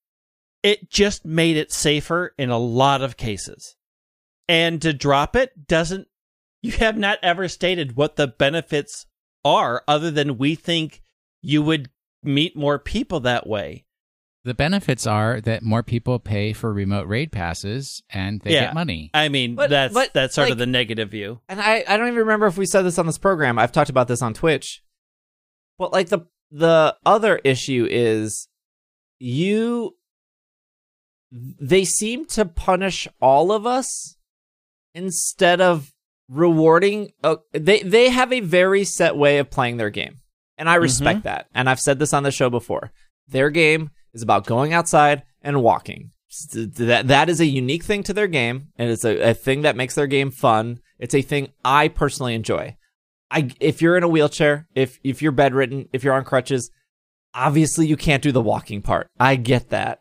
[0.63, 3.75] It just made it safer in a lot of cases.
[4.47, 6.07] And to drop it doesn't,
[6.61, 9.05] you have not ever stated what the benefits
[9.43, 11.01] are other than we think
[11.41, 11.89] you would
[12.23, 13.85] meet more people that way.
[14.45, 18.65] The benefits are that more people pay for remote raid passes and they Yeah.
[18.65, 19.09] get money.
[19.13, 21.39] I mean, But- that's but, that's sort like- of the negative view.
[21.47, 23.57] and I, I don't even remember if we said this on this program.
[23.57, 24.81] I've talked about this on Twitch.
[25.79, 28.47] But like the the other issue is
[29.19, 29.95] you
[31.31, 34.17] they seem to punish all of us
[34.93, 35.91] instead of
[36.29, 40.19] rewarding uh, they they have a very set way of playing their game.
[40.57, 41.47] And I respect that.
[41.55, 42.91] And I've said this on the show before.
[43.27, 46.11] Their game is about going outside and walking.
[46.53, 49.75] That that is a unique thing to their game, and it's a, a thing that
[49.75, 50.79] makes their game fun.
[50.97, 52.75] It's a thing I personally enjoy.
[53.29, 56.71] I if you're in a wheelchair, if if you're bedridden, if you're on crutches,
[57.35, 59.09] obviously you can't do the walking part.
[59.19, 59.99] I get that.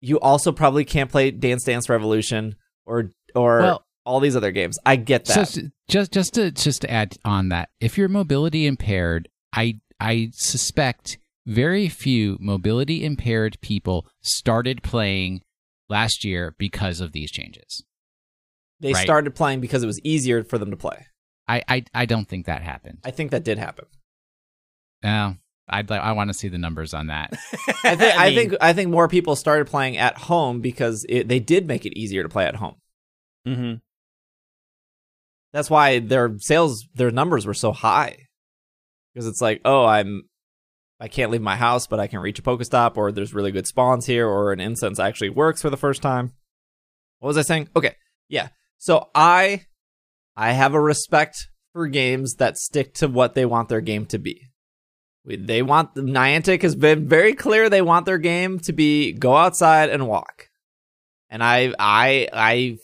[0.00, 4.80] You also probably can't play Dance Dance Revolution or or Well- all these other games.
[4.84, 5.46] I get that.
[5.48, 10.30] So just just to just to add on that, if you're mobility impaired, I I
[10.32, 15.42] suspect very few mobility impaired people started playing
[15.88, 17.84] last year because of these changes.
[18.80, 19.02] they right.
[19.02, 21.06] started playing because it was easier for them to play.
[21.48, 22.98] I I, I don't think that happened.
[23.04, 23.86] I think that did happen.
[25.02, 25.36] No,
[25.68, 27.32] I'd like I want to see the numbers on that.
[27.84, 31.28] I think I, mean, think I think more people started playing at home because it,
[31.28, 32.76] they did make it easier to play at home.
[33.46, 33.80] mhm.
[35.52, 38.28] That's why their sales their numbers were so high.
[39.12, 40.22] Because it's like, oh, I'm
[41.02, 43.66] I can't leave my house, but I can reach a Pokestop, or there's really good
[43.66, 46.32] spawns here, or an incense actually works for the first time.
[47.18, 47.70] What was I saying?
[47.74, 47.96] Okay,
[48.28, 48.50] yeah.
[48.78, 49.66] So I
[50.36, 54.18] I have a respect for games that stick to what they want their game to
[54.20, 54.42] be.
[55.24, 59.90] They want Niantic has been very clear they want their game to be go outside
[59.90, 60.50] and walk.
[61.28, 62.76] And I I I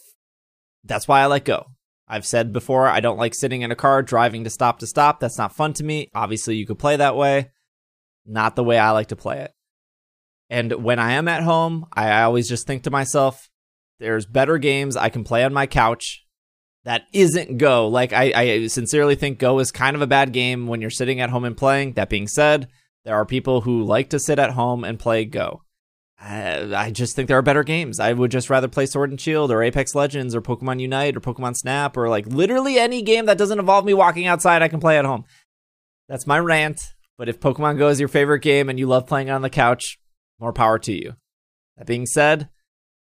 [0.82, 1.66] that's why I let go.
[2.09, 5.20] I've said before I don't like sitting in a car driving to stop to stop.
[5.20, 6.11] That's not fun to me.
[6.16, 7.51] Obviously you could play that way.
[8.29, 9.53] Not the way I like to play it.
[10.51, 13.49] And when I am at home, I always just think to myself,
[13.99, 16.25] there's better games I can play on my couch
[16.85, 17.89] that isn't Go.
[17.89, 21.21] Like I, I sincerely think Go is kind of a bad game when you're sitting
[21.21, 21.95] at home and playing.
[21.95, 22.69] That being said,
[23.05, 25.63] there are people who like to sit at home and play Go.
[26.21, 28.01] I, I just think there are better games.
[28.01, 31.21] I would just rather play Sword and Shield or Apex Legends or Pokemon Unite or
[31.21, 34.63] Pokemon Snap or like literally any game that doesn't involve me walking outside.
[34.63, 35.25] I can play at home.
[36.09, 36.81] That's my rant.
[37.19, 39.99] But if Pokemon Go is your favorite game and you love playing on the couch,
[40.39, 41.16] more power to you.
[41.77, 42.49] That being said,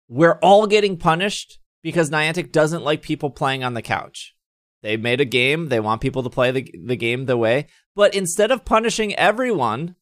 [0.07, 4.35] we're all getting punished because Niantic doesn't like people playing on the couch.
[4.81, 8.15] They made a game, they want people to play the, the game the way, but
[8.15, 9.95] instead of punishing everyone,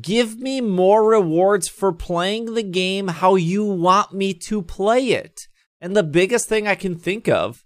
[0.00, 5.42] give me more rewards for playing the game how you want me to play it.
[5.80, 7.64] And the biggest thing I can think of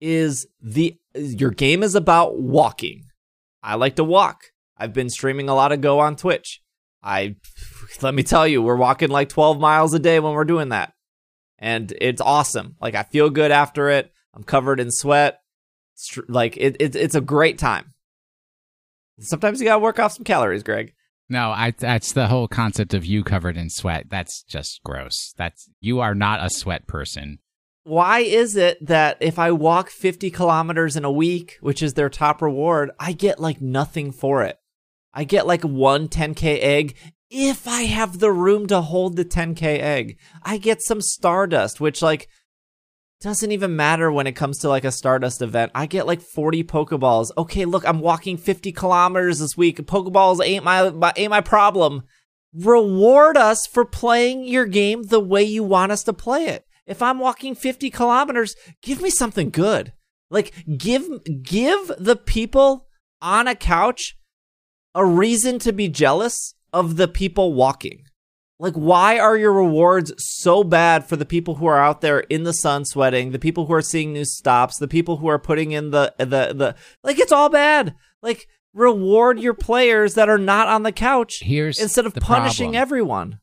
[0.00, 3.02] is the your game is about walking.
[3.62, 4.51] I like to walk.
[4.82, 6.60] I've been streaming a lot of Go on Twitch.
[7.02, 7.36] I
[8.02, 10.92] let me tell you, we're walking like 12 miles a day when we're doing that
[11.62, 12.74] and it's awesome.
[12.80, 14.12] Like I feel good after it.
[14.34, 15.38] I'm covered in sweat.
[15.94, 17.94] It's like it, it it's a great time.
[19.20, 20.92] Sometimes you gotta work off some calories, Greg.
[21.28, 24.06] No, I, that's the whole concept of you covered in sweat.
[24.10, 25.32] That's just gross.
[25.38, 27.38] That's you are not a sweat person.
[27.84, 32.10] Why is it that if I walk 50 kilometers in a week, which is their
[32.10, 34.58] top reward, I get like nothing for it?
[35.14, 36.96] I get like one 10k egg
[37.30, 40.18] if I have the room to hold the 10k egg.
[40.42, 42.28] I get some Stardust, which like
[43.22, 45.72] doesn't even matter when it comes to like a Stardust event.
[45.74, 47.30] I get like 40 Pokeballs.
[47.38, 49.78] Okay, look, I'm walking 50 kilometers this week.
[49.78, 52.02] Pokeballs ain't my, my ain't my problem.
[52.52, 56.66] Reward us for playing your game the way you want us to play it.
[56.86, 59.92] If I'm walking 50 kilometers, give me something good.
[60.30, 61.08] Like give
[61.42, 62.88] give the people
[63.20, 64.16] on a couch
[64.94, 68.04] a reason to be jealous of the people walking.
[68.58, 72.44] Like, why are your rewards so bad for the people who are out there in
[72.44, 75.72] the sun sweating, the people who are seeing new stops, the people who are putting
[75.72, 77.96] in the, the, the, like, it's all bad.
[78.22, 82.82] Like, reward your players that are not on the couch Here's instead of punishing problem.
[82.82, 83.40] everyone.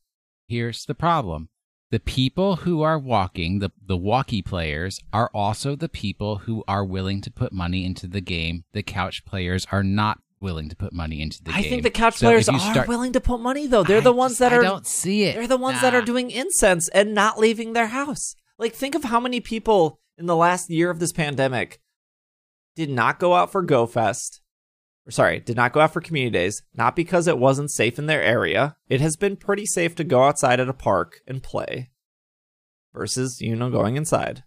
[0.48, 1.50] Here's the problem.
[1.90, 6.84] The people who are walking, the, the walkie players, are also the people who are
[6.84, 8.64] willing to put money into the game.
[8.72, 11.70] The couch players are not willing to put money into the I game.
[11.70, 13.82] think the couch So players are start- willing to put money though.
[13.82, 15.34] They're I the ones just- that I don't see it.
[15.34, 18.34] They're the ones that are doing incense and not leaving their house.
[18.58, 21.80] Like, think of how many people in the last year of this pandemic
[22.76, 24.40] did not go out for GoFest.
[25.06, 28.06] Or sorry, did not go out for community days, not because it wasn't safe in
[28.06, 28.76] their area.
[28.88, 31.90] It has been pretty safe to go outside at a park and play
[32.92, 34.44] versus, you know, going inside.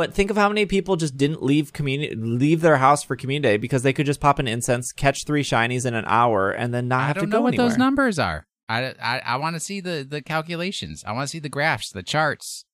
[0.00, 3.52] But think of how many people just didn't leave community leave their house for community
[3.52, 6.72] day because they could just pop an incense, catch three shinies in an hour, and
[6.72, 7.68] then not I have don't to know go what anywhere.
[7.68, 8.46] those numbers are.
[8.66, 11.04] I, I, I want to see the, the calculations.
[11.06, 12.64] I want to see the graphs, the charts.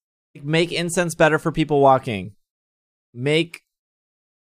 [0.40, 2.36] make incense better for people walking
[3.12, 3.62] make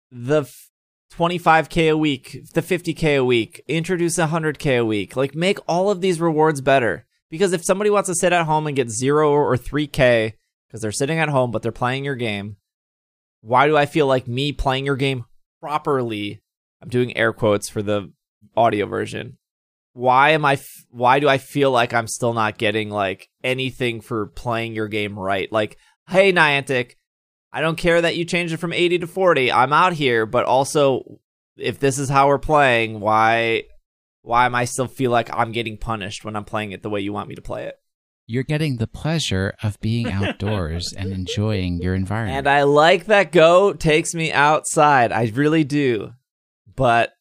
[0.09, 0.69] the f-
[1.17, 5.99] 25k a week the 50k a week introduce 100k a week like make all of
[5.99, 9.57] these rewards better because if somebody wants to sit at home and get 0 or
[9.57, 10.35] 3k
[10.69, 12.55] because they're sitting at home but they're playing your game
[13.41, 15.25] why do i feel like me playing your game
[15.61, 16.41] properly
[16.81, 18.11] i'm doing air quotes for the
[18.55, 19.37] audio version
[19.93, 20.53] why am I?
[20.53, 24.87] F- why do I feel like I'm still not getting like anything for playing your
[24.87, 25.51] game right?
[25.51, 26.93] Like, hey Niantic,
[27.51, 29.51] I don't care that you changed it from 80 to 40.
[29.51, 31.19] I'm out here, but also,
[31.57, 33.63] if this is how we're playing, why?
[34.21, 36.99] Why am I still feel like I'm getting punished when I'm playing it the way
[36.99, 37.75] you want me to play it?
[38.31, 42.37] You're getting the pleasure of being outdoors and enjoying your environment.
[42.37, 45.11] And I like that Go takes me outside.
[45.11, 46.11] I really do.
[46.75, 47.11] But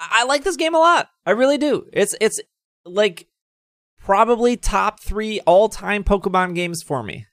[0.00, 1.10] I like this game a lot.
[1.26, 1.84] I really do.
[1.92, 2.40] It's it's
[2.86, 3.28] like
[3.98, 7.26] probably top 3 all-time Pokemon games for me.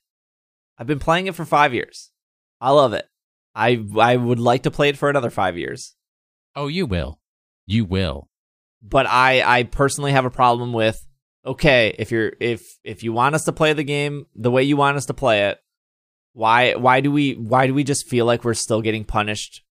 [0.78, 2.12] I've been playing it for 5 years.
[2.60, 3.06] I love it.
[3.56, 5.96] I I would like to play it for another 5 years.
[6.58, 7.22] oh, you will.
[7.66, 8.28] You will.
[8.82, 11.07] But I I personally have a problem with
[11.48, 14.78] okay, if you're if if you want us to play the game the way you
[14.78, 15.60] want us to play it,
[16.34, 19.64] why why do we why do we just feel like we're still getting punished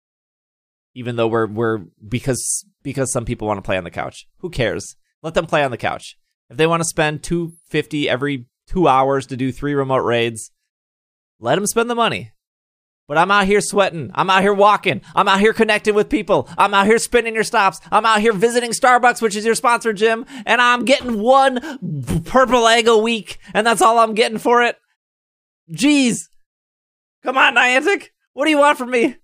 [0.97, 1.79] even though we're we're
[2.09, 4.27] because because some people want to play on the couch.
[4.39, 4.97] Who cares?
[5.23, 6.17] Let them play on the couch.
[6.49, 10.53] If they want to spend 250 every 2 hours to do 3 remote raids,
[11.39, 12.33] let them spend the money.
[13.09, 14.11] But I'm out here sweating.
[14.15, 15.01] I'm out here walking.
[15.15, 16.49] I'm out here connecting with people.
[16.59, 17.81] I'm out here spinning your stops.
[17.93, 20.27] I'm out here visiting Starbucks, which is your sponsor, Jim.
[20.45, 23.39] And I'm getting one purple egg a week.
[23.55, 24.77] And that's all I'm getting for it.
[25.73, 26.23] Jeez.
[27.23, 28.09] Come on, Niantic.
[28.33, 29.17] What do you want from me?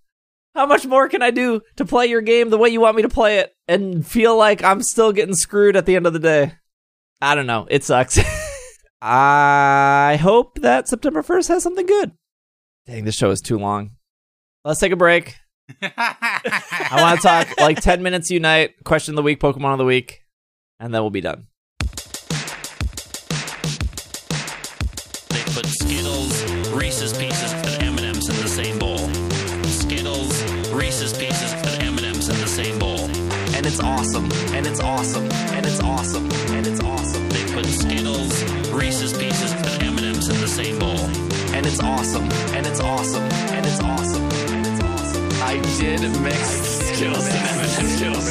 [0.55, 3.03] How much more can I do to play your game the way you want me
[3.03, 6.19] to play it and feel like I'm still getting screwed at the end of the
[6.19, 6.53] day?
[7.21, 7.67] I don't know.
[7.71, 8.21] It sucks.
[9.03, 12.13] I hope that September 1st has something good.
[12.87, 13.93] Dang, this show is too long.
[14.65, 15.37] Let's take a break.
[15.81, 19.85] I want to talk like 10 minutes Unite, question of the week, Pokemon of the
[19.85, 20.23] week,
[20.81, 21.47] and then we'll be done.
[25.29, 26.43] They put Skittles,
[26.73, 28.99] Reese's Pieces, and M&M's in the same bowl.
[29.69, 30.43] Skittles,
[30.73, 32.99] Reese's Pieces, and M&M's in the same bowl.
[33.55, 35.42] and it's awesome, and it's awesome, and it's awesome,
[41.73, 44.23] it's awesome, and it's awesome, and it's awesome,
[44.53, 45.27] and it's awesome.
[45.41, 46.37] I did mix
[46.93, 48.29] Skittles and M&M's.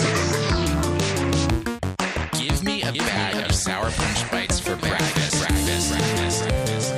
[2.39, 5.39] Give me a bag of Sour Punch Bites for breakfast.
[5.39, 5.91] breakfast.
[5.91, 6.93] breakfast.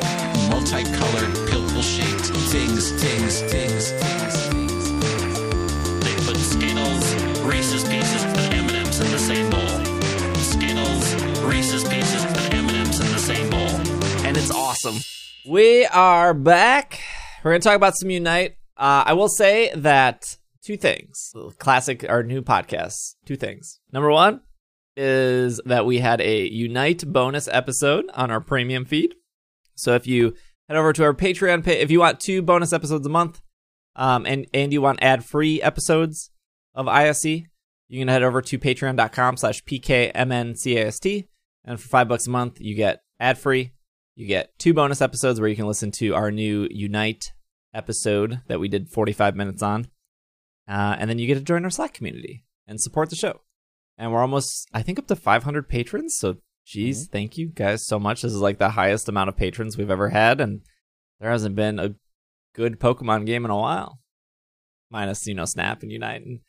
[0.49, 4.85] Multicolored, pimple-shaped things, things, things, things.
[6.03, 7.05] They put Skittles,
[7.43, 9.79] Reese's Pieces, and M&M's in the same bowl.
[10.35, 11.15] Skittles,
[11.45, 13.69] Reese's Pieces, and M&M's in the same bowl.
[14.25, 14.99] And it's awesome.
[15.45, 17.01] We are back.
[17.43, 18.55] We're going to talk about some Unite.
[18.77, 21.33] Uh, I will say that two things.
[21.59, 23.15] Classic, our new podcast.
[23.25, 23.81] Two things.
[23.91, 24.39] Number one
[24.95, 29.15] is that we had a Unite bonus episode on our premium feed.
[29.75, 30.33] So if you
[30.69, 33.41] head over to our Patreon page, if you want two bonus episodes a month,
[33.97, 36.31] um, and and you want ad free episodes
[36.73, 37.47] of ISC,
[37.89, 41.27] you can head over to patreon.com slash pkmncast.
[41.65, 43.73] And for five bucks a month, you get ad free.
[44.15, 47.33] You get two bonus episodes where you can listen to our new Unite
[47.73, 49.87] episode that we did 45 minutes on.
[50.67, 53.41] Uh, and then you get to join our Slack community and support the show.
[53.97, 56.17] And we're almost, I think, up to 500 patrons.
[56.17, 58.21] So, geez, thank you guys so much.
[58.21, 60.39] This is like the highest amount of patrons we've ever had.
[60.39, 60.61] And
[61.19, 61.95] there hasn't been a
[62.53, 63.99] good Pokemon game in a while,
[64.89, 66.23] minus, you know, Snap and Unite.
[66.25, 66.39] And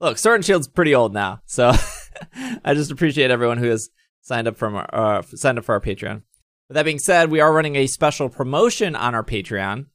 [0.00, 1.40] look, Sword and Shield's pretty old now.
[1.46, 1.72] So,
[2.64, 3.88] I just appreciate everyone who has
[4.20, 6.22] signed up from our, uh, signed up for our Patreon.
[6.68, 9.86] With that being said, we are running a special promotion on our Patreon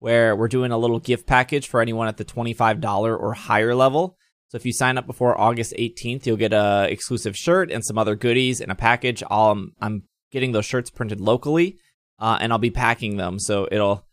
[0.00, 4.18] where we're doing a little gift package for anyone at the $25 or higher level.
[4.48, 7.96] So if you sign up before August 18th, you'll get a exclusive shirt and some
[7.96, 9.22] other goodies in a package.
[9.28, 11.78] I'll, um, I'm getting those shirts printed locally,
[12.18, 13.38] uh, and I'll be packing them.
[13.38, 14.06] So it'll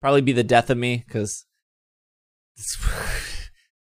[0.00, 1.46] probably be the death of me because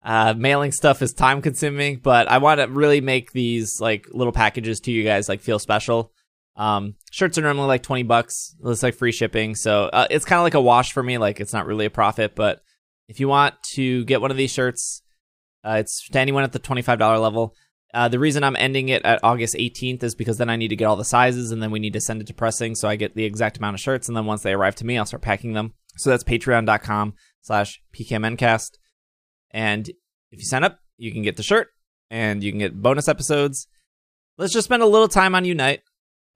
[0.04, 1.98] uh, mailing stuff is time consuming.
[1.98, 5.58] But I want to really make these like little packages to you guys like feel
[5.58, 6.12] special.
[6.56, 8.54] Um, shirts are normally like 20 bucks.
[8.64, 9.54] It's like free shipping.
[9.54, 11.18] So uh, it's kind of like a wash for me.
[11.18, 12.60] Like it's not really a profit, but
[13.08, 15.02] if you want to get one of these shirts,
[15.64, 17.54] uh, it's to anyone at the $25 level.
[17.92, 20.76] Uh, the reason I'm ending it at August 18th is because then I need to
[20.76, 22.96] get all the sizes and then we need to send it to pressing so I
[22.96, 24.08] get the exact amount of shirts.
[24.08, 25.74] And then once they arrive to me, I'll start packing them.
[25.96, 28.70] So that's patreon.com slash pkmncast.
[29.52, 29.88] And
[30.32, 31.68] if you sign up, you can get the shirt
[32.10, 33.68] and you can get bonus episodes.
[34.38, 35.82] Let's just spend a little time on Unite.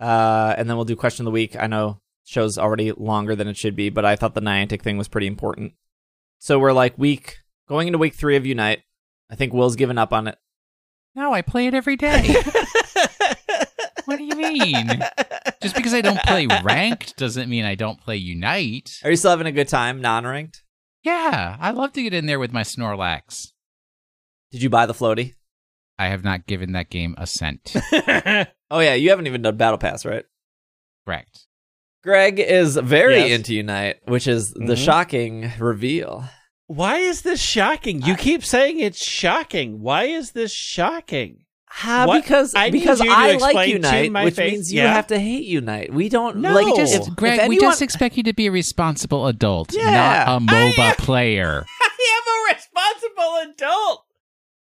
[0.01, 1.57] Uh, and then we'll do question of the week.
[1.59, 4.99] I know show's already longer than it should be, but I thought the Niantic thing
[4.99, 5.73] was pretty important.
[6.39, 7.39] So we're like week
[7.69, 8.83] going into week three of Unite.
[9.31, 10.37] I think Will's given up on it.
[11.15, 12.37] No, I play it every day.
[14.05, 15.03] what do you mean?
[15.61, 19.01] Just because I don't play ranked doesn't mean I don't play Unite.
[19.03, 20.63] Are you still having a good time, non-ranked?
[21.03, 23.49] Yeah, I love to get in there with my Snorlax.
[24.51, 25.35] Did you buy the floaty?
[25.99, 27.75] I have not given that game a cent.
[28.71, 30.25] Oh yeah, you haven't even done Battle Pass, right?
[31.07, 31.47] Correct.
[32.03, 33.31] Greg is very Yes.
[33.39, 34.85] into Unite, which is the Mhm.
[34.85, 36.25] shocking reveal.
[36.67, 38.03] Why is this shocking?
[38.03, 39.81] You keep saying it's shocking.
[39.81, 41.45] Why is this shocking?
[41.85, 42.23] What?
[42.23, 44.93] because I because I like Unite, my which face- means you yeah.
[44.93, 45.93] have to hate Unite.
[45.93, 46.53] We don't No.
[46.53, 50.25] like Just- if, Greg, if we just expect you to be a responsible adult, Yeah.
[50.27, 51.65] not a MOBA player.
[51.81, 54.05] I am a responsible adult.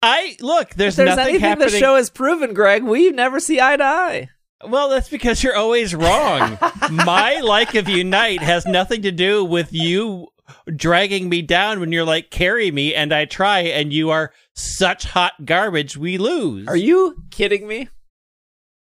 [0.07, 0.71] I look.
[0.75, 1.71] There's, there's nothing anything happening.
[1.73, 4.29] the show has proven, Greg, we never see eye to eye.
[4.67, 6.59] Well, that's because you're always wrong.
[6.91, 10.29] My like of Unite has nothing to do with you
[10.75, 15.05] dragging me down when you're like, carry me, and I try, and you are such
[15.05, 16.69] hot garbage, we lose.
[16.69, 17.89] Are you kidding me?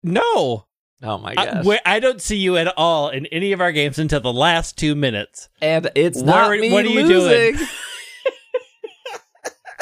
[0.02, 0.66] No.
[1.02, 1.66] Oh my I, gosh!
[1.66, 4.78] wh- I don't see you at all in any of our games until the last
[4.78, 5.48] two minutes.
[5.60, 7.56] and it's What not me what are you losing.
[7.56, 7.68] doing?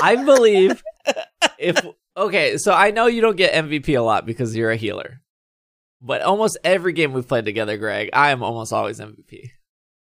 [0.02, 0.82] I believe
[1.59, 1.85] if
[2.16, 5.20] Okay, so I know you don't get MVP a lot because you're a healer.
[6.01, 9.51] But almost every game we've played together, Greg, I am almost always MVP.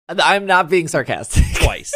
[0.09, 1.45] I'm not being sarcastic.
[1.55, 1.93] twice.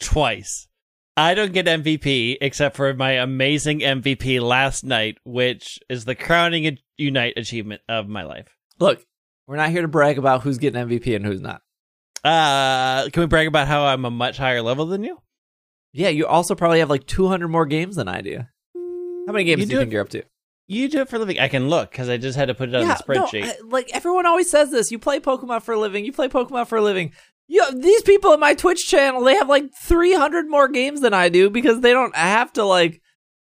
[0.00, 0.68] twice.
[1.16, 6.78] I don't get MVP except for my amazing MVP last night, which is the crowning
[6.96, 8.56] Unite achievement of my life.
[8.80, 9.04] Look,
[9.46, 11.60] we're not here to brag about who's getting MVP and who's not.
[12.24, 15.18] Uh, can we brag about how I'm a much higher level than you?
[15.92, 18.38] Yeah, you also probably have like 200 more games than I do.
[19.26, 20.22] How many games You do do you it- think you're up to?
[20.68, 21.38] You do it for a living.
[21.38, 23.44] I can look because I just had to put it on the no, spreadsheet.
[23.44, 24.90] I- like everyone always says this.
[24.90, 26.04] You play Pokemon for a living.
[26.04, 27.12] You play Pokemon for a living.
[27.48, 31.28] You, these people in my Twitch channel, they have like 300 more games than I
[31.28, 33.02] do because they don't have to like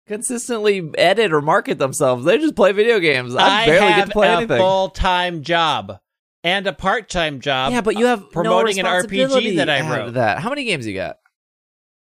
[0.08, 2.24] consistently edit or market themselves.
[2.24, 3.36] They just play video games.
[3.36, 4.58] I, barely get to play a anything.
[4.58, 5.98] full time job
[6.42, 7.72] and a part time job.
[7.72, 10.14] yeah, but you have promoting no an RPG that I wrote.
[10.14, 10.38] That.
[10.40, 11.16] How many games do you got?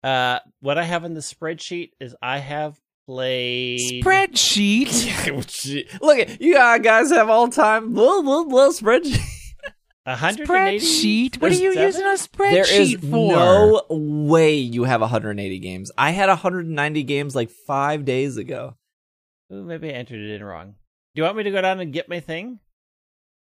[0.05, 4.03] Uh, what I have in the spreadsheet is I have played.
[4.03, 5.99] Spreadsheet.
[6.01, 9.19] Look, at you guys have all time blah blah blah spreadsheet.
[10.03, 10.45] 180?
[10.45, 11.41] Spreadsheet.
[11.41, 11.87] What are you Seven?
[11.87, 13.33] using a spreadsheet There is for?
[13.33, 15.91] no way you have 180 games.
[15.97, 18.75] I had 190 games like five days ago.
[19.51, 20.75] Ooh, maybe I entered it in wrong.
[21.15, 22.59] Do you want me to go down and get my thing?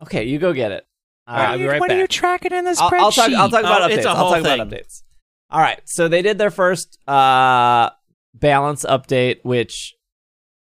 [0.04, 0.86] Okay, you go get it.
[1.26, 3.00] Uh, All right, I'll be right what are you tracking in the I'll, spreadsheet?
[3.00, 3.32] I'll talk.
[3.34, 3.98] I'll talk about Oh, updates.
[3.98, 5.04] it's a I'll whole talk about updates.
[5.52, 5.82] All right.
[5.86, 7.90] So they did their first uh,
[8.34, 9.96] balance update, which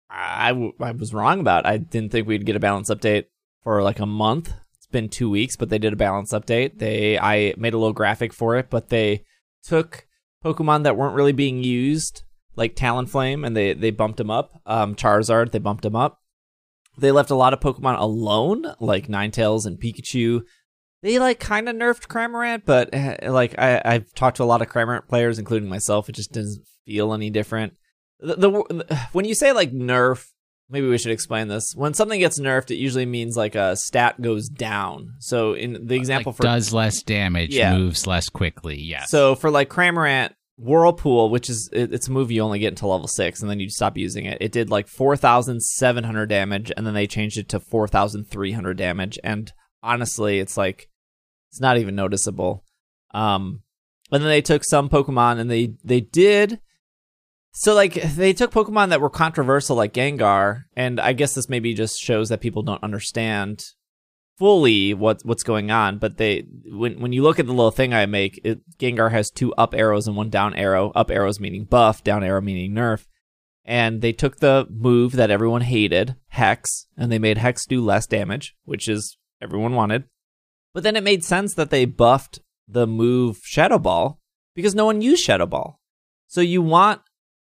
[0.10, 1.66] I, w- I was wrong about.
[1.66, 3.26] I didn't think we'd get a balance update
[3.64, 4.54] for like a month.
[4.76, 6.80] It's been two weeks, but they did a balance update.
[6.80, 9.24] They I made a little graphic for it, but they
[9.64, 10.06] took
[10.44, 12.24] Pokemon that weren't really being used,
[12.56, 14.62] like Talonflame, and they they bumped them up.
[14.66, 16.20] Um, Charizard, they bumped them up.
[16.98, 20.42] They left a lot of Pokemon alone, like Ninetales and Pikachu
[21.04, 24.62] they like kind of nerfed Cramorant, but uh, like I, I've talked to a lot
[24.64, 26.10] of Cramorant players, including myself.
[26.10, 27.74] It just doesn't feel any different.
[28.20, 30.26] The, the when you say like nerf,
[30.70, 31.74] maybe we should explain this.
[31.76, 35.16] When something gets nerfed, it usually means like a stat goes down.
[35.20, 37.78] So in the example Like, for does less damage, Yeah.
[37.78, 38.80] moves less quickly.
[38.80, 39.12] Yes.
[39.12, 42.90] so for like Cramorant, Whirlpool, which is it, it's a move you only get until
[42.90, 44.38] level six, and then you stop using it.
[44.40, 47.88] It did like four thousand seven hundred damage, and then they changed it to four
[47.90, 49.20] thousand three hundred damage.
[49.24, 49.52] And
[49.82, 50.88] honestly, it's like
[51.54, 52.66] it's not even noticeable.
[53.14, 53.62] Um,
[54.12, 56.60] and then they took some Pokemon, and they they did.
[57.52, 61.76] So like they took Pokemon that were controversial, like Gengar, and I guess this maybe
[61.76, 63.64] just shows that people don't understand
[64.40, 66.00] fully what what's going on.
[66.00, 69.30] But they when when you look at the little thing I make, it, Gengar has
[69.30, 70.92] two up arrows and one down arrow.
[70.96, 73.06] Up arrows meaning buff, down arrow meaning nerf.
[73.64, 78.08] And they took the move that everyone hated, Hex, and they made Hex do less
[78.08, 80.06] damage, which is everyone wanted.
[80.74, 84.20] But then it made sense that they buffed the move Shadow Ball
[84.56, 85.80] because no one used Shadow Ball.
[86.28, 87.02] So you want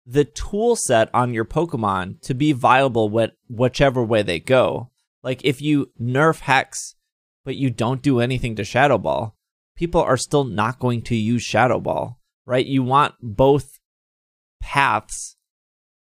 [0.05, 4.91] the tool set on your Pokemon to be viable what whichever way they go.
[5.23, 6.97] Like if you nerf Hex,
[7.45, 9.37] but you don't do anything to Shadow Ball,
[9.77, 12.67] people are still not going to use Shadow Ball, right?
[12.67, 13.79] You want both
[14.61, 15.37] paths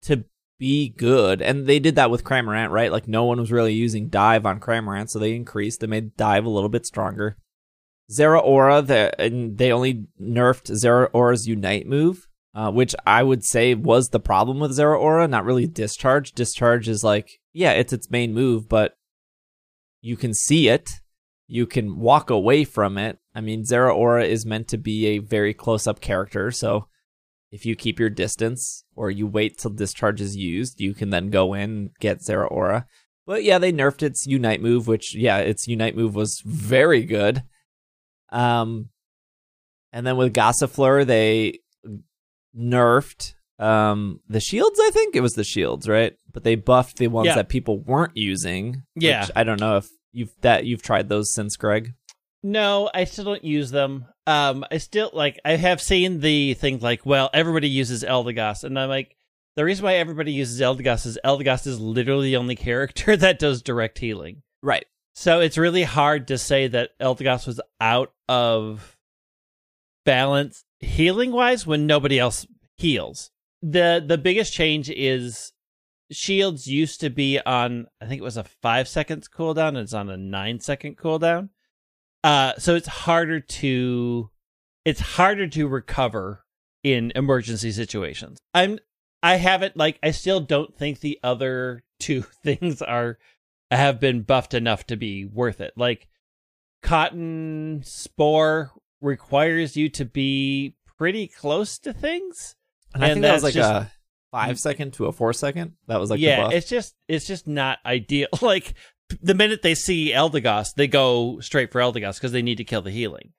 [0.02, 0.24] to
[0.58, 2.92] be good, and they did that with Cramorant, right?
[2.92, 5.80] Like no one was really using Dive on Cramorant, so they increased.
[5.80, 7.36] They made Dive a little bit stronger.
[8.10, 14.08] Zeraora, the, and they only nerfed Zeraora's Unite move, uh, which I would say was
[14.08, 16.32] the problem with Zeraora, not really Discharge.
[16.32, 18.96] Discharge is like, yeah, it's its main move, but
[20.00, 20.90] you can see it.
[21.46, 23.18] You can walk away from it.
[23.34, 26.88] I mean, Zeraora is meant to be a very close up character, so
[27.50, 31.30] if you keep your distance or you wait till discharge is used, you can then
[31.30, 32.84] go in and get Zeraora.
[33.26, 37.42] But yeah, they nerfed its Unite move, which yeah, its Unite move was very good.
[38.30, 38.90] Um,
[39.92, 41.60] and then with Gossifleur, they
[42.56, 44.78] nerfed um the shields.
[44.80, 46.14] I think it was the shields, right?
[46.32, 47.34] But they buffed the ones Yeah.
[47.36, 48.82] that people weren't using.
[48.94, 49.22] Yeah.
[49.22, 51.92] which I don't know if you've that you've tried those since, Greg.
[52.42, 54.06] No, I still don't use them.
[54.28, 55.40] Um, I still like.
[55.42, 59.16] I have seen the thing like, well, everybody uses Eldegoss, and I'm like,
[59.56, 63.62] the reason why everybody uses Eldegoss is Eldegoss is literally the only character that does
[63.62, 64.42] direct healing.
[64.62, 64.84] Right.
[65.14, 68.98] So it's really hard to say that Eldegoss was out of
[70.04, 72.46] balance healing wise when nobody else
[72.76, 73.30] heals.
[73.62, 75.52] The the biggest change is
[76.12, 79.94] shields used to be on I think it was a five seconds cooldown and it's
[79.94, 81.48] on a nine second cooldown.
[82.24, 84.30] Uh so it's harder to
[84.84, 86.44] it's harder to recover
[86.82, 88.38] in emergency situations.
[88.54, 88.78] I'm
[89.22, 93.18] I haven't like I still don't think the other two things are
[93.70, 95.72] have been buffed enough to be worth it.
[95.76, 96.08] Like
[96.82, 102.56] cotton spore requires you to be pretty close to things.
[102.94, 103.92] And, I think that was like just- a
[104.30, 105.74] five second to a four second.
[105.86, 106.52] That was like the yeah, buff.
[106.52, 108.28] it's just it's just not ideal.
[108.42, 108.74] Like
[109.22, 112.82] the minute they see Eldegoss, they go straight for Eldegoss because they need to kill
[112.82, 113.32] the healing.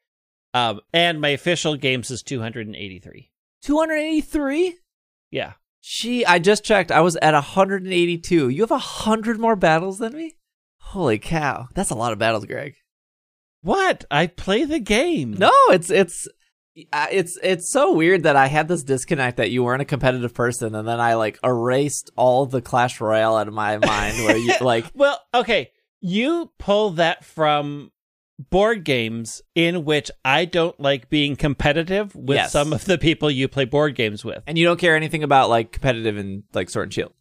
[0.54, 3.32] Um, and my official games is 283.
[3.64, 4.78] 283.
[5.32, 5.54] Yeah.
[5.82, 6.92] Gee, I just checked.
[6.92, 8.50] I was at 182.
[8.50, 10.36] You have a hundred more battles than me.
[10.80, 12.76] Holy cow, that's a lot of battles, Greg.
[13.62, 14.06] What?
[14.10, 15.36] I play the game.
[15.38, 16.28] No, it's it's
[16.76, 20.76] it's it's so weird that I had this disconnect that you weren't a competitive person,
[20.76, 24.24] and then I like erased all the Clash Royale out of my mind.
[24.24, 25.72] Where you like, Well, okay.
[26.02, 27.92] You pull that from
[28.50, 32.54] board games in which I don't like being competitive with Yes.
[32.54, 34.42] some of the people you play board games with.
[34.48, 37.12] and you don't care anything about like competitive and like Sword and Shield.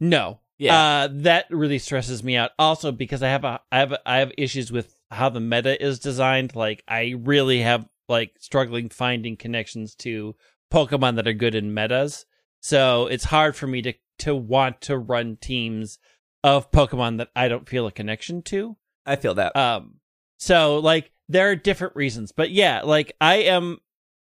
[0.00, 0.40] No.
[0.56, 0.74] Yeah.
[0.78, 2.52] Uh, that really stresses me out.
[2.58, 5.98] Also because I have a I have I have issues with how the meta is
[5.98, 6.56] designed.
[6.56, 10.34] Like I really have like struggling finding connections to
[10.72, 12.26] Pokemon that are good in metas.
[12.60, 15.98] So it's hard for me to to want to run teams
[16.42, 18.76] of Pokemon that I don't feel a connection to.
[19.06, 19.56] I feel that.
[19.56, 19.96] Um,
[20.38, 23.78] so like there are different reasons, but yeah, like I am.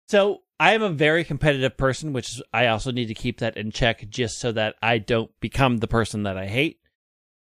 [0.09, 3.71] So I am a very competitive person, which I also need to keep that in
[3.71, 6.79] check, just so that I don't become the person that I hate.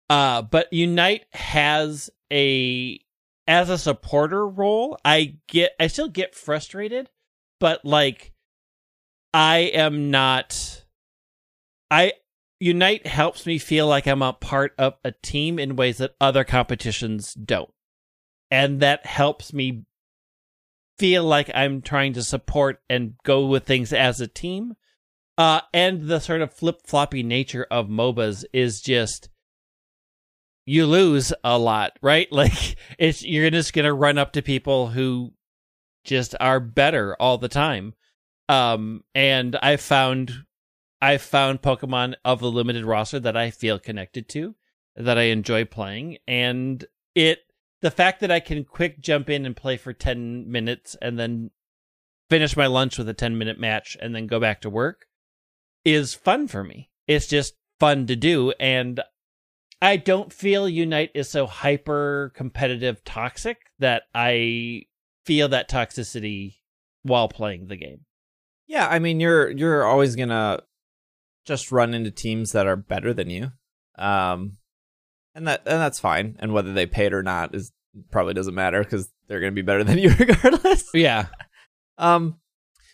[0.09, 2.99] Uh, but Unite has a
[3.47, 4.97] as a supporter role.
[5.03, 7.09] I get, I still get frustrated,
[7.59, 8.33] but like,
[9.33, 10.85] I am not.
[11.89, 12.13] I
[12.63, 16.45] Unite helps me feel like I'm a part of a team in ways that other
[16.45, 17.69] competitions don't.
[18.49, 19.83] And that helps me
[20.97, 24.75] feel like I'm trying to support and go with things as a team.
[25.37, 29.27] Uh, and the sort of flip floppy nature of MOBAs is just
[30.65, 32.27] you lose a lot, right?
[32.31, 35.33] Like it's you're just gonna run up to people who
[36.03, 37.93] just are better all the time.
[38.49, 40.45] Um, and I found
[41.01, 44.55] I found Pokemon of the limited roster that I feel connected to,
[44.95, 46.85] that I enjoy playing, and
[47.15, 47.39] it
[47.81, 51.51] the fact that I can quick jump in and play for 10 minutes and then
[52.29, 55.05] finish my lunch with a 10 minute match and then go back to work
[55.83, 56.89] is fun for me.
[57.07, 59.01] It's just fun to do and
[59.83, 64.83] I don't feel Unite is so hyper competitive toxic that I
[65.25, 66.55] feel that toxicity
[67.03, 68.01] while playing the game.
[68.67, 70.61] yeah, I mean, you're you're always gonna
[71.45, 73.51] just run into teams that are better than you,
[73.97, 74.57] um,
[75.35, 76.37] and that and that's fine.
[76.39, 77.71] And whether they pay it or not is
[78.09, 80.85] probably doesn't matter because they're gonna be better than you regardless.
[80.93, 81.27] Yeah.
[81.97, 82.39] Um,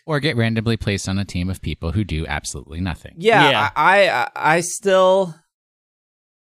[0.06, 3.14] Or get randomly placed on a team of people who do absolutely nothing.
[3.18, 3.70] Yeah, Yeah.
[3.76, 5.34] I, I I still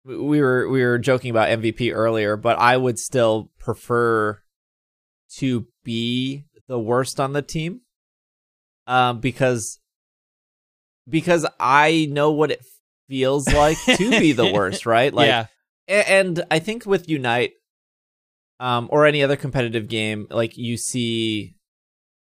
[0.05, 4.39] we were we were joking about MVP earlier, but I would still prefer
[5.37, 7.81] to be the worst on the team.
[8.87, 9.79] Um because
[11.07, 12.65] because I know what it
[13.07, 15.13] feels like to be the worst, right?
[15.13, 15.45] Like yeah.
[15.87, 17.53] and I think with Unite,
[18.61, 21.55] um, or any other competitive game, like you see,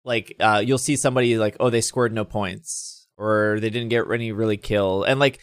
[0.04, 4.12] like uh, you'll see somebody like, oh, they scored no points, or they didn't get
[4.12, 5.40] any really kill, and like,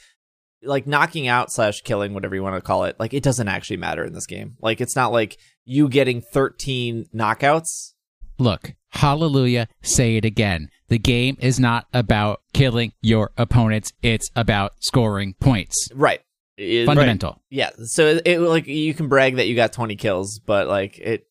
[0.62, 3.76] like knocking out slash killing, whatever you want to call it, like it doesn't actually
[3.78, 4.56] matter in this game.
[4.60, 7.92] Like it's not like you getting thirteen knockouts.
[8.38, 10.68] Look, hallelujah, say it again.
[10.88, 15.88] The game is not about killing your opponents, it's about scoring points.
[15.94, 16.20] Right.
[16.56, 17.40] It- Fundamental.
[17.50, 17.70] Yeah.
[17.84, 21.26] So it, it like you can brag that you got twenty kills, but like it,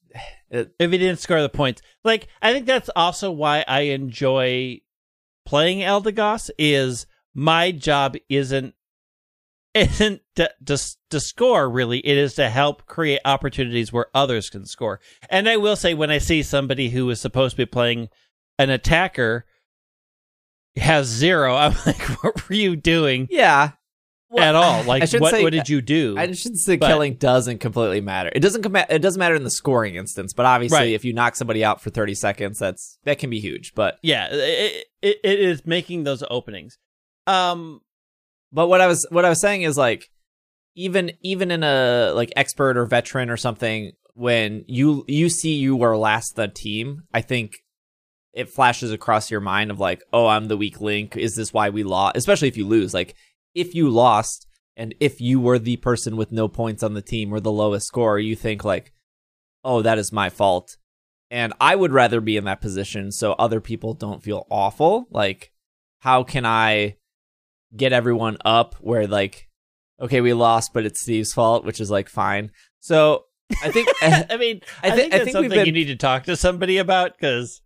[0.49, 1.81] it if he didn't score the points.
[2.03, 4.81] Like I think that's also why I enjoy
[5.45, 8.73] playing Eldegoss is my job isn't
[9.73, 10.77] isn't to, to
[11.09, 14.99] to score really it is to help create opportunities where others can score
[15.29, 18.09] and i will say when i see somebody who is supposed to be playing
[18.59, 19.45] an attacker
[20.75, 23.71] has zero i'm like what were you doing yeah.
[24.29, 27.15] Well, at all like what, say- what did you do I shouldn't say But- killing
[27.15, 28.31] doesn't completely matter.
[28.33, 30.93] It doesn't com- it doesn't matter in the scoring instance, but obviously Right.
[30.93, 33.73] if you knock somebody out for 30 seconds, that's that can be huge.
[33.75, 36.77] But yeah it, it, it is making those openings
[37.27, 37.81] um
[38.51, 40.05] but what I was what I was saying is like
[40.75, 45.75] even even in a like expert or veteran or something when you you see you
[45.75, 47.53] were last the team, I think
[48.33, 51.17] it flashes across your mind of like, "Oh, I'm the weak link.
[51.17, 52.93] Is this why we lost?" Especially if you lose.
[52.93, 53.15] Like
[53.55, 54.47] if you lost
[54.77, 57.87] and if you were the person with no points on the team or the lowest
[57.87, 58.93] score, you think like,
[59.63, 60.77] "Oh, that is my fault."
[61.29, 65.07] And I would rather be in that position so other people don't feel awful.
[65.09, 65.51] Like
[65.99, 66.97] how can I
[67.75, 69.47] get everyone up where like
[69.99, 73.23] okay we lost but it's steve's fault which is like fine so
[73.63, 75.85] i think I mean, I I, thi- think I think we've something been- you need
[75.87, 77.61] to talk to somebody about because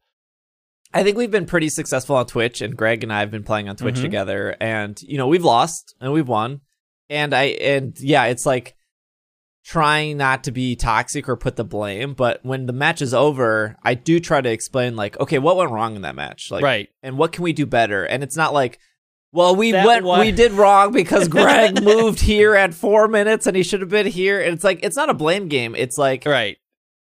[0.93, 3.43] i I think we've been pretty successful on Twitch, and Greg and I have been
[3.43, 4.01] playing on Twitch Mhm.
[4.03, 6.61] together, and you know we've lost and we've won,
[7.09, 8.75] and I and yeah, it's like
[9.65, 13.75] trying not to be toxic or put the blame, but when the match is over,
[13.83, 16.87] I do try to explain like, okay, what went wrong in that match, like, right.
[17.03, 18.79] and what can we do better, and it's not like.
[19.35, 20.05] Well, we That went.
[20.05, 24.07] We did wrong because Greg moved here at four minutes, and he should have been
[24.07, 24.39] here.
[24.41, 25.75] And it's like it's not a blame game.
[25.75, 26.57] It's like Right.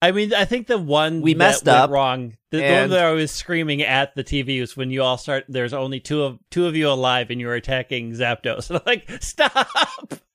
[0.02, 2.36] I mean, I think the one We that messed up, wrong.
[2.52, 5.46] The, the one that I was screaming at the TV was when you all start.
[5.48, 8.70] There's only two of two of you alive, and you're attacking Zapdos.
[8.70, 9.68] And I'm like, stop!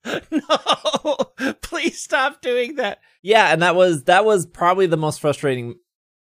[0.30, 3.00] No, please stop doing that.
[3.22, 5.74] yeah, and that was that was probably the most frustrating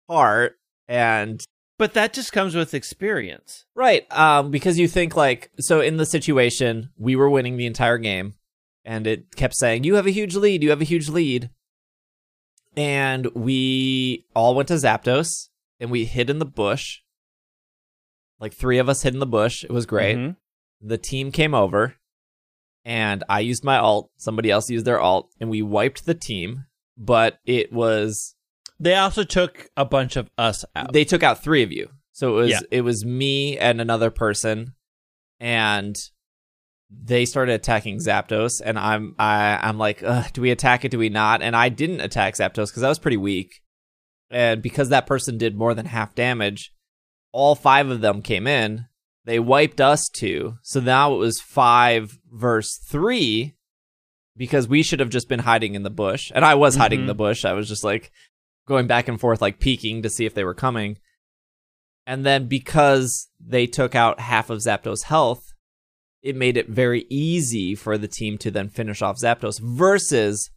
[0.09, 0.57] part.
[0.89, 1.41] And
[1.81, 3.65] But that just comes with experience.
[3.73, 4.05] Right.
[4.15, 8.35] Um, because you think like so in the situation, we were winning the entire game,
[8.85, 11.49] and it kept saying, You have a huge lead, you have a huge lead.
[12.77, 15.49] And we all went to Zapdos
[15.79, 16.99] and we hid in the bush.
[18.39, 19.63] Like three of us hid in the bush.
[19.63, 20.17] It was great.
[20.19, 20.35] Mhm.
[20.81, 21.95] The team came over
[22.85, 26.65] and I used my alt, somebody else used their alt, and we wiped the team,
[26.95, 28.35] but it was
[28.81, 30.91] They also took a bunch of us out.
[30.91, 31.89] they took out three of you.
[32.13, 32.59] So it was Yeah.
[32.71, 34.73] it was me and another person,
[35.39, 35.95] and
[36.89, 40.03] they started attacking Zapdos, and I'm I I'm like,
[40.33, 40.89] do we attack it?
[40.91, 41.41] Do we not?
[41.41, 43.61] And I didn't attack Zapdos because I was pretty weak,
[44.29, 46.73] and because that person did more than half damage,
[47.31, 48.85] all five of them came in.
[49.25, 53.55] They wiped us two, so now it was five verse three.
[54.37, 57.05] Because we should have just been hiding in the bush, and I was hiding in
[57.05, 57.09] Mhm.
[57.09, 57.43] the bush.
[57.43, 58.11] I was just like
[58.71, 60.97] going back and forth, like peeking to see if they were coming.
[62.07, 65.53] And then because they took out half of Zapdos' health,
[66.23, 70.49] it made it very easy for the team to then finish off Zapdos versus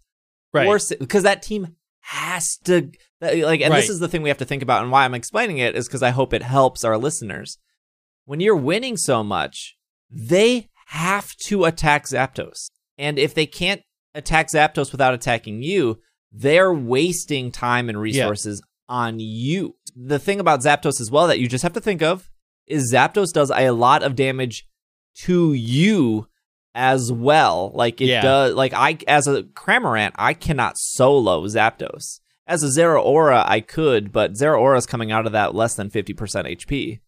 [0.52, 0.80] right.
[0.98, 2.90] because that team has to
[3.22, 5.14] uh, like and this is the thing we have to think about and why I'm
[5.14, 7.58] explaining it is because I hope it helps our listeners.
[8.26, 9.76] When you're winning so much,
[10.10, 12.70] they have to attack Zapdos.
[12.98, 13.82] And if they can't
[14.14, 16.00] attack Zapdos without attacking you,
[16.34, 19.76] they're wasting time and resources on you.
[19.96, 22.28] The thing about Zapdos as well that you just have to think of
[22.66, 24.66] is Zapdos does a lot of damage
[25.22, 26.26] to you
[26.74, 27.70] as well.
[27.74, 28.20] Like it Yeah.
[28.22, 32.20] does like I as a Cramorant, I cannot solo Zapdos.
[32.46, 36.46] As a Zeraora, I could, but Zeraora is coming out of that less than 50%
[36.46, 37.00] HP.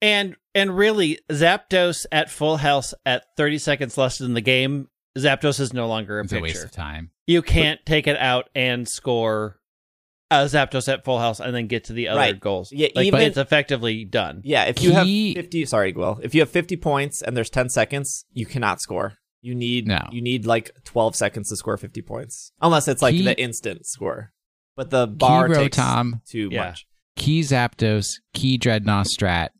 [0.00, 5.60] And and really, Zapdos at full health at 30 seconds less than the game, Zapdos
[5.60, 6.66] is no longer a It's a waste picture.
[6.66, 7.10] of time.
[7.26, 9.58] You can't take it out and score
[10.30, 12.40] uh, Zapdos at full health and then get to the other Right.
[12.40, 12.72] goals.
[12.72, 14.40] Yeah, like, even- it's effectively done.
[14.44, 16.18] Yeah, if you have 50 sorry, Will.
[16.22, 19.18] If you have 50 points and there's 10 seconds, you cannot score.
[19.42, 20.00] You need No.
[20.10, 22.52] you need like 12 seconds to score 50 points.
[22.62, 24.32] Unless it's like Key- the instant score.
[24.74, 26.68] But the bar Key takes Rotom, too Yeah.
[26.68, 26.86] much.
[27.16, 29.50] Key Zapdos, Key Dreadnought Strat.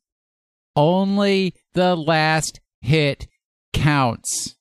[0.74, 3.28] Only the last hit
[3.74, 4.56] counts.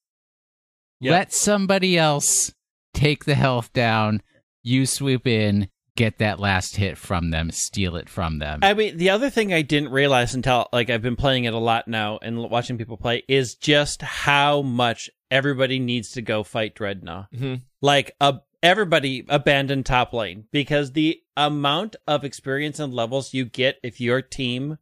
[1.02, 1.12] Yep.
[1.12, 2.54] Let somebody else
[2.94, 4.22] take the health down.
[4.64, 8.60] You swoop in, get that last hit from them, steal it from them.
[8.62, 11.58] I mean, the other thing I didn't realize until like I've been playing it a
[11.60, 16.76] lot now and watching people play is just how much everybody needs to go fight
[16.76, 17.32] Dreadnought.
[17.34, 17.62] Mhm.
[17.82, 23.80] Like uh, everybody abandon top lane because the amount of experience and levels you get
[23.82, 24.78] if your team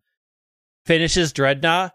[0.86, 1.94] finishes Dreadnought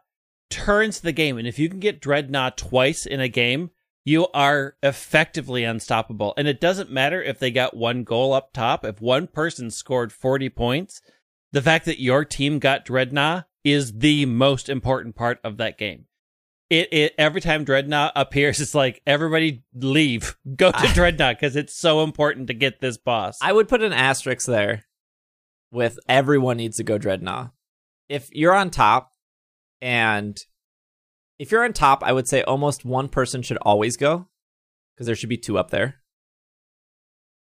[0.51, 1.37] turns the game.
[1.37, 3.71] And if you can get Dreadnought twice in a game,
[4.05, 6.35] you are effectively unstoppable.
[6.37, 8.85] And it doesn't matter if they got one goal up top.
[8.85, 11.01] If one person scored 40 points,
[11.53, 16.05] the fact that your team got Dreadnought is the most important part of that game.
[16.69, 21.75] It, it every time Dreadnought appears, it's like everybody leave, go to Dreadnought because it's
[21.75, 23.39] so important to get this boss.
[23.41, 24.85] I would put an asterisk there
[25.71, 27.53] with everyone needs to go Dreadnought.
[28.09, 29.13] If you're on top
[29.81, 30.39] and
[31.39, 34.29] if you're on top, I would say almost one person should always go
[34.95, 35.97] because there should be two up there.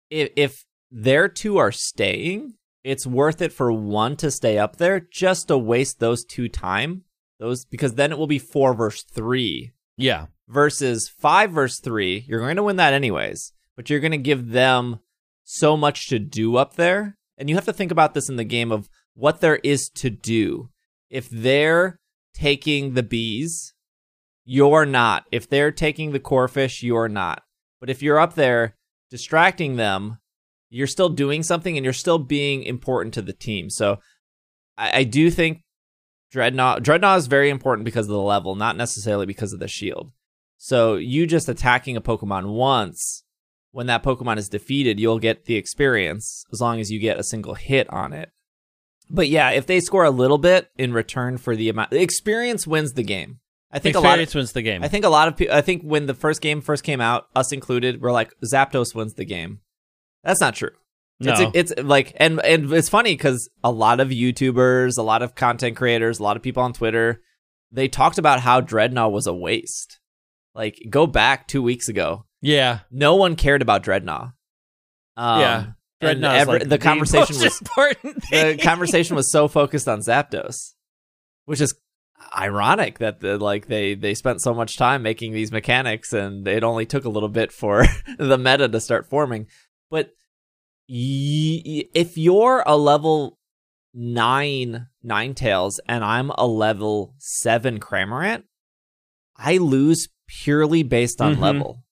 [0.09, 4.99] If if their two are staying, it's worth it for one to stay up there
[4.99, 7.03] just to waste those two time.
[7.39, 9.71] Those because then it will be 4 versus 3
[10.01, 14.17] yeah, versus 5 versus 3, you're going to win that anyways, but you're going to
[14.17, 14.99] give them
[15.43, 17.17] so much to do up there.
[17.37, 20.09] And you have to think about this in the game of what there is to
[20.09, 20.69] do.
[21.09, 21.99] If they're
[22.33, 23.73] taking the bees,
[24.45, 25.25] you're not.
[25.31, 27.43] If they're taking the Corphish, you're not.
[27.79, 28.75] But if you're up there
[29.09, 30.19] distracting them,
[30.69, 33.69] you're still doing something and you're still being important to the team.
[33.69, 33.99] So
[34.77, 35.61] I, I do think
[36.31, 40.11] Dreadnought Dreadnought is very important because of the level, not necessarily because of the shield.
[40.57, 43.23] So you just attacking a Pokemon once,
[43.71, 47.23] when that Pokemon is defeated, you'll get the experience as long as you get a
[47.23, 48.31] single hit on it.
[49.13, 52.93] But yeah, if they score a little bit in return for the amount, experience wins
[52.93, 53.39] the game.
[53.71, 54.05] I think a lot.
[54.05, 54.83] Of, Experience wins the game.
[54.83, 55.55] I think a lot of people.
[55.55, 59.13] I think when the first game first came out, us included, we're like Zapdos wins
[59.13, 59.59] the game.
[60.23, 60.71] That's not true.
[61.19, 61.51] no.
[61.53, 65.35] It's, it's like, and and it's funny because a lot of YouTubers, a lot of
[65.35, 67.21] content creators, a lot of people on Twitter,
[67.71, 69.99] they talked about how Dreadnought was a waste.
[70.53, 72.79] Like, go back two weeks ago, yeah.
[72.91, 74.33] no one cared about Dreadnought.
[75.15, 75.65] Um, Yeah.
[76.01, 78.23] Dreadnought is like the conversation most was important.
[78.31, 80.73] the conversation was so focused on Zapdos,
[81.45, 81.73] which is
[82.37, 86.63] ironic that the, like they they spent so much time making these mechanics and it
[86.63, 87.85] only took a little bit for
[88.17, 89.47] the meta to start forming.
[89.89, 90.07] But
[90.87, 93.37] y- if you're a level
[93.93, 98.43] nine Ninetales and I'm a level seven Cramorant,
[99.37, 101.39] I lose purely based on Mhm.
[101.39, 101.83] level.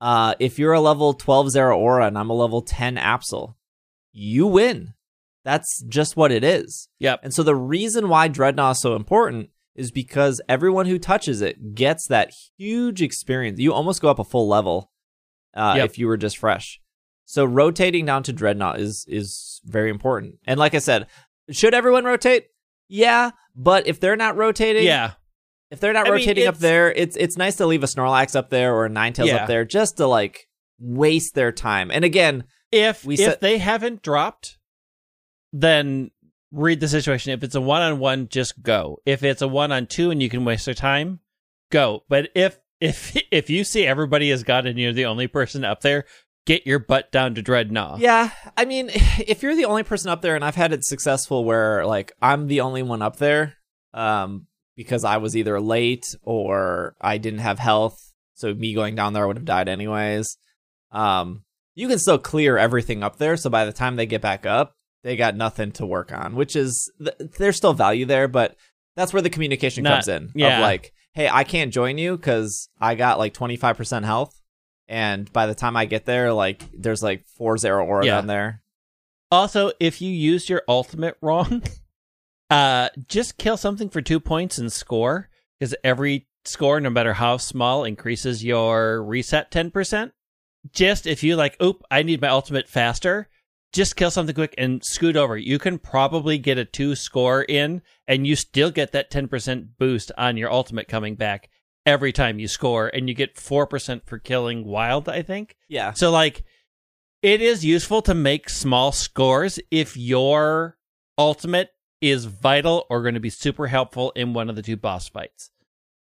[0.00, 3.54] Uh, if you're a level 12 Zeraora and I'm a level 10 Absol,
[4.12, 4.94] you win.
[5.44, 6.88] That's just what it is.
[7.00, 7.20] Yep.
[7.22, 11.74] And so the reason why Dreadnought is so important is because everyone who touches it
[11.74, 13.58] gets that huge experience.
[13.58, 14.90] You almost go up a full level
[15.54, 15.86] uh, Yep.
[15.90, 16.80] if you were just fresh.
[17.24, 20.36] So rotating down to Dreadnought is is very important.
[20.46, 21.06] And like I said,
[21.50, 22.46] should everyone rotate?
[22.88, 25.12] Yeah, but if they're not rotating, Yeah.
[25.70, 28.34] If they're not I mean, rotating up there, it's it's nice to leave a Snorlax
[28.36, 29.36] up there or a Ninetales Yeah.
[29.36, 30.46] up there just to like
[30.78, 31.90] waste their time.
[31.90, 34.58] And again, If We if they haven't dropped,
[35.52, 36.10] then
[36.52, 37.32] read the situation.
[37.32, 38.98] If it's a one on one, just go.
[39.06, 41.20] If it's a one on two and you can waste their time,
[41.70, 42.04] go.
[42.08, 45.80] But if if if you see everybody has got and you're the only person up
[45.80, 46.04] there,
[46.46, 48.00] get your butt down to Dreadnought.
[48.00, 51.44] Yeah, I mean, if you're the only person up there, and I've had it successful
[51.44, 53.54] where like I'm the only one up there,
[53.94, 54.46] um,
[54.78, 59.26] because I was either late or I didn't have health, so me going down there
[59.26, 60.38] would have died anyways.
[60.92, 61.42] Um,
[61.74, 64.76] you can still clear everything up there, so by the time they get back up,
[65.02, 68.56] they got nothing to work on, which is th- there's still value there, but
[68.96, 70.30] that's where the communication Not- comes in.
[70.34, 70.58] yeah.
[70.58, 74.34] Of like, hey, I can't join you because I got like 25% health.
[74.88, 78.14] And by the time I get there, like there's like four Zeraora Yeah.
[78.16, 78.62] down there.
[79.30, 81.62] Also, if you use your ultimate wrong,
[82.50, 87.36] uh, just kill something for two points and score because every score, no matter how
[87.36, 90.12] small, increases your reset ten percent.
[90.72, 93.28] Just if you like, oop, I need my ultimate faster.
[93.72, 95.36] Just kill something quick and scoot over.
[95.36, 99.76] You can probably get a two score in, and you still get that ten percent
[99.78, 101.50] boost on your ultimate coming back
[101.84, 105.08] every time you score, and you get four percent for killing wild.
[105.08, 105.54] I think.
[105.68, 105.92] Yeah.
[105.92, 106.44] So like
[107.22, 110.78] it is useful to make small scores if your
[111.18, 111.70] ultimate
[112.00, 115.50] is vital or going to be super helpful in one of the two boss fights.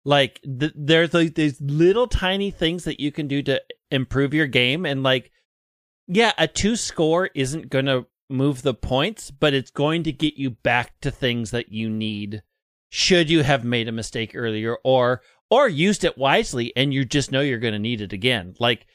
[0.04, 3.60] Like th- there's like these little tiny things that you can do to
[3.90, 5.30] improve your game and like
[6.12, 10.34] yeah, a 2 score isn't going to move the points, but it's going to get
[10.34, 12.42] you back to things that you need
[12.90, 17.32] should you have made a mistake earlier or or used it wisely and you just
[17.32, 18.54] know you're going to need it again.
[18.58, 18.86] Like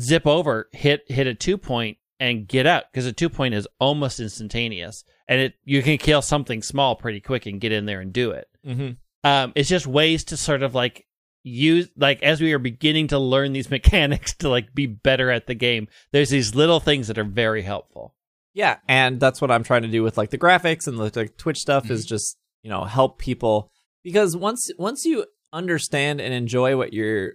[0.00, 3.66] zip over, hit hit a two point, and get out because a two point is
[3.80, 8.00] almost instantaneous, and it you can kill something small pretty quick and get in there
[8.00, 8.46] and do it.
[8.64, 8.90] Mm-hmm.
[9.28, 11.04] Um, it's just ways to sort of like
[11.42, 15.48] use like as we are beginning to learn these mechanics to like be better at
[15.48, 15.88] the game.
[16.12, 18.14] There's these little things that are very helpful.
[18.54, 21.36] Yeah, and that's what I'm trying to do with like the graphics and the like,
[21.36, 23.68] Twitch stuff is just you know help people
[24.04, 27.32] because once once you understand and enjoy what you're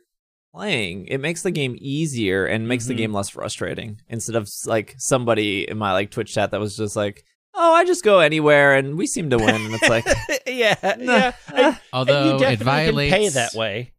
[0.57, 2.97] playing, it makes the game easier and makes the Mhm.
[2.97, 4.01] game less frustrating.
[4.09, 7.23] Instead of like somebody in my like Twitch chat that was just like,
[7.53, 10.05] "Oh, I just go anywhere and we seem to win," and it's like,
[10.47, 11.31] yeah, Nah, yeah.
[11.53, 13.93] And- and Although you definitely it violates pay that way.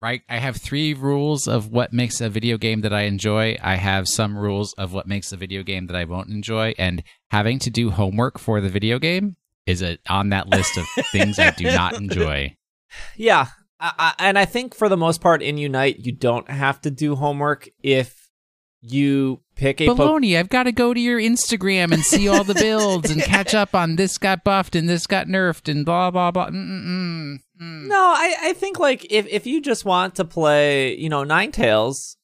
[0.00, 0.22] right?
[0.28, 3.56] I have three rules of what makes a video game that I enjoy.
[3.62, 7.02] I have some rules of what makes a video game that I won't enjoy, and
[7.30, 9.36] having to do homework for the video game
[9.66, 12.56] is a, on that list of things I do not enjoy.
[13.16, 13.46] Yeah,
[13.82, 17.16] I, and I think for the most part in Unite, you don't have to do
[17.16, 18.30] homework if
[18.80, 19.86] you pick a.
[19.86, 23.54] Baloney, I've got to go to your Instagram and see all the builds and catch
[23.54, 26.48] up on this got buffed and this got nerfed and blah blah blah.
[26.48, 27.38] Mm-mm-mm.
[27.60, 27.86] Mm.
[27.86, 32.16] No, I, I think like if, if you just want to play, you know, Ninetales,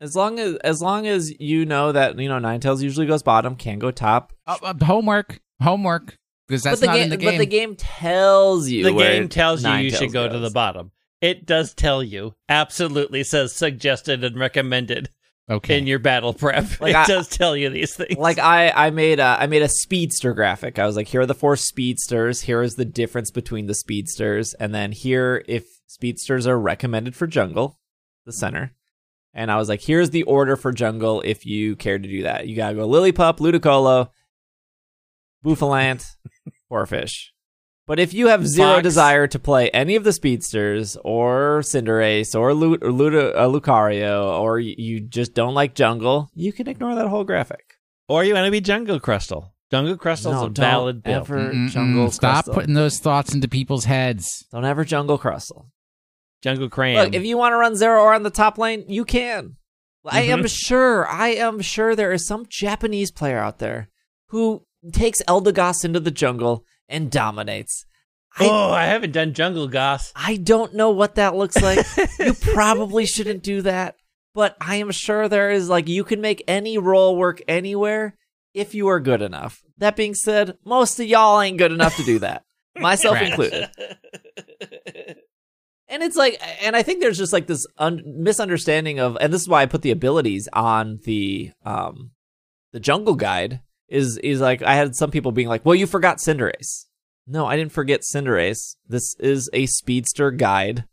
[0.00, 3.56] as long as as long as you know that you know Ninetales usually goes bottom,
[3.56, 4.32] can go top.
[4.46, 6.18] Uh, uh, homework, homework,
[6.52, 7.30] because that's but the not game, in the game.
[7.30, 8.84] but the game tells you.
[8.84, 10.90] the where game tells you you should go to the bottom.
[11.22, 12.34] It does tell you.
[12.46, 15.08] Absolutely says suggested and recommended
[15.48, 16.78] okay, in your battle prep.
[16.78, 18.18] Like it I- does tell you these things.
[18.18, 20.78] Like I, I made a I made a speedster graphic.
[20.78, 22.42] I was like, here are the four speedsters.
[22.42, 27.26] Here is the difference between the speedsters, and then here if speedsters are recommended for
[27.26, 27.78] jungle,
[28.26, 28.72] the center.
[29.32, 32.46] And I was like, here's the order for jungle if you care to do that.
[32.46, 34.10] You gotta go Lillipup, Ludicolo,
[35.44, 36.04] Bouffalant,
[36.70, 37.10] Corphish.
[37.84, 38.84] But if you have zero Fox.
[38.84, 44.38] desire to play any of the speedsters or Cinderace or, Lu- or Luda- uh, Lucario
[44.40, 47.74] or you just don't like jungle, you can ignore that whole graphic.
[48.08, 49.50] Or you want to be Jungle Crustle.
[49.72, 51.22] Jungle Crustle's No, a valid don't build.
[51.40, 51.70] ever Mm-mm-mm.
[51.70, 52.54] jungle Stop Crustle.
[52.54, 54.46] putting those thoughts into people's heads.
[54.52, 55.66] Don't ever jungle Crustle.
[56.40, 56.96] Jungle Crane.
[56.96, 59.56] Look, if you want to run Zeraora on the top lane, you can.
[60.06, 63.88] I am sure, I am sure there is some Japanese player out there
[64.28, 67.84] who takes Eldegoss into the jungle and dominates.
[68.38, 70.10] I, oh, I haven't done Jungle Goss.
[70.16, 71.84] I don't know what that looks like.
[72.18, 73.96] you probably shouldn't do that,
[74.34, 78.16] but I am sure there is like you can make any role work anywhere
[78.54, 79.62] if you are good enough.
[79.78, 82.44] That being said, most of y'all ain't good enough to do that,
[82.78, 83.68] myself included.
[85.88, 89.42] And it's like, and I think there's just like this un- misunderstanding of, and this
[89.42, 92.12] is why I put the abilities on the um
[92.72, 93.60] the jungle guide.
[93.92, 96.86] Is is like I had some people being like, well, you forgot Cinderace.
[97.26, 98.76] No, I didn't forget Cinderace.
[98.88, 100.84] This is a speedster guide.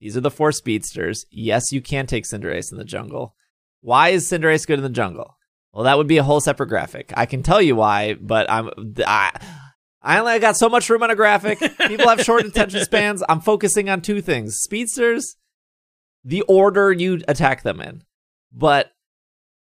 [0.00, 1.24] These are the four speedsters.
[1.30, 3.36] Yes, you can take Cinderace in the jungle.
[3.80, 5.36] Why is Cinderace good in the jungle?
[5.72, 7.12] Well, that would be a whole separate graphic.
[7.16, 8.70] I can tell you why, but I'm
[9.06, 9.38] I,
[10.02, 11.60] I only got so much room on a graphic.
[11.86, 13.22] People have short attention spans.
[13.28, 15.36] I'm focusing on two things: speedsters,
[16.24, 18.02] the order you attack them in.
[18.52, 18.90] But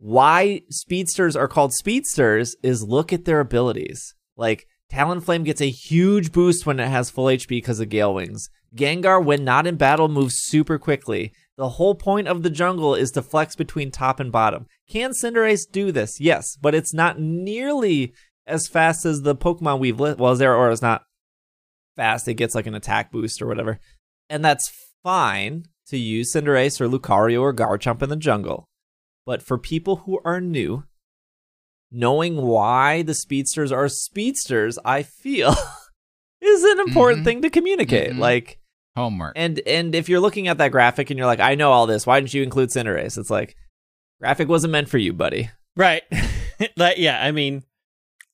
[0.02, 4.15] why speedsters are called speedsters is look at their abilities.
[4.36, 8.49] Like Talonflame gets a huge boost when it has full HP because of Gale Wings.
[8.76, 11.34] Gengar, when not in battle, moves super quickly.
[11.56, 14.65] The whole point of the jungle is to flex between top and bottom.
[14.90, 16.19] Can Cinderace do this?
[16.19, 18.11] Yes, but it's not nearly
[18.48, 20.18] as fast as the Pokemon we've lit.
[20.18, 21.03] Well, Zeraora is not
[21.95, 22.28] fast.
[22.28, 23.80] It gets like an attack boost or whatever.
[24.32, 24.72] And that's
[25.03, 28.65] fine to use Cinderace or Lucario or Garchomp in the jungle.
[29.26, 30.84] But for people who are new,
[31.91, 35.53] knowing why the speedsters are speedsters, I feel
[36.41, 37.26] is an important Mhm.
[37.26, 38.11] thing to communicate.
[38.11, 38.19] Mhm.
[38.19, 38.60] Like
[38.95, 39.34] Homework.
[39.35, 42.06] and and if you're looking at that graphic and you're like, I know all this,
[42.07, 43.18] why didn't you include Cinderace?
[43.18, 43.56] It's like
[44.19, 45.49] graphic wasn't meant for you, buddy.
[45.76, 46.03] Right.
[46.77, 47.64] like, yeah, I mean,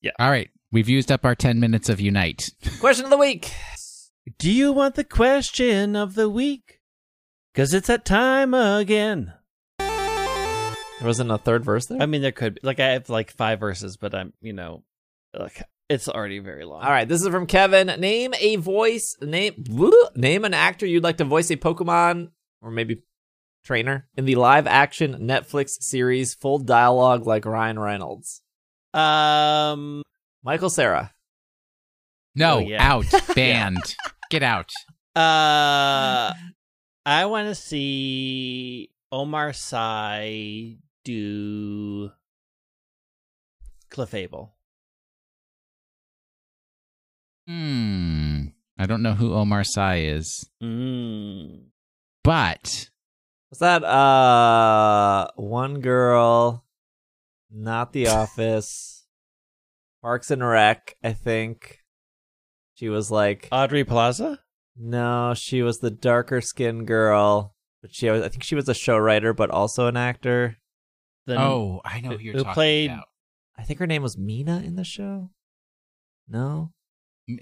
[0.01, 0.11] yeah.
[0.19, 0.49] All right.
[0.71, 2.49] We've used up our 10 minutes of Unite.
[2.79, 3.51] Question of the week.
[4.37, 6.81] do you want the question of the week?
[7.53, 9.33] Because it's that time again.
[10.99, 12.01] There wasn't a third verse there.
[12.01, 12.61] I mean, there could be.
[12.63, 14.83] Like, I have like five verses, but I'm, you know,
[15.37, 16.83] like, it's already very long.
[16.83, 17.87] All right, this is from Kevin.
[17.99, 19.15] Name a voice.
[19.21, 19.63] Name
[20.15, 23.03] name an actor you'd like to voice a Pokemon or maybe
[23.63, 28.41] trainer in the live action Netflix series, full dialogue like Ryan Reynolds.
[28.93, 30.01] Um,
[30.43, 31.13] Michael Cera.
[32.35, 32.81] No, Oh, yeah.
[32.93, 33.05] out.
[33.35, 33.95] Banned.
[34.29, 34.71] Get out.
[35.15, 36.33] uh,
[37.05, 40.77] I want to see Omar Sy
[41.07, 42.11] do
[43.89, 44.51] Clefable.
[47.47, 48.47] Hmm.
[48.77, 51.67] I don't know who Omar Sy is, Mm.
[52.23, 52.89] but
[53.49, 56.65] Was that uh one girl,
[57.49, 59.07] not The Office,
[60.01, 60.95] Parks and Rec?
[61.03, 61.79] I think
[62.75, 64.39] she was like Aubrey Plaza.
[64.75, 68.73] no, she was the darker skinned girl, but she was, I think she was a
[68.75, 70.57] show writer, but also an actor.
[71.27, 73.05] Then oh, I know who you're who talking played- about.
[73.59, 75.31] I think her name was Mina in the show.
[76.27, 76.71] No.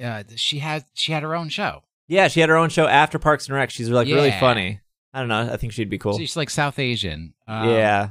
[0.01, 1.83] Uh, she had she had her own show.
[2.07, 3.69] Yeah, she had her own show after Parks and Rec.
[3.69, 4.81] She's like really funny.
[5.13, 5.51] I don't know.
[5.51, 6.17] I think she'd be cool.
[6.17, 7.33] She's like South Asian.
[7.47, 8.09] Um, yeah.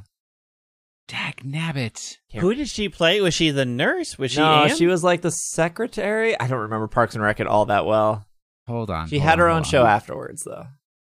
[1.09, 2.17] Dag nabbit.
[2.35, 3.21] Who did she play?
[3.21, 4.19] Was she the nurse?
[4.19, 4.41] Was she?
[4.41, 4.77] no, Anne?
[4.77, 6.39] she was like the secretary.
[6.39, 8.27] I don't remember Parks and Rec at all that well.
[8.67, 9.09] Hold on.
[9.09, 10.67] She hold had her own hold show afterwards, though.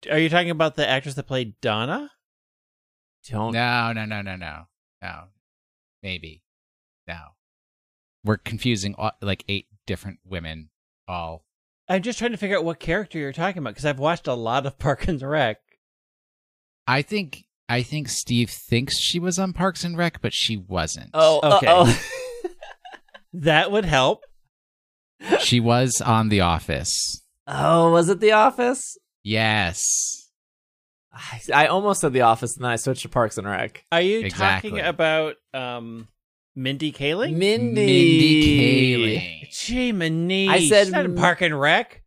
[0.09, 2.09] Are you talking about the actress that played Donna?
[3.29, 3.53] Don't.
[3.53, 4.65] No, no, no, no, no,
[5.01, 5.23] no.
[6.03, 6.43] Maybe.
[7.07, 7.17] No.
[8.23, 10.69] We're confusing all, like eight different women.
[11.07, 11.45] All.
[11.87, 14.33] I'm just trying to figure out what character you're talking about because I've watched a
[14.33, 15.57] lot of Park and Rec.
[16.87, 17.43] I think.
[17.67, 21.09] I think Steve thinks she was on Parks and Rec, but she wasn't.
[21.15, 21.71] Oh, Okay.
[21.71, 21.95] okay.
[23.33, 24.23] That would help.
[25.39, 27.21] She was on The Office.
[27.47, 28.97] oh, was it The Office?
[29.23, 30.24] Yes.
[31.15, 33.85] I, I almost said The Office, and then I switched to Parks and Rec.
[33.91, 34.71] Are you Exactly.
[34.71, 36.07] talking about um,
[36.55, 37.37] Mindy Kaling?
[37.37, 37.75] Mindy.
[37.75, 39.51] Mindy Kaling.
[39.51, 40.49] Gee, Minnie.
[40.49, 42.01] I said She's m- Park and Rec.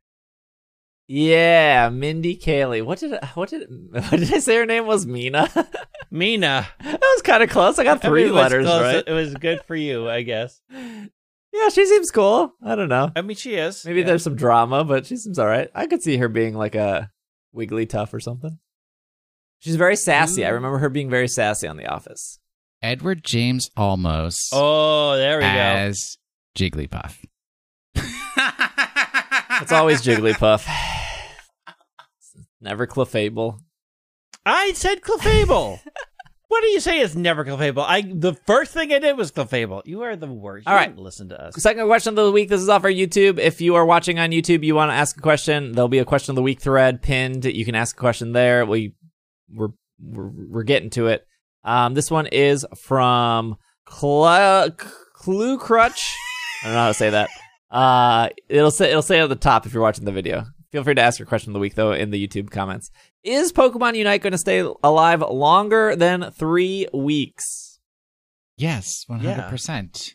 [1.06, 2.84] Yeah, Mindy Kaling.
[2.84, 5.06] What did I, what did what did I say her name was?
[5.06, 5.48] Mina.
[6.10, 6.68] Mina.
[6.84, 7.78] That was kind of close.
[7.78, 8.82] I got I mean, three letters close.
[8.82, 9.04] right.
[9.06, 10.60] It was good for you, I guess.
[11.50, 12.52] Yeah, she seems cool.
[12.62, 13.10] I don't know.
[13.16, 13.82] I mean, she is.
[13.86, 14.06] Maybe yeah.
[14.06, 15.70] there's some drama, but she seems all right.
[15.74, 17.10] I could see her being like a
[17.56, 18.58] Wigglytuff or something.
[19.60, 20.44] She's very sassy.
[20.44, 22.38] I remember her being very sassy on The Office.
[22.80, 25.48] Edward James Olmos Oh, there we go.
[25.48, 26.16] as
[26.56, 27.16] Jigglypuff.
[29.60, 30.64] It's always Jigglypuff.
[32.60, 33.58] Never Clefable.
[34.46, 35.80] I said Clefable.
[36.48, 37.84] what do you say is never Clefable?
[37.86, 39.82] I the first thing I did was Clefable.
[39.84, 40.66] You are the worst.
[40.66, 40.96] You All right.
[40.96, 41.54] listen to us.
[41.60, 42.48] Second question of the week.
[42.48, 43.38] This is off our YouTube.
[43.40, 46.04] If you are watching on YouTube, you want to ask a question, there'll be a
[46.04, 47.44] question of the week thread pinned.
[47.44, 48.64] You can ask a question there.
[48.64, 48.94] We
[49.52, 49.68] we're
[50.00, 51.26] we're, we're getting to it.
[51.64, 54.70] Um, this one is from Cla-
[55.14, 56.14] Clue Crutch.
[56.62, 57.30] I don't know how to say that.
[57.70, 60.46] Uh, it'll say it'll say at the top if you're watching the video.
[60.72, 62.90] Feel free to ask your question of the week though in the YouTube comments.
[63.24, 67.78] Is Pokemon Unite going to stay alive longer than three weeks?
[68.56, 70.14] Yes, hundred percent.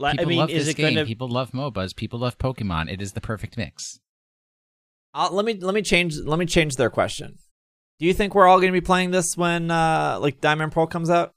[0.00, 0.94] People I mean, love is this it game.
[0.94, 1.04] going to?
[1.06, 1.94] People love MOBAs.
[1.94, 2.90] People love Pokemon.
[2.92, 4.00] It is the perfect mix.
[5.14, 7.36] Uh, let me let me change let me change their question.
[8.02, 10.72] Do you think we're all going to be playing this when uh like Diamond and
[10.72, 11.34] Pearl comes out?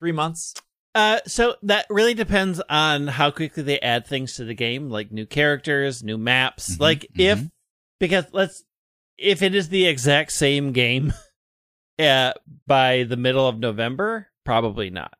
[0.00, 0.52] Three months.
[0.94, 5.10] Uh, so that really depends on how quickly they add things to the game, like
[5.10, 6.76] new characters, new maps.
[6.76, 7.50] Mhm, like if mhm.
[7.98, 8.62] because let's
[9.16, 11.14] if it is the exact same game,
[11.98, 12.34] uh,
[12.66, 15.14] by the middle of November, probably not.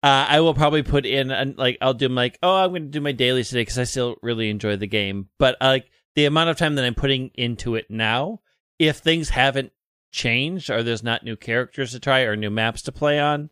[0.00, 2.88] Uh, I will probably put in an, like I'll do like oh I'm going to
[2.88, 6.26] do my dailies today because I still really enjoy the game, but uh, like the
[6.26, 8.42] amount of time that I'm putting into it now,
[8.78, 9.72] if things haven't
[10.10, 13.50] changed or there's not new characters to try or new maps to play on,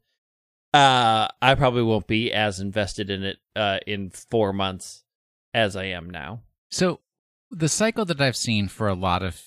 [0.73, 5.05] uh, I probably won't be as invested in it uh, in four months
[5.53, 6.43] as I am now.
[6.71, 7.01] So
[7.51, 9.41] the cycle that I've seen for a lot of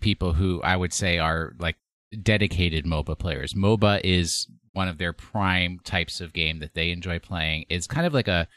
[0.00, 1.76] people who I would say are like
[2.22, 3.54] dedicated MOBA players.
[3.54, 7.64] MOBA is one of their prime types of game that they enjoy playing.
[7.68, 8.48] It's kind of like a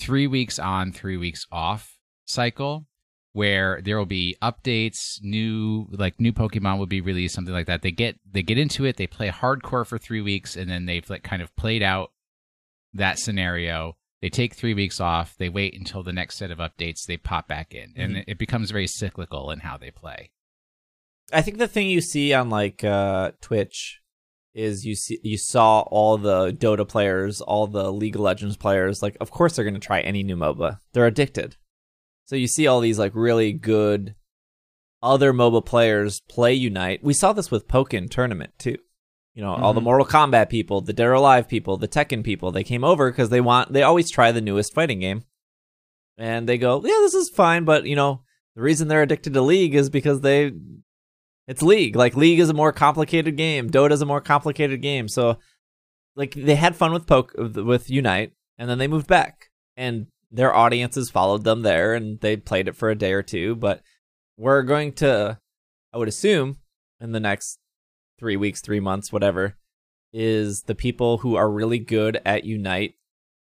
[0.00, 2.86] 3 weeks on, 3 weeks off cycle
[3.32, 7.82] where there will be updates, new like new Pokemon will be released, something like that.
[7.82, 11.08] They get they get into it, they play hardcore for 3 weeks and then they've
[11.08, 12.12] like kind of played out
[12.94, 17.06] that scenario they take three weeks off they wait until the next set of updates
[17.06, 20.30] they pop back in and it becomes very cyclical in how they play
[21.32, 24.02] I think the thing you see on like uh Twitch
[24.54, 29.02] is you see you saw all the Dota players, all the League of Legends players,
[29.02, 30.78] like of course they're going to try any new MOBA.
[30.92, 31.56] They're addicted.
[32.32, 34.14] So you see all these like really good
[35.02, 37.04] other MOBA players play Unite.
[37.04, 38.78] We saw this with Pokken tournament too.
[39.34, 39.84] You know, all the Mhm.
[39.84, 43.28] Mortal Kombat people, the Dead or Alive people, the Tekken people, they came over because
[43.28, 45.24] they want they always try the newest fighting game.
[46.16, 48.22] And they go, Yeah, this is fine, but you know,
[48.56, 50.52] the reason they're addicted to League is because they
[51.46, 51.96] it's League.
[51.96, 53.68] Like League is a more complicated game.
[53.68, 55.06] Dota is a more complicated game.
[55.06, 55.36] So
[56.16, 60.54] like they had fun with poke with Unite and then they moved back and their
[60.54, 63.82] audiences followed them there and they played it for a day or two, but
[64.36, 65.38] we're going to
[65.92, 66.56] I would assume
[67.00, 67.58] in the next
[68.18, 69.56] 3 weeks, 3 months, whatever,
[70.12, 72.94] is the people who are really good at Unite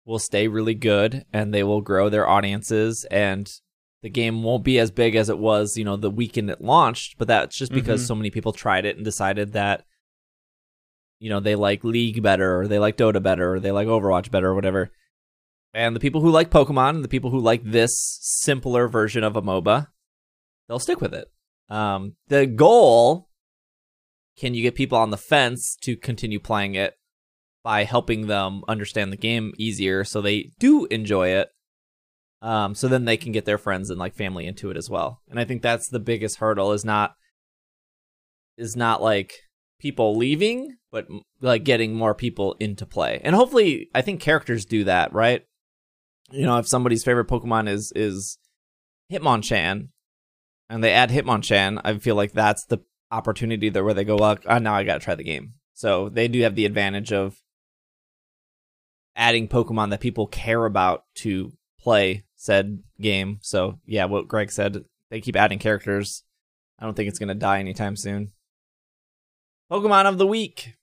[0.06, 3.52] will stay really good and they will grow their audiences and
[4.02, 7.18] the game won't be as big as it was, you know, the weekend it launched,
[7.18, 8.06] but that's just because Mhm.
[8.06, 9.84] so many people tried it and decided that
[11.20, 14.30] you know, they like League better or they like Dota better or they like Overwatch
[14.30, 14.92] better or whatever.
[15.74, 19.36] And the people who like Pokemon and the people who like this simpler version of
[19.36, 19.88] a MOBA,
[20.66, 21.30] they'll stick with it.
[21.68, 23.28] Um, the goal
[24.38, 26.94] can you get people on the fence to continue playing it
[27.64, 31.48] by helping them understand the game easier so they do enjoy it?
[32.40, 35.22] Um, so then they can get their friends and like family into it as well.
[35.28, 37.14] And i think that's the biggest hurdle is not
[38.56, 39.34] is not like
[39.80, 41.06] people leaving but
[41.40, 43.20] like getting more people into play.
[43.24, 45.42] And hopefully i think characters do that right
[46.30, 48.38] you know if somebody's favorite pokemon is is
[49.10, 49.88] hitmonchan
[50.68, 52.78] and they add hitmonchan i feel like that's the
[53.10, 55.54] opportunity there where they go well uh, now i gotta try the game.
[55.74, 57.36] So they do have the advantage of
[59.16, 63.38] adding pokemon that people care about to play said game.
[63.42, 66.24] So yeah what greg said they keep adding characters.
[66.78, 68.32] I don't think it's gonna die anytime soon.
[69.70, 70.74] Pokemon of the week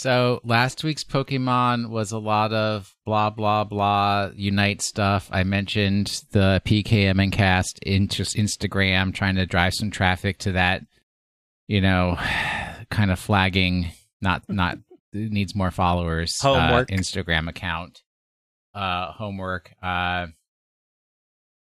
[0.00, 5.28] so last week's pokemon was a lot of blah blah blah unite stuff.
[5.30, 10.82] I mentioned the PKMNcast in just instagram trying to drive some traffic to that
[11.68, 12.16] you know
[12.90, 14.78] kind of flagging not not
[15.12, 16.88] it needs more followers uh, Homework.
[16.88, 18.00] instagram account.
[18.74, 19.70] Uh homework.
[19.82, 20.28] Uh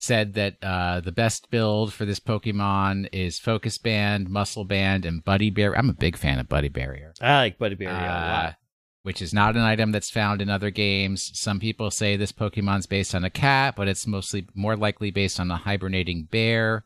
[0.01, 5.23] said that uh the best build for this pokemon is focus band muscle band and
[5.23, 8.55] buddy barrier i'm a big fan of buddy barrier I like Buddy a uh, lot.
[9.03, 11.31] which is not an item that's found in other games.
[11.33, 15.39] Some people say this Pokemon's based on a cat, but it's mostly more likely based
[15.39, 16.83] on a hibernating bear.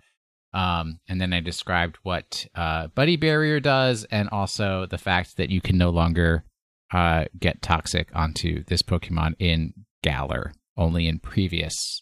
[0.53, 5.49] Um, and then I described what uh, Buddy Barrier does, and also the fact that
[5.49, 6.45] you can no longer
[6.93, 10.53] uh, get toxic onto this Pokemon in Galar.
[10.77, 12.01] Only in previous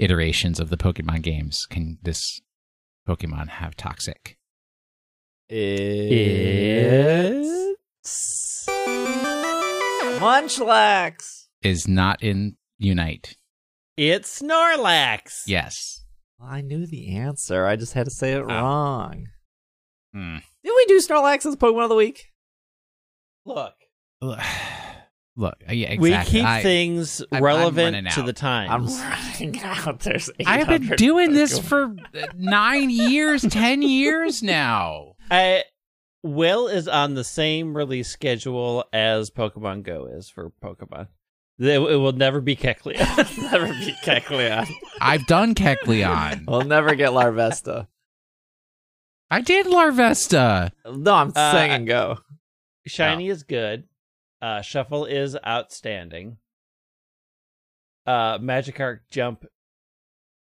[0.00, 2.40] iterations of the Pokemon games can this
[3.06, 4.38] Pokemon have toxic.
[5.48, 6.28] It's
[10.18, 11.46] Munchlax.
[11.62, 13.36] Is not in Unite.
[13.96, 15.42] It's Snorlax.
[15.46, 16.04] Yes.
[16.38, 17.66] Well, I knew the answer.
[17.66, 19.26] I just had to say it wrong.
[20.14, 20.36] Hmm.
[20.64, 22.32] Did we do Snorlax as Pokemon of the Week?
[23.44, 23.74] Look,
[25.40, 26.10] Look, uh, yeah, exactly.
[26.10, 28.26] we keep I, things I'm- I'm relevant to out.
[28.26, 28.98] the I'm times.
[29.00, 30.00] running out.
[30.04, 31.64] There's I've been doing this Pokemon.
[31.64, 35.14] for uh, nine years, ten years now.
[35.30, 35.64] I
[36.22, 41.08] Will is on the same release schedule as Pokemon Go is for Pokemon.
[41.58, 42.98] It, it will never be Kecleon.
[43.50, 44.70] never beat Kecleon.
[45.00, 46.44] I've done Kecleon.
[46.46, 47.86] We'll never get Larvesta.
[49.30, 50.72] I did Larvesta.
[50.84, 52.18] No, I'm Uh, saying go.
[52.86, 53.84] Shiny is good.
[54.40, 56.38] Uh, Shuffle is outstanding.
[58.06, 59.44] Uh, Magikarp Jump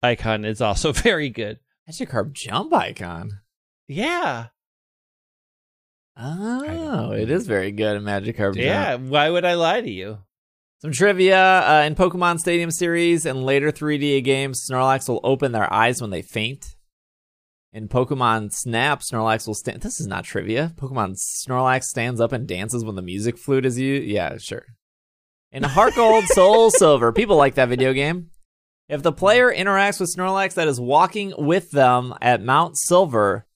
[0.01, 1.59] icon is also very good.
[1.89, 3.41] Magikarp jump icon.
[3.87, 4.47] Yeah,
[6.15, 8.91] Oh, it is very good in Magikarp yeah.
[8.97, 9.09] jump.
[9.09, 10.19] Why would I lie to you?
[10.79, 15.71] Some trivia uh, in Pokemon Stadium Series and later 3D games, Snorlax will open their
[15.73, 16.75] eyes when they faint.
[17.73, 19.81] In Pokemon Snap, Snorlax will stand.
[19.81, 20.73] This is not trivia.
[20.75, 24.07] Pokemon Snorlax stands up and dances when the music flute is used.
[24.07, 24.65] Yeah, sure.
[25.51, 28.29] In Heart Gold, Soul Silver, people like that video game.
[28.87, 33.47] If the player interacts with Snorlax that is walking with them at Mount Silver,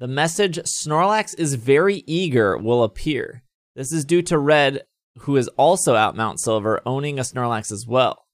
[0.00, 3.44] the message Snorlax is very eager will appear.
[3.76, 4.82] This is due to Red,
[5.18, 8.26] who is also at Mount Silver, owning a Snorlax as well.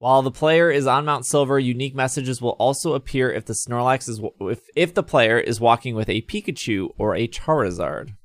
[0.00, 4.08] While the player is on Mount Silver, unique messages will also appear if the Snorlax
[4.08, 8.16] is if if the player is walking with a Pikachu or a Charizard.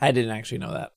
[0.00, 0.92] I didn't actually know that.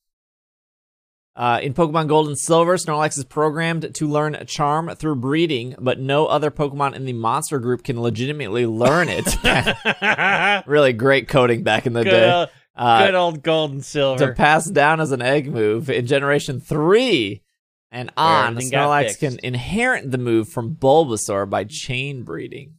[1.34, 5.98] Uh, in Pokemon Gold and Silver, Snorlax is programmed to learn Charm through breeding, but
[5.98, 9.36] no other Pokemon in the monster group can legitimately learn it.
[10.68, 12.32] really great coding back in the good, day.
[12.32, 14.24] old, Uh, good old gold and silver.
[14.28, 17.42] to pass down as an egg move in Generation 3
[17.90, 22.74] and on, everything Snorlax can inherit the move from Bulbasaur by chain breeding.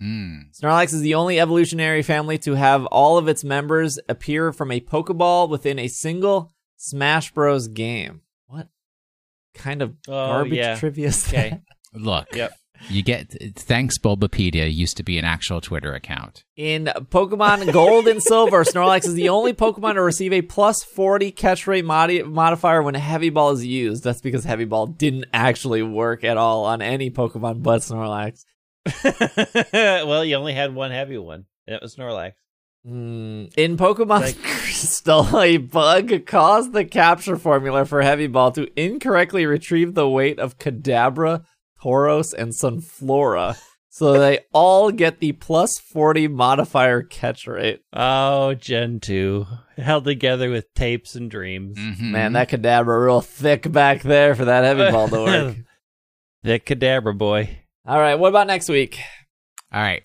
[0.00, 0.42] Hmm.
[0.52, 4.80] Snorlax is the only evolutionary family to have all of its members appear from a
[4.80, 7.66] Pokeball within a single Smash Bros.
[7.68, 8.20] game.
[8.46, 8.68] What
[9.54, 10.76] kind of Oh, garbage yeah.
[10.76, 11.50] trivia is Okay.
[11.50, 11.62] that?
[12.00, 12.52] Look, Yep.
[12.88, 16.44] You get thanks Bulbapedia used to be an actual Twitter account.
[16.56, 21.30] In Pokemon Gold and Silver, Snorlax is the only Pokemon to receive a plus 40
[21.32, 24.04] catch rate modi- modifier when Heavy Ball is used.
[24.04, 28.44] That's because Heavy Ball didn't actually work at all on any Pokemon but Snorlax.
[29.72, 31.44] well, you only had one heavy one.
[31.66, 32.32] and It was Snorlax.
[32.86, 38.68] Mm, in Pokemon Like- Crystal, a bug caused the capture formula for Heavy Ball to
[38.80, 41.42] incorrectly retrieve the weight of Kadabra,
[41.82, 43.56] Tauros, and Sunflora.
[43.90, 47.80] So they all get the plus 40 modifier catch rate.
[47.92, 49.46] Oh, Gen 2.
[49.78, 51.76] Held together with tapes and dreams.
[51.78, 52.00] Mhm.
[52.12, 55.56] Man, that Kadabra real thick back there for that Heavy Ball to work.
[56.44, 57.58] The Kadabra boy.
[57.84, 59.00] All right, what about next week?
[59.72, 60.04] All right.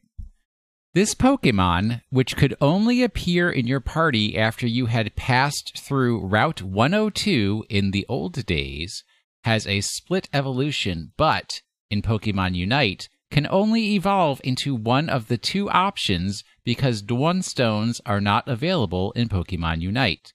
[0.96, 6.64] This Pokemon, which could only appear in your party after you had passed through Route
[6.64, 9.04] 102 in the old days,
[9.44, 15.38] has a split evolution, but in Pokemon Unite, can only evolve into one of the
[15.38, 20.34] two options because Dawn Stones are not available in Pokemon Unite.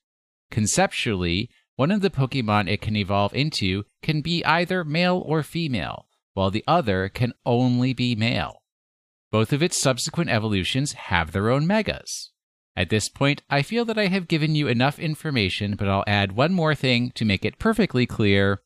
[0.51, 6.07] Conceptually, one of the Pokemon it can evolve into can be either male or female,
[6.35, 8.63] while the other can only be male.
[9.31, 12.33] Both of its subsequent evolutions have their own megas.
[12.75, 16.33] At this point, I feel that I have given you enough information, but I'll add
[16.33, 18.63] one more thing to make it perfectly clear.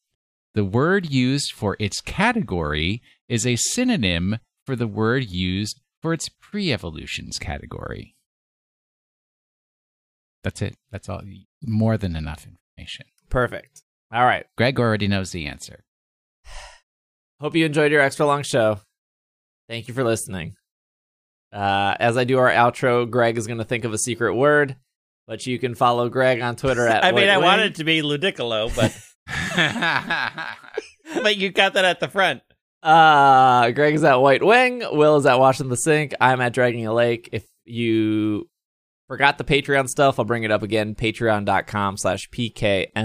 [0.54, 6.28] The word used for its category is a synonym for the word used for its
[6.28, 8.14] pre evolutions category.
[10.44, 10.76] That's it.
[10.90, 11.22] That's all.
[11.62, 13.06] More than enough information.
[13.30, 13.82] Perfect.
[14.12, 14.44] All right.
[14.58, 15.84] Greg already knows the answer.
[17.40, 18.80] Hope you enjoyed your extra long show.
[19.68, 20.54] Thank you for listening.
[21.52, 24.76] Uh, as I do our outro, Greg is going to think of a secret word,
[25.26, 27.04] but you can follow Greg on Twitter at.
[27.04, 28.96] I mean, I White wanted it to be Ludicolo, but
[31.22, 32.42] but you got that at the front.
[32.82, 34.82] Uh, Greg is at White Wing.
[34.90, 36.14] Will is at Washing the Sink.
[36.20, 37.28] I'm at Dragging a Lake.
[37.32, 38.48] If you
[39.06, 40.94] forgot the Patreon stuff, I'll bring it up again.
[40.94, 42.96] Patreon.com slash PKMNCAST.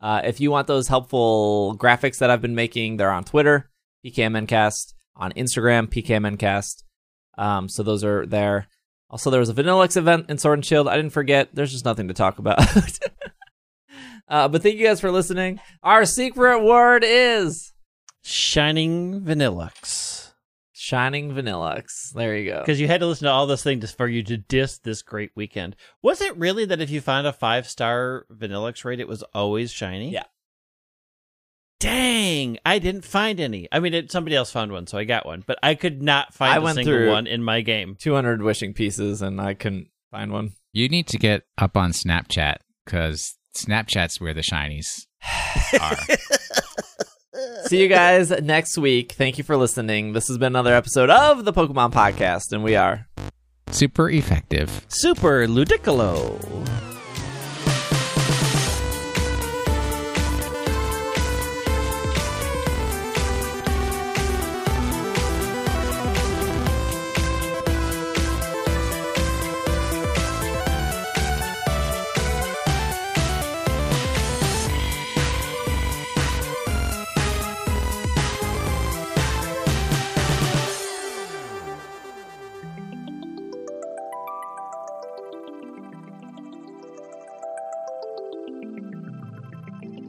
[0.00, 3.70] Uh, if you want those helpful graphics that I've been making, they're on Twitter,
[4.04, 6.82] PKMNcast, on Instagram, PKMNcast.
[7.38, 8.68] Um, so those are there.
[9.10, 10.88] Also, there was a Vanillux event in Sword and Shield.
[10.88, 11.48] I didn't forget.
[11.54, 12.58] There's just nothing to talk about.
[14.28, 15.60] Uh, but thank you guys for listening.
[15.82, 17.72] Our secret word is
[18.22, 20.32] Shining Vanillux.
[20.72, 22.12] shining vanillux.
[22.14, 22.60] There you go.
[22.60, 25.30] Because you had to listen to all those things for you to diss this great
[25.34, 25.76] weekend.
[26.02, 29.72] Was it really that if you found a five star Vanillux rate, it was always
[29.72, 30.10] shiny?
[30.10, 30.24] Yeah.
[31.80, 33.68] Dang, I didn't find any.
[33.70, 36.32] I mean, it, somebody else found one, so I got one, but I could not
[36.32, 37.96] find I a went single through- one in my game.
[37.98, 40.52] 200 wishing pieces, and I couldn't find one.
[40.72, 45.06] You need to get up on Snapchat because Snapchat's where the shinies
[45.80, 45.96] are.
[47.66, 49.12] See you guys next week.
[49.12, 50.12] Thank you for listening.
[50.12, 53.08] This has been another episode of the Pokemon Podcast, and we are.
[53.70, 54.84] Super effective.
[54.88, 56.93] Super Ludicolo.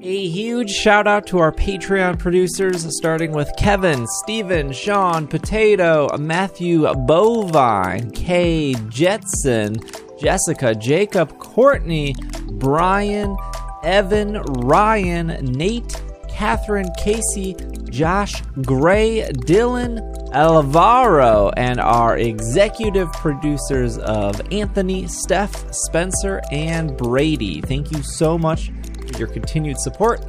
[0.08, 6.84] A huge shout out to our Patreon producers, starting with Kevin, Steven, Sean, Potato, Matthew
[6.84, 9.78] Bovine, Kay Jetson,
[10.20, 12.14] Jessica, Jacob, Courtney,
[12.52, 13.36] Brian,
[13.82, 16.00] Evan, Ryan, Nate,
[16.30, 17.56] Catherine, Casey,
[17.90, 27.62] Josh, Gray, Dylan, Alvaro, and our executive producers of Anthony, Steph, Spencer, and Brady.
[27.62, 28.72] Thank you so much
[29.18, 30.22] your continued support.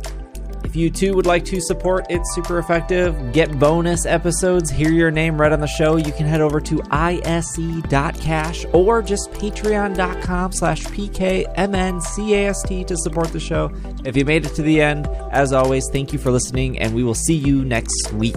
[0.65, 5.13] If you too would like to support It's Super Effective, get bonus episodes, hear your
[5.13, 10.85] name read on the show, you can head over to ise.cash or just patreon.com slash
[10.87, 13.71] pkmncast to support the show.
[14.05, 17.05] If you made it to the end, as always, thank you for listening, and we
[17.05, 18.35] will see you next week.